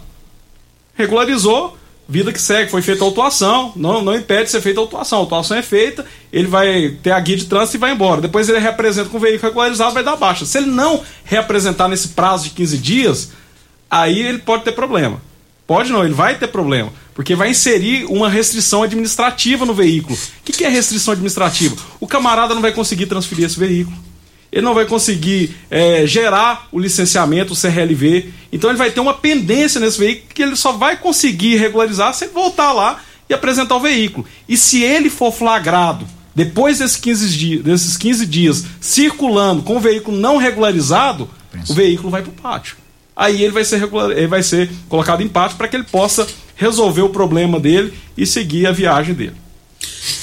Regularizou, 0.96 1.78
vida 2.10 2.34
que 2.34 2.42
segue, 2.42 2.72
foi 2.72 2.82
feita 2.82 3.04
a 3.04 3.06
autuação, 3.06 3.74
não, 3.76 4.02
não 4.02 4.16
impede 4.16 4.46
de 4.46 4.50
ser 4.50 4.62
feita 4.62 4.80
a 4.80 4.82
autuação. 4.82 5.20
A 5.20 5.22
autuação 5.22 5.56
é 5.56 5.62
feita, 5.62 6.04
ele 6.32 6.48
vai 6.48 6.98
ter 7.04 7.12
a 7.12 7.20
guia 7.20 7.38
de 7.38 7.46
trânsito 7.46 7.78
e 7.78 7.80
vai 7.80 7.92
embora. 7.92 8.22
Depois 8.22 8.50
ele 8.50 8.58
reapresenta 8.58 9.10
com 9.10 9.18
o 9.18 9.20
veículo 9.20 9.50
regularizado, 9.50 9.94
vai 9.94 10.04
dar 10.04 10.16
baixa. 10.16 10.48
Se 10.48 10.58
ele 10.58 10.72
não 10.72 11.04
reapresentar 11.24 11.88
nesse 11.88 12.08
prazo 12.08 12.46
de 12.46 12.50
15 12.50 12.78
dias, 12.80 13.32
aí 13.88 14.20
ele 14.20 14.40
pode 14.40 14.64
ter 14.64 14.72
problema. 14.72 15.22
Pode 15.66 15.92
não, 15.92 16.04
ele 16.04 16.14
vai 16.14 16.38
ter 16.38 16.48
problema. 16.48 16.92
Porque 17.14 17.36
vai 17.36 17.52
inserir 17.52 18.06
uma 18.06 18.30
restrição 18.30 18.84
administrativa 18.84 19.66
no 19.66 19.74
veículo. 19.74 20.16
O 20.16 20.44
que, 20.44 20.52
que 20.52 20.64
é 20.64 20.70
restrição 20.70 21.14
administrativa? 21.14 21.76
O 22.00 22.08
camarada 22.08 22.56
não 22.56 22.62
vai 22.62 22.72
conseguir 22.72 23.06
transferir 23.06 23.46
esse 23.46 23.60
veículo 23.60 23.96
ele 24.54 24.62
não 24.62 24.76
vai 24.76 24.86
conseguir 24.86 25.56
é, 25.70 26.06
gerar 26.06 26.68
o 26.72 26.80
licenciamento, 26.80 27.54
o 27.54 27.58
CRLV. 27.60 28.30
Então 28.52 28.70
ele 28.70 28.78
vai 28.78 28.92
ter 28.92 29.00
uma 29.00 29.16
pendência 29.16 29.82
nesse 29.82 29.98
veículo 29.98 30.28
que 30.32 30.44
ele 30.44 30.56
só 30.56 30.72
vai 30.74 30.96
conseguir 30.96 31.56
regularizar 31.56 32.14
se 32.14 32.26
ele 32.26 32.34
voltar 32.34 32.72
lá 32.72 33.02
e 33.28 33.34
apresentar 33.34 33.76
o 33.76 33.80
veículo. 33.80 34.28
E 34.48 34.56
se 34.56 34.84
ele 34.84 35.10
for 35.10 35.34
flagrado 35.34 36.06
depois 36.36 36.78
desses 36.78 36.98
15 36.98 37.30
dias, 37.30 37.64
desses 37.64 37.98
15 37.98 38.26
dias 38.28 38.66
circulando 38.80 39.64
com 39.64 39.78
o 39.78 39.80
veículo 39.80 40.16
não 40.18 40.38
regularizado, 40.38 41.28
Penso. 41.52 41.72
o 41.72 41.76
veículo 41.76 42.12
vai 42.12 42.22
para 42.22 42.30
o 42.30 42.34
pátio. 42.34 42.78
Aí 43.16 43.44
ele 43.44 43.54
vai 43.54 43.64
ser, 43.64 43.78
regular, 43.78 44.12
ele 44.12 44.28
vai 44.28 44.42
ser 44.42 44.70
colocado 44.90 45.22
em 45.22 45.28
pátio 45.28 45.58
para 45.58 45.68
que 45.68 45.76
ele 45.76 45.84
possa 45.84 46.28
resolver 46.56 47.02
o 47.02 47.10
problema 47.10 47.60
dele 47.60 47.94
e 48.18 48.26
seguir 48.26 48.66
a 48.68 48.72
viagem 48.72 49.14
dele. 49.14 49.44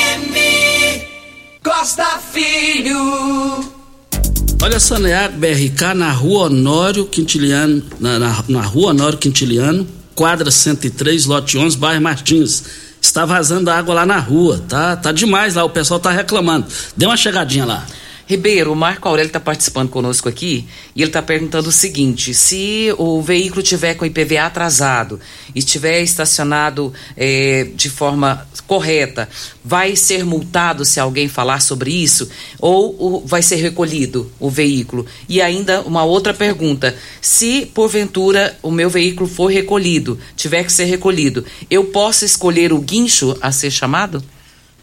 Costa 1.64 2.20
Filho. 2.34 3.00
Olha, 4.62 4.80
Saneago 4.82 5.38
BRK 5.38 5.94
na 5.96 6.12
rua 6.12 6.48
Honório 6.48 7.06
Quintiliano, 7.06 7.82
na, 8.02 8.20
na, 8.20 8.44
na 8.50 8.62
rua 8.62 8.90
Honório 8.90 9.18
Quintiliano, 9.18 9.88
quadra 10.14 10.52
103, 10.52 11.26
lote 11.26 11.58
11, 11.58 11.78
bairro 11.78 12.02
Martins. 12.02 12.66
Está 13.02 13.26
vazando 13.26 13.72
água 13.72 13.96
lá 13.96 14.06
na 14.06 14.20
rua, 14.20 14.62
tá? 14.68 14.98
Tá 14.98 15.14
demais 15.14 15.56
lá, 15.56 15.64
o 15.64 15.70
pessoal 15.70 16.02
tá 16.02 16.12
reclamando. 16.12 16.68
Dê 16.98 17.06
uma 17.06 17.16
chegadinha 17.16 17.66
lá. 17.66 17.88
Ribeiro, 18.26 18.72
o 18.72 18.76
Marco 18.76 19.10
Aurélio 19.10 19.28
está 19.28 19.40
participando 19.40 19.90
conosco 19.90 20.30
aqui 20.30 20.66
e 20.96 21.02
ele 21.02 21.10
está 21.10 21.22
perguntando 21.22 21.68
o 21.68 21.72
seguinte: 21.74 22.34
se 22.34 22.94
o 22.98 23.22
veículo 23.22 23.62
tiver 23.62 23.96
com 23.96 24.06
IPVA 24.06 24.46
atrasado 24.46 25.20
e 25.54 25.60
estiver 25.60 26.02
estacionado 26.02 26.94
é, 27.18 27.68
de 27.76 27.90
forma 27.90 28.48
correta, 28.66 29.28
vai 29.64 29.98
ser 29.98 30.24
multado 30.24 30.86
se 30.86 31.02
alguém 31.02 31.28
falar 31.28 31.60
sobre 31.60 31.92
isso 31.92 32.30
ou 32.60 32.96
o, 32.98 33.24
vai 33.26 33.42
ser 33.42 33.58
recolhido 33.58 34.32
o 34.40 34.50
veículo? 34.50 35.06
E 35.28 35.42
ainda 35.42 35.82
uma 35.82 36.06
outra 36.06 36.34
pergunta: 36.34 36.96
se 37.20 37.66
porventura 37.74 38.58
o 38.64 38.72
meu 38.72 38.90
veículo 38.90 39.28
for 39.28 39.48
recolhido, 39.48 40.18
tiver 40.38 40.64
que 40.64 40.72
ser 40.72 40.86
recolhido, 40.86 41.44
eu 41.70 41.86
posso 41.86 42.24
escolher 42.24 42.72
o 42.72 42.80
guincho 42.80 43.38
a 43.42 43.52
ser 43.52 43.70
chamado? 43.70 44.24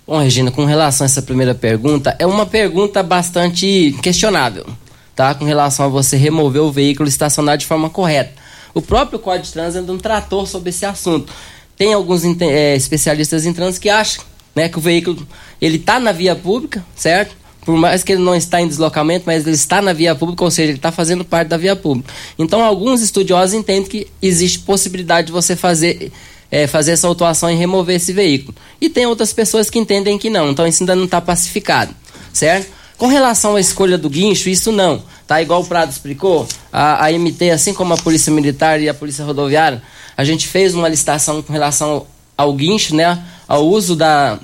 Bom, 0.07 0.19
Regina, 0.19 0.51
com 0.51 0.65
relação 0.65 1.05
a 1.05 1.07
essa 1.07 1.23
primeira 1.23 1.55
pergunta, 1.55 2.17
é 2.19 2.27
uma 2.27 2.47
pergunta 2.47 3.03
bastante 3.03 3.97
questionável, 4.03 4.67
tá? 5.15 5.35
Com 5.35 5.45
relação 5.45 5.87
a 5.87 5.89
você 5.89 6.17
remover 6.17 6.63
o 6.63 6.73
veículo 6.73 7.09
estacionado 7.09 7.59
de 7.59 7.67
forma 7.67 7.89
correta. 7.89 8.33
O 8.75 8.81
próprio 8.83 9.19
Código 9.19 9.47
de 9.47 9.53
Trânsito 9.53 9.87
não 9.87 9.99
tratou 9.99 10.47
sobre 10.47 10.71
esse 10.71 10.85
assunto. 10.85 11.33
Tem 11.77 11.93
alguns 11.93 12.23
é, 12.25 12.77
especialistas 12.77 13.47
em 13.47 13.53
trânsito 13.53 13.83
que 13.83 13.89
acham 13.89 14.25
né, 14.55 14.69
que 14.69 14.79
o 14.79 14.81
veículo 14.81 15.27
ele 15.61 15.77
está 15.77 15.99
na 16.01 16.13
via 16.13 16.35
pública, 16.35 16.85
certo? 16.95 17.37
Por 17.65 17.77
mais 17.77 18.03
que 18.03 18.13
ele 18.13 18.23
não 18.23 18.35
está 18.35 18.61
em 18.61 18.69
deslocamento, 18.69 19.25
mas 19.27 19.47
ele 19.47 19.55
está 19.55 19.83
na 19.83 19.93
via 19.93 20.15
pública, 20.15 20.43
ou 20.43 20.51
seja, 20.51 20.71
ele 20.71 20.79
está 20.79 20.91
fazendo 20.91 21.25
parte 21.25 21.49
da 21.49 21.57
via 21.57 21.77
pública. 21.77 22.13
Então, 22.39 22.65
alguns 22.65 23.03
estudiosos 23.03 23.55
entendem 23.55 23.89
que 23.89 24.07
existe 24.21 24.61
possibilidade 24.61 25.27
de 25.27 25.33
você 25.33 25.55
fazer 25.55 26.11
é, 26.51 26.67
fazer 26.67 26.93
essa 26.93 27.07
autuação 27.07 27.51
e 27.51 27.55
remover 27.55 27.97
esse 27.97 28.13
veículo. 28.13 28.55
E 28.81 28.89
tem 28.89 29.07
outras 29.07 29.33
pessoas 29.33 29.71
que 29.71 29.79
entendem 29.79 30.19
que 30.19 30.29
não, 30.29 30.51
então 30.51 30.67
isso 30.67 30.83
ainda 30.83 30.97
não 30.97 31.05
está 31.05 31.21
pacificado, 31.21 31.95
certo? 32.33 32.81
Com 32.99 33.07
relação 33.07 33.57
à 33.57 33.61
escolha 33.61 33.97
do 33.97 34.11
guincho, 34.11 34.51
isso 34.51 34.71
não. 34.71 35.03
Tá 35.27 35.41
igual 35.41 35.63
o 35.63 35.65
Prado 35.65 35.91
explicou, 35.91 36.47
a, 36.73 37.07
a 37.07 37.13
MT, 37.13 37.51
assim 37.51 37.73
como 37.73 37.95
a 37.95 37.97
Polícia 37.97 38.33
Militar 38.33 38.81
e 38.81 38.89
a 38.89 38.95
Polícia 38.95 39.25
Rodoviária, 39.25 39.83
a 40.17 40.25
gente 40.25 40.47
fez 40.47 40.75
uma 40.75 40.87
licitação 40.87 41.41
com 41.41 41.51
relação 41.51 42.07
ao, 42.37 42.53
guincho, 42.53 42.95
né? 42.95 43.23
Ao 43.49 43.67
uso 43.67 43.97
da, 43.97 44.39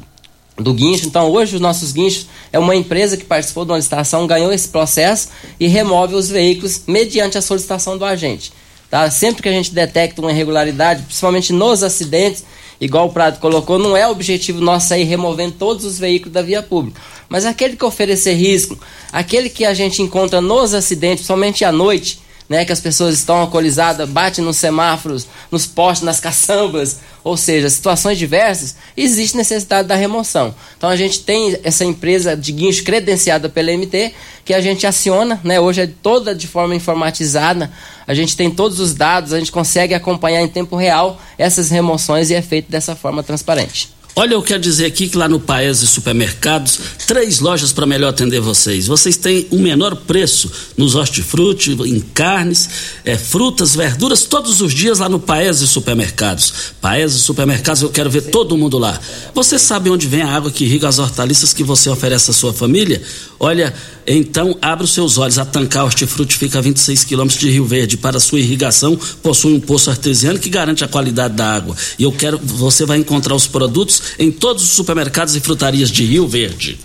do 0.56 0.72
guincho. 0.72 1.06
Então, 1.06 1.30
hoje, 1.30 1.56
os 1.56 1.60
nossos 1.60 1.92
guinchos 1.92 2.28
é 2.50 2.58
uma 2.58 2.74
empresa 2.74 3.16
que 3.16 3.24
participou 3.24 3.64
de 3.66 3.72
uma 3.72 3.76
licitação, 3.76 4.26
ganhou 4.26 4.50
esse 4.52 4.68
processo 4.68 5.28
e 5.60 5.66
remove 5.66 6.14
os 6.14 6.30
veículos 6.30 6.82
mediante 6.86 7.36
a 7.36 7.42
solicitação 7.42 7.98
do 7.98 8.04
agente. 8.06 8.52
Tá? 8.90 9.10
Sempre 9.10 9.42
que 9.42 9.48
a 9.48 9.52
gente 9.52 9.72
detecta 9.72 10.20
uma 10.20 10.30
irregularidade, 10.30 11.02
principalmente 11.02 11.52
nos 11.52 11.82
acidentes, 11.82 12.44
igual 12.80 13.08
o 13.08 13.12
Prado 13.12 13.40
colocou, 13.40 13.78
não 13.78 13.96
é 13.96 14.06
objetivo 14.06 14.60
nosso 14.60 14.88
sair 14.88 15.04
removendo 15.04 15.56
todos 15.58 15.84
os 15.84 15.98
veículos 15.98 16.32
da 16.32 16.42
via 16.42 16.62
pública. 16.62 17.00
Mas 17.28 17.44
aquele 17.44 17.76
que 17.76 17.84
oferecer 17.84 18.34
risco, 18.34 18.78
aquele 19.12 19.48
que 19.48 19.64
a 19.64 19.74
gente 19.74 20.02
encontra 20.02 20.40
nos 20.40 20.74
acidentes, 20.74 21.18
principalmente 21.18 21.64
à 21.64 21.72
noite, 21.72 22.20
né, 22.48 22.64
que 22.64 22.72
as 22.72 22.80
pessoas 22.80 23.14
estão 23.14 23.36
alcoolizadas, 23.36 24.08
bate 24.08 24.40
nos 24.40 24.56
semáforos, 24.56 25.26
nos 25.50 25.66
postes, 25.66 26.04
nas 26.04 26.20
caçambas, 26.20 26.98
ou 27.24 27.36
seja, 27.36 27.68
situações 27.68 28.18
diversas, 28.18 28.76
existe 28.96 29.36
necessidade 29.36 29.88
da 29.88 29.94
remoção. 29.94 30.54
Então 30.76 30.88
a 30.88 30.96
gente 30.96 31.20
tem 31.20 31.58
essa 31.64 31.84
empresa 31.84 32.36
de 32.36 32.52
guincho 32.52 32.84
credenciada 32.84 33.48
pela 33.48 33.72
MT, 33.72 34.12
que 34.44 34.54
a 34.54 34.60
gente 34.60 34.86
aciona, 34.86 35.40
né, 35.42 35.58
hoje 35.58 35.80
é 35.80 35.86
toda 35.86 36.34
de 36.34 36.46
forma 36.46 36.74
informatizada, 36.74 37.70
a 38.06 38.14
gente 38.14 38.36
tem 38.36 38.50
todos 38.50 38.78
os 38.78 38.94
dados, 38.94 39.32
a 39.32 39.38
gente 39.38 39.50
consegue 39.50 39.94
acompanhar 39.94 40.40
em 40.42 40.48
tempo 40.48 40.76
real 40.76 41.20
essas 41.36 41.70
remoções 41.70 42.30
e 42.30 42.34
é 42.34 42.42
feito 42.42 42.70
dessa 42.70 42.94
forma 42.94 43.22
transparente. 43.22 43.95
Olha, 44.18 44.32
eu 44.32 44.42
quero 44.42 44.62
dizer 44.62 44.86
aqui 44.86 45.10
que 45.10 45.18
lá 45.18 45.28
no 45.28 45.38
Paese 45.38 45.86
Supermercados, 45.86 46.80
três 47.06 47.38
lojas 47.38 47.70
para 47.70 47.84
melhor 47.84 48.08
atender 48.08 48.40
vocês. 48.40 48.86
Vocês 48.86 49.14
têm 49.18 49.46
o 49.50 49.58
menor 49.58 49.94
preço 49.94 50.50
nos 50.74 50.94
hortifruti, 50.94 51.72
em 51.72 52.00
carnes, 52.00 52.66
é, 53.04 53.18
frutas, 53.18 53.76
verduras, 53.76 54.24
todos 54.24 54.62
os 54.62 54.72
dias 54.72 55.00
lá 55.00 55.08
no 55.10 55.20
Paese 55.20 55.66
Supermercados. 55.66 56.50
Paese 56.80 57.18
Supermercados, 57.18 57.82
eu 57.82 57.90
quero 57.90 58.08
ver 58.08 58.22
todo 58.22 58.56
mundo 58.56 58.78
lá. 58.78 58.98
Você 59.34 59.58
sabe 59.58 59.90
onde 59.90 60.06
vem 60.06 60.22
a 60.22 60.34
água 60.34 60.50
que 60.50 60.64
irriga 60.64 60.88
as 60.88 60.98
hortaliças 60.98 61.52
que 61.52 61.62
você 61.62 61.90
oferece 61.90 62.30
à 62.30 62.32
sua 62.32 62.54
família? 62.54 63.02
Olha, 63.38 63.74
então 64.06 64.56
abra 64.62 64.84
os 64.84 64.94
seus 64.94 65.18
olhos. 65.18 65.38
A 65.38 65.44
Tancar 65.44 65.84
Hortifruti 65.84 66.38
fica 66.38 66.58
a 66.58 66.62
26 66.62 67.04
quilômetros 67.04 67.38
de 67.38 67.50
Rio 67.50 67.66
Verde. 67.66 67.98
Para 67.98 68.18
sua 68.18 68.40
irrigação, 68.40 68.98
possui 69.22 69.52
um 69.52 69.60
poço 69.60 69.90
artesiano 69.90 70.38
que 70.38 70.48
garante 70.48 70.82
a 70.84 70.88
qualidade 70.88 71.34
da 71.34 71.52
água. 71.54 71.76
E 71.98 72.04
eu 72.04 72.12
quero, 72.12 72.38
você 72.42 72.86
vai 72.86 72.96
encontrar 72.96 73.34
os 73.34 73.46
produtos 73.46 74.05
em 74.18 74.30
todos 74.30 74.62
os 74.62 74.70
supermercados 74.70 75.36
e 75.36 75.40
frutarias 75.40 75.90
de 75.90 76.04
Rio 76.04 76.26
Verde. 76.26 76.78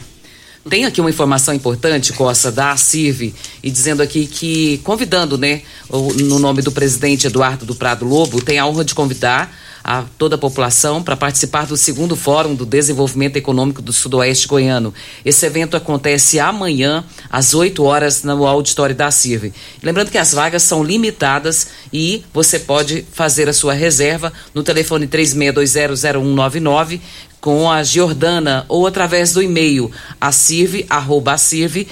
Tem 0.70 0.86
aqui 0.86 1.02
uma 1.02 1.10
informação 1.10 1.54
importante, 1.54 2.14
Costa, 2.14 2.52
da 2.52 2.78
CIV, 2.78 3.34
e 3.64 3.72
dizendo 3.72 4.04
aqui 4.04 4.28
que, 4.28 4.80
convidando, 4.84 5.36
né, 5.36 5.64
no 5.90 6.38
nome 6.38 6.62
do 6.62 6.72
presidente 6.72 7.26
Eduardo 7.26 7.66
do 7.66 7.74
Prado 7.74 8.06
Lobo, 8.06 8.42
tem 8.42 8.60
a 8.60 8.66
honra 8.68 8.86
de 8.86 8.94
convidar 8.94 9.52
a 9.84 10.04
toda 10.18 10.36
a 10.36 10.38
população 10.38 11.02
para 11.02 11.18
participar 11.18 11.66
do 11.66 11.76
segundo 11.78 12.16
Fórum 12.16 12.56
do 12.56 12.66
Desenvolvimento 12.66 13.38
Econômico 13.38 13.82
do 13.82 13.92
Sudoeste 13.92 14.48
Goiano. 14.48 14.94
Esse 15.26 15.46
evento 15.46 15.76
acontece 15.78 16.40
amanhã, 16.40 17.04
às 17.30 17.54
8 17.54 17.84
horas, 17.84 18.24
no 18.24 18.46
auditório 18.46 18.96
da 18.96 19.12
CIRV. 19.12 19.54
Lembrando 19.82 20.12
que 20.12 20.18
as 20.18 20.34
vagas 20.34 20.64
são 20.64 20.84
limitadas 20.84 21.68
e 21.92 22.24
você 22.34 22.60
pode 22.60 23.06
fazer 23.12 23.50
a 23.50 23.54
sua 23.54 23.74
reserva 23.74 24.32
no 24.54 24.64
telefone 24.64 25.08
36200199 25.08 27.00
com 27.40 27.70
a 27.70 27.84
Giordana 27.84 28.66
ou 28.70 28.86
através 28.86 29.34
do 29.34 29.42
e-mail 29.42 29.92
acirve.com.br. 30.20 31.92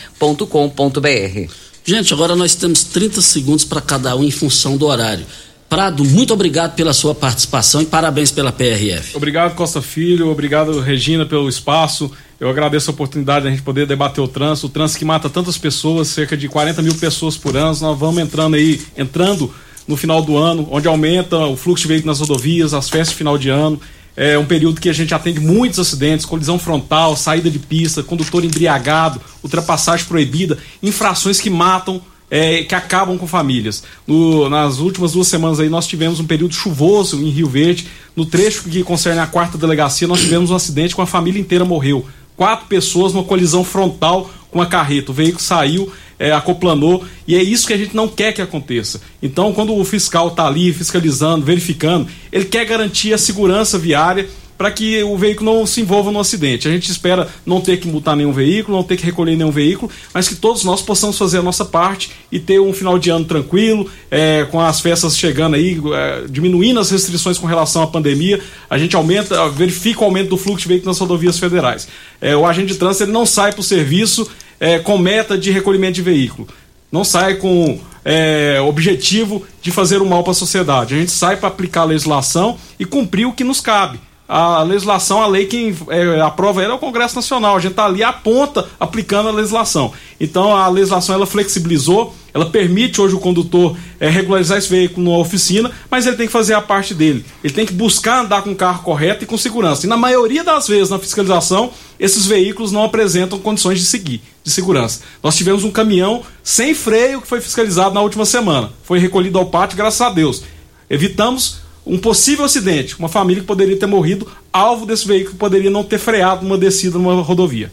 Gente, 1.83 2.13
agora 2.13 2.35
nós 2.35 2.53
temos 2.53 2.83
30 2.83 3.19
segundos 3.19 3.65
para 3.65 3.81
cada 3.81 4.15
um 4.15 4.23
em 4.23 4.29
função 4.29 4.77
do 4.77 4.85
horário. 4.85 5.25
Prado, 5.69 6.03
muito 6.03 6.33
obrigado 6.33 6.73
pela 6.73 6.93
sua 6.93 7.13
participação 7.13 7.79
e 7.79 7.85
parabéns 7.85 8.31
pela 8.31 8.51
PRF. 8.51 9.15
Obrigado, 9.15 9.53
Costa 9.53 9.83
Filho. 9.83 10.31
Obrigado, 10.31 10.79
Regina, 10.79 11.27
pelo 11.27 11.47
espaço. 11.47 12.11
Eu 12.39 12.49
agradeço 12.49 12.89
a 12.89 12.93
oportunidade 12.93 13.43
de 13.43 13.49
a 13.49 13.51
gente 13.51 13.61
poder 13.61 13.85
debater 13.85 14.23
o 14.23 14.27
trânsito, 14.27 14.65
o 14.65 14.69
trânsito 14.69 14.97
que 14.97 15.05
mata 15.05 15.29
tantas 15.29 15.59
pessoas, 15.59 16.07
cerca 16.07 16.35
de 16.35 16.47
40 16.47 16.81
mil 16.81 16.95
pessoas 16.95 17.37
por 17.37 17.55
ano. 17.55 17.77
Nós 17.81 17.99
vamos 17.99 18.17
entrando 18.17 18.55
aí, 18.55 18.81
entrando 18.97 19.53
no 19.87 19.95
final 19.95 20.23
do 20.23 20.37
ano, 20.37 20.67
onde 20.71 20.87
aumenta 20.87 21.37
o 21.37 21.55
fluxo 21.55 21.83
de 21.83 21.89
veículos 21.89 22.19
nas 22.19 22.27
rodovias, 22.27 22.73
as 22.73 22.89
festas 22.89 23.09
de 23.09 23.15
final 23.15 23.37
de 23.37 23.49
ano. 23.49 23.79
É 24.17 24.39
um 24.39 24.45
período 24.45 24.81
que 24.81 24.89
a 24.89 24.93
gente 24.93 25.13
atende 25.13 25.39
muitos 25.39 25.77
acidentes, 25.77 26.25
colisão 26.25 26.57
frontal, 26.57 27.15
saída 27.15 27.49
de 27.49 27.59
pista, 27.59 28.01
condutor 28.01 28.43
embriagado, 28.43 29.21
ultrapassagem 29.43 30.07
proibida, 30.07 30.57
infrações 30.81 31.39
que 31.39 31.49
matam 31.49 32.01
é, 32.29 32.63
que 32.63 32.75
acabam 32.75 33.17
com 33.17 33.27
famílias. 33.27 33.83
No, 34.05 34.49
nas 34.49 34.79
últimas 34.79 35.13
duas 35.13 35.27
semanas 35.27 35.59
aí 35.59 35.69
nós 35.69 35.87
tivemos 35.87 36.19
um 36.19 36.25
período 36.25 36.53
chuvoso 36.53 37.17
em 37.21 37.29
Rio 37.29 37.47
Verde. 37.47 37.87
No 38.15 38.25
trecho 38.25 38.63
que 38.63 38.83
concerne 38.83 39.19
a 39.19 39.27
quarta 39.27 39.57
delegacia, 39.57 40.07
nós 40.07 40.19
tivemos 40.19 40.51
um 40.51 40.55
acidente 40.55 40.95
com 40.95 41.01
a 41.01 41.07
família 41.07 41.39
inteira 41.39 41.65
morreu. 41.65 42.05
Quatro 42.35 42.67
pessoas 42.67 43.13
numa 43.13 43.23
colisão 43.23 43.63
frontal 43.63 44.29
com 44.51 44.61
a 44.61 44.65
carreta. 44.65 45.11
O 45.11 45.13
veículo 45.13 45.41
saiu, 45.41 45.91
é, 46.17 46.31
acoplanou, 46.31 47.03
e 47.27 47.35
é 47.35 47.43
isso 47.43 47.67
que 47.67 47.73
a 47.73 47.77
gente 47.77 47.95
não 47.95 48.07
quer 48.07 48.33
que 48.33 48.41
aconteça. 48.41 49.01
Então, 49.21 49.53
quando 49.53 49.75
o 49.75 49.83
fiscal 49.83 50.29
está 50.29 50.47
ali 50.47 50.71
fiscalizando, 50.73 51.45
verificando, 51.45 52.07
ele 52.31 52.45
quer 52.45 52.65
garantir 52.65 53.13
a 53.13 53.17
segurança 53.17 53.77
viária 53.77 54.27
para 54.59 54.71
que 54.71 55.01
o 55.03 55.15
veículo 55.15 55.55
não 55.55 55.65
se 55.65 55.79
envolva 55.79 56.11
no 56.11 56.19
acidente. 56.19 56.67
A 56.67 56.71
gente 56.71 56.91
espera 56.91 57.29
não 57.45 57.61
ter 57.61 57.77
que 57.77 57.87
multar 57.87 58.13
nenhum 58.13 58.33
veículo, 58.33 58.75
não 58.75 58.83
ter 58.83 58.97
que 58.97 59.05
recolher 59.05 59.37
nenhum 59.37 59.51
veículo, 59.51 59.89
mas 60.13 60.27
que 60.27 60.35
todos 60.35 60.65
nós 60.65 60.81
possamos 60.81 61.17
fazer 61.17 61.37
a 61.37 61.41
nossa 61.41 61.63
parte 61.63 62.11
e 62.29 62.39
ter 62.39 62.59
um 62.59 62.73
final 62.73 62.99
de 62.99 63.09
ano 63.09 63.23
tranquilo, 63.23 63.89
é, 64.11 64.45
com 64.51 64.59
as 64.59 64.81
festas 64.81 65.17
chegando 65.17 65.55
aí, 65.55 65.79
é, 65.93 66.25
diminuindo 66.29 66.77
as 66.77 66.91
restrições 66.91 67.37
com 67.37 67.47
relação 67.47 67.81
à 67.83 67.87
pandemia. 67.87 68.41
A 68.69 68.77
gente 68.77 68.97
aumenta, 68.97 69.47
verifica 69.47 70.01
o 70.01 70.03
aumento 70.03 70.31
do 70.31 70.37
fluxo 70.37 70.63
de 70.63 70.67
veículos 70.67 70.87
nas 70.87 70.99
rodovias 70.99 71.39
federais. 71.39 71.87
É, 72.19 72.35
o 72.35 72.45
agente 72.45 72.73
de 72.73 72.79
trânsito 72.79 73.05
ele 73.05 73.13
não 73.13 73.25
sai 73.25 73.53
para 73.53 73.61
o 73.61 73.63
serviço 73.63 74.29
é, 74.59 74.77
com 74.77 74.97
meta 74.97 75.37
de 75.37 75.51
recolhimento 75.51 75.93
de 75.93 76.01
veículo. 76.01 76.49
Não 76.91 77.05
sai 77.05 77.35
com 77.35 77.79
é, 78.03 78.59
objetivo 78.59 79.41
de 79.61 79.71
fazer 79.71 80.01
o 80.01 80.05
mal 80.05 80.21
para 80.21 80.31
a 80.31 80.35
sociedade. 80.35 80.95
A 80.95 80.97
gente 80.97 81.11
sai 81.11 81.37
para 81.37 81.47
aplicar 81.47 81.83
a 81.83 81.85
legislação 81.85 82.57
e 82.77 82.83
cumprir 82.83 83.25
o 83.25 83.31
que 83.31 83.45
nos 83.45 83.61
cabe 83.61 84.01
a 84.31 84.61
legislação, 84.61 85.23
a 85.23 85.25
lei, 85.25 85.47
quem 85.47 85.75
é, 85.89 86.21
aprova 86.21 86.61
ela 86.61 86.73
é 86.73 86.75
o 86.75 86.79
Congresso 86.79 87.15
Nacional. 87.15 87.55
A 87.55 87.59
gente 87.59 87.71
está 87.71 87.85
ali 87.85 88.03
a 88.03 88.13
ponta 88.13 88.69
aplicando 88.79 89.27
a 89.27 89.31
legislação. 89.31 89.91
Então 90.19 90.55
a 90.55 90.67
legislação 90.67 91.15
ela 91.15 91.25
flexibilizou, 91.25 92.15
ela 92.31 92.45
permite 92.45 93.01
hoje 93.01 93.15
o 93.15 93.19
condutor 93.19 93.75
é, 93.99 94.07
regularizar 94.07 94.59
esse 94.59 94.69
veículo 94.69 95.03
numa 95.03 95.17
oficina, 95.17 95.71
mas 95.89 96.05
ele 96.05 96.15
tem 96.15 96.27
que 96.27 96.31
fazer 96.31 96.53
a 96.53 96.61
parte 96.61 96.93
dele. 96.93 97.25
Ele 97.43 97.51
tem 97.51 97.65
que 97.65 97.73
buscar 97.73 98.23
andar 98.23 98.43
com 98.43 98.51
o 98.51 98.55
carro 98.55 98.83
correto 98.83 99.23
e 99.23 99.27
com 99.27 99.35
segurança. 99.35 99.87
E 99.87 99.89
na 99.89 99.97
maioria 99.97 100.43
das 100.43 100.67
vezes 100.67 100.91
na 100.91 100.99
fiscalização, 100.99 101.71
esses 101.99 102.27
veículos 102.27 102.71
não 102.71 102.83
apresentam 102.83 103.39
condições 103.39 103.79
de 103.79 103.85
seguir, 103.85 104.21
de 104.43 104.51
segurança. 104.51 105.01
Nós 105.23 105.35
tivemos 105.35 105.63
um 105.63 105.71
caminhão 105.71 106.21
sem 106.43 106.75
freio 106.75 107.19
que 107.19 107.27
foi 107.27 107.41
fiscalizado 107.41 107.95
na 107.95 108.01
última 108.01 108.25
semana. 108.25 108.69
Foi 108.83 108.99
recolhido 108.99 109.39
ao 109.39 109.47
pátio, 109.47 109.75
graças 109.75 110.01
a 110.01 110.11
Deus. 110.11 110.43
Evitamos 110.87 111.67
um 111.85 111.97
possível 111.97 112.45
acidente, 112.45 112.97
uma 112.97 113.09
família 113.09 113.41
que 113.41 113.47
poderia 113.47 113.77
ter 113.77 113.85
morrido, 113.85 114.27
alvo 114.51 114.85
desse 114.85 115.07
veículo 115.07 115.33
que 115.33 115.39
poderia 115.39 115.69
não 115.69 115.83
ter 115.83 115.97
freado 115.97 116.43
numa 116.43 116.57
descida 116.57 116.97
numa 116.97 117.21
rodovia. 117.21 117.71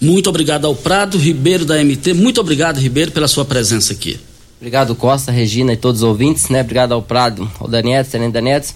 Muito 0.00 0.28
obrigado 0.28 0.66
ao 0.66 0.74
Prado, 0.74 1.18
Ribeiro 1.18 1.64
da 1.64 1.82
MT. 1.82 2.14
Muito 2.14 2.40
obrigado, 2.40 2.78
Ribeiro, 2.78 3.12
pela 3.12 3.28
sua 3.28 3.44
presença 3.44 3.92
aqui. 3.92 4.18
Obrigado, 4.58 4.94
Costa, 4.94 5.30
Regina 5.30 5.72
e 5.72 5.76
todos 5.76 6.02
os 6.02 6.08
ouvintes, 6.08 6.48
né? 6.48 6.62
Obrigado 6.62 6.92
ao 6.92 7.02
Prado, 7.02 7.50
ao 7.60 7.68
Danietes, 7.68 8.10
Tenente 8.10 8.32
Danietes. 8.32 8.74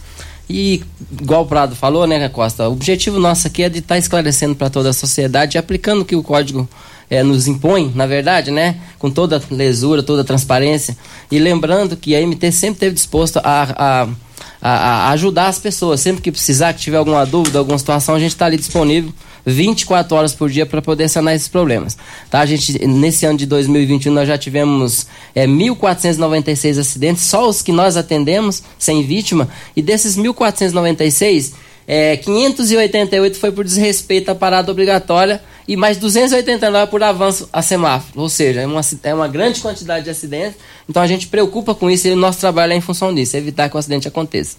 E, 0.48 0.82
igual 1.20 1.42
o 1.42 1.46
Prado 1.46 1.74
falou, 1.76 2.06
né, 2.06 2.28
Costa, 2.28 2.68
o 2.68 2.72
objetivo 2.72 3.18
nosso 3.18 3.46
aqui 3.46 3.62
é 3.62 3.68
de 3.68 3.78
estar 3.78 3.94
tá 3.94 3.98
esclarecendo 3.98 4.54
para 4.54 4.70
toda 4.70 4.90
a 4.90 4.92
sociedade, 4.92 5.58
aplicando 5.58 6.02
o 6.02 6.04
que 6.04 6.16
o 6.16 6.22
código 6.22 6.68
é, 7.10 7.22
nos 7.22 7.46
impõe, 7.46 7.92
na 7.94 8.06
verdade, 8.06 8.50
né? 8.50 8.76
Com 8.98 9.10
toda 9.10 9.36
a 9.36 9.54
lesura, 9.54 10.02
toda 10.02 10.22
a 10.22 10.24
transparência. 10.24 10.96
E 11.30 11.38
lembrando 11.38 11.96
que 11.96 12.14
a 12.14 12.26
MT 12.26 12.52
sempre 12.52 12.74
esteve 12.74 12.94
disposto 12.94 13.38
a, 13.38 13.42
a, 14.04 14.08
a, 14.60 14.70
a 14.70 15.10
ajudar 15.10 15.48
as 15.48 15.58
pessoas. 15.58 16.00
Sempre 16.00 16.22
que 16.22 16.32
precisar, 16.32 16.72
que 16.72 16.80
tiver 16.80 16.96
alguma 16.96 17.24
dúvida, 17.24 17.58
alguma 17.58 17.78
situação, 17.78 18.14
a 18.14 18.18
gente 18.18 18.32
está 18.32 18.46
ali 18.46 18.56
disponível 18.56 19.12
24 19.48 20.16
horas 20.16 20.34
por 20.34 20.50
dia 20.50 20.66
para 20.66 20.82
poder 20.82 21.08
sanar 21.08 21.34
esses 21.34 21.48
problemas. 21.48 21.96
Tá? 22.30 22.40
A 22.40 22.46
gente, 22.46 22.86
nesse 22.86 23.24
ano 23.26 23.38
de 23.38 23.46
2021 23.46 24.12
nós 24.12 24.28
já 24.28 24.36
tivemos 24.36 25.06
é, 25.34 25.46
1.496 25.46 26.78
acidentes, 26.78 27.22
só 27.24 27.48
os 27.48 27.62
que 27.62 27.72
nós 27.72 27.96
atendemos, 27.96 28.62
sem 28.78 29.02
vítima, 29.04 29.48
e 29.74 29.82
desses 29.82 30.16
1.496, 30.16 31.52
é, 31.86 32.16
588 32.18 33.38
foi 33.38 33.50
por 33.50 33.64
desrespeito 33.64 34.30
à 34.30 34.34
parada 34.34 34.70
obrigatória 34.70 35.42
e 35.68 35.76
mais 35.76 35.98
289 35.98 36.90
por 36.90 37.02
avanço 37.02 37.46
a 37.52 37.60
semáforo. 37.60 38.22
Ou 38.22 38.28
seja, 38.30 38.62
é 38.62 38.66
uma, 38.66 38.80
é 39.02 39.14
uma 39.14 39.28
grande 39.28 39.60
quantidade 39.60 40.04
de 40.04 40.10
acidentes. 40.10 40.58
Então 40.88 41.02
a 41.02 41.06
gente 41.06 41.26
preocupa 41.26 41.74
com 41.74 41.90
isso 41.90 42.08
e 42.08 42.12
o 42.12 42.16
nosso 42.16 42.40
trabalho 42.40 42.72
é 42.72 42.76
em 42.76 42.80
função 42.80 43.14
disso, 43.14 43.36
evitar 43.36 43.68
que 43.68 43.76
o 43.76 43.78
acidente 43.78 44.08
aconteça. 44.08 44.56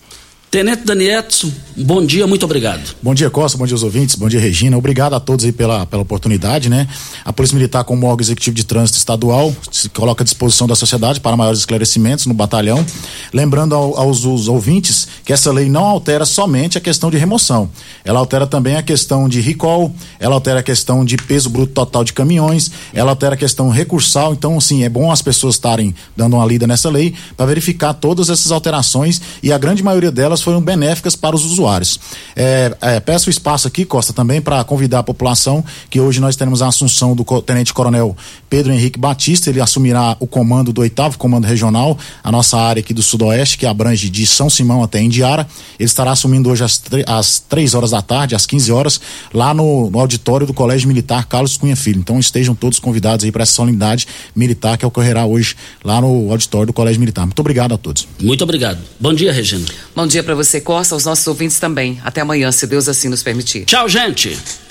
Tenente 0.52 0.84
Danietson, 0.84 1.52
bom 1.78 2.04
dia, 2.04 2.26
muito 2.26 2.44
obrigado. 2.44 2.96
Bom 3.04 3.14
dia, 3.14 3.30
Costa, 3.30 3.56
bom 3.56 3.68
dia 3.68 3.76
aos 3.76 3.84
ouvintes, 3.84 4.16
bom 4.16 4.28
dia, 4.28 4.40
Regina. 4.40 4.76
Obrigado 4.76 5.14
a 5.14 5.20
todos 5.20 5.46
aí 5.46 5.52
pela, 5.52 5.86
pela 5.86 6.02
oportunidade, 6.02 6.70
né? 6.70 6.88
A 7.24 7.32
Polícia 7.32 7.56
Militar, 7.56 7.84
como 7.84 8.08
órgão 8.08 8.24
executivo 8.24 8.56
de 8.56 8.66
trânsito 8.66 8.98
estadual, 8.98 9.56
se 9.72 9.90
coloca 9.90 10.24
à 10.24 10.26
disposição 10.26 10.66
da 10.66 10.74
sociedade 10.74 11.20
para 11.20 11.38
maiores 11.38 11.60
esclarecimentos 11.60 12.26
no 12.26 12.34
batalhão. 12.34 12.84
Lembrando 13.32 13.76
ao, 13.76 13.96
aos, 13.96 14.26
aos 14.26 14.48
ouvintes 14.48 15.08
que 15.24 15.32
essa 15.32 15.52
lei 15.52 15.70
não 15.70 15.86
altera 15.86 16.26
somente 16.26 16.80
a 16.80 16.82
questão 16.82 17.12
de 17.12 17.18
remoção. 17.20 17.70
Ela 18.04 18.18
altera 18.18 18.48
também 18.48 18.76
a 18.76 18.82
questão 18.82 19.30
de 19.30 19.42
recall, 19.42 19.94
ela 20.20 20.34
altera 20.34 20.62
a 20.62 20.64
questão 20.64 21.06
de 21.06 21.16
peso 21.16 21.48
bruto 21.52 21.74
total 21.74 22.04
de 22.04 22.12
caminhões, 22.12 22.72
ela 22.92 23.12
altera 23.12 23.36
a 23.36 23.38
questão 23.38 23.70
recursal. 23.70 24.34
Então, 24.34 24.58
assim, 24.58 24.84
é 24.84 24.90
bom 24.90 25.12
as 25.12 25.22
pessoas 25.22 25.54
estarem 25.56 25.94
dando 26.18 26.38
uma 26.38 26.46
lida 26.48 26.66
nessa 26.66 26.90
lei 26.90 27.14
para 27.38 27.46
verificar 27.46 27.94
todas 27.94 28.32
essas 28.32 28.52
alterações 28.52 29.22
e 29.44 29.54
a 29.54 29.58
grande 29.60 29.84
maioria 29.84 30.12
delas 30.12 30.39
elas 30.40 30.42
foram 30.42 30.62
benéficas 30.62 31.16
para 31.16 31.36
os 31.36 31.46
usuários. 31.46 32.00
É, 32.36 32.76
é, 32.82 33.00
peço 33.00 33.30
espaço 33.30 33.68
aqui, 33.68 33.86
Costa, 33.86 34.14
também 34.14 34.42
para 34.42 34.64
convidar 34.64 35.00
a 35.00 35.04
população 35.04 35.64
que 35.90 36.00
hoje 36.00 36.20
nós 36.20 36.36
teremos 36.36 36.62
a 36.62 36.68
assunção 36.68 37.16
do 37.16 37.24
Tenente 37.42 37.74
Coronel 37.74 38.16
Pedro 38.50 38.74
Henrique 38.74 38.98
Batista, 38.98 39.50
ele 39.50 39.62
assumirá 39.62 40.18
o 40.20 40.26
comando 40.26 40.74
do 40.74 40.82
oitavo 40.82 41.18
comando 41.18 41.46
regional, 41.46 41.98
a 42.24 42.32
nossa 42.32 42.58
área 42.58 42.80
aqui 42.80 42.94
do 42.94 43.02
Sudoeste, 43.02 43.58
que 43.58 43.66
abrange 43.66 44.10
de 44.10 44.26
São 44.26 44.50
Simão 44.50 44.84
até 44.84 45.02
Indiara. 45.02 45.48
Ele 45.80 45.88
estará 45.88 46.12
assumindo 46.12 46.50
hoje 46.50 46.64
às, 46.64 46.82
às 47.06 47.40
3 47.40 47.76
horas 47.76 47.92
da 47.92 48.02
tarde, 48.02 48.36
às 48.36 48.46
15 48.46 48.72
horas, 48.72 49.02
lá 49.34 49.54
no, 49.54 49.90
no 49.90 50.00
auditório 50.00 50.48
do 50.48 50.54
Colégio 50.54 50.88
Militar 50.88 51.26
Carlos 51.26 51.58
Cunha 51.58 51.76
Filho. 51.76 52.00
Então 52.00 52.20
estejam 52.20 52.56
todos 52.56 52.80
convidados 52.80 53.24
aí 53.24 53.32
para 53.32 53.44
essa 53.44 53.54
solenidade 53.54 54.08
militar 54.36 54.78
que 54.78 54.86
ocorrerá 54.86 55.26
hoje 55.26 55.56
lá 55.84 56.02
no 56.02 56.32
auditório 56.32 56.68
do 56.68 56.74
Colégio 56.74 57.00
Militar. 57.00 57.26
Muito 57.26 57.40
obrigado 57.40 57.74
a 57.74 57.78
todos. 57.78 58.08
Muito 58.20 58.44
obrigado. 58.44 58.80
Bom 59.00 59.14
dia, 59.14 59.32
Regina. 59.32 59.66
Bom 59.96 60.08
dia 60.08 60.24
para 60.24 60.36
você, 60.36 60.60
Costa, 60.60 60.96
aos 60.96 61.06
nossos 61.06 61.26
ouvintes 61.28 61.60
também. 61.60 62.00
Até 62.04 62.22
amanhã, 62.22 62.52
se 62.52 62.66
Deus 62.66 62.88
assim 62.88 63.10
nos 63.10 63.22
permitir. 63.22 63.66
Tchau, 63.66 63.88
gente. 63.88 64.38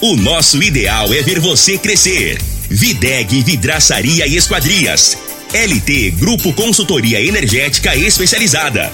O 0.00 0.14
nosso 0.14 0.62
ideal 0.62 1.12
é 1.14 1.22
ver 1.22 1.40
você 1.40 1.76
crescer. 1.78 2.38
Videg 2.68 3.42
Vidraçaria 3.42 4.26
e 4.26 4.36
Esquadrias. 4.36 5.16
LT 5.54 6.10
Grupo 6.18 6.52
Consultoria 6.52 7.22
Energética 7.22 7.96
Especializada. 7.96 8.92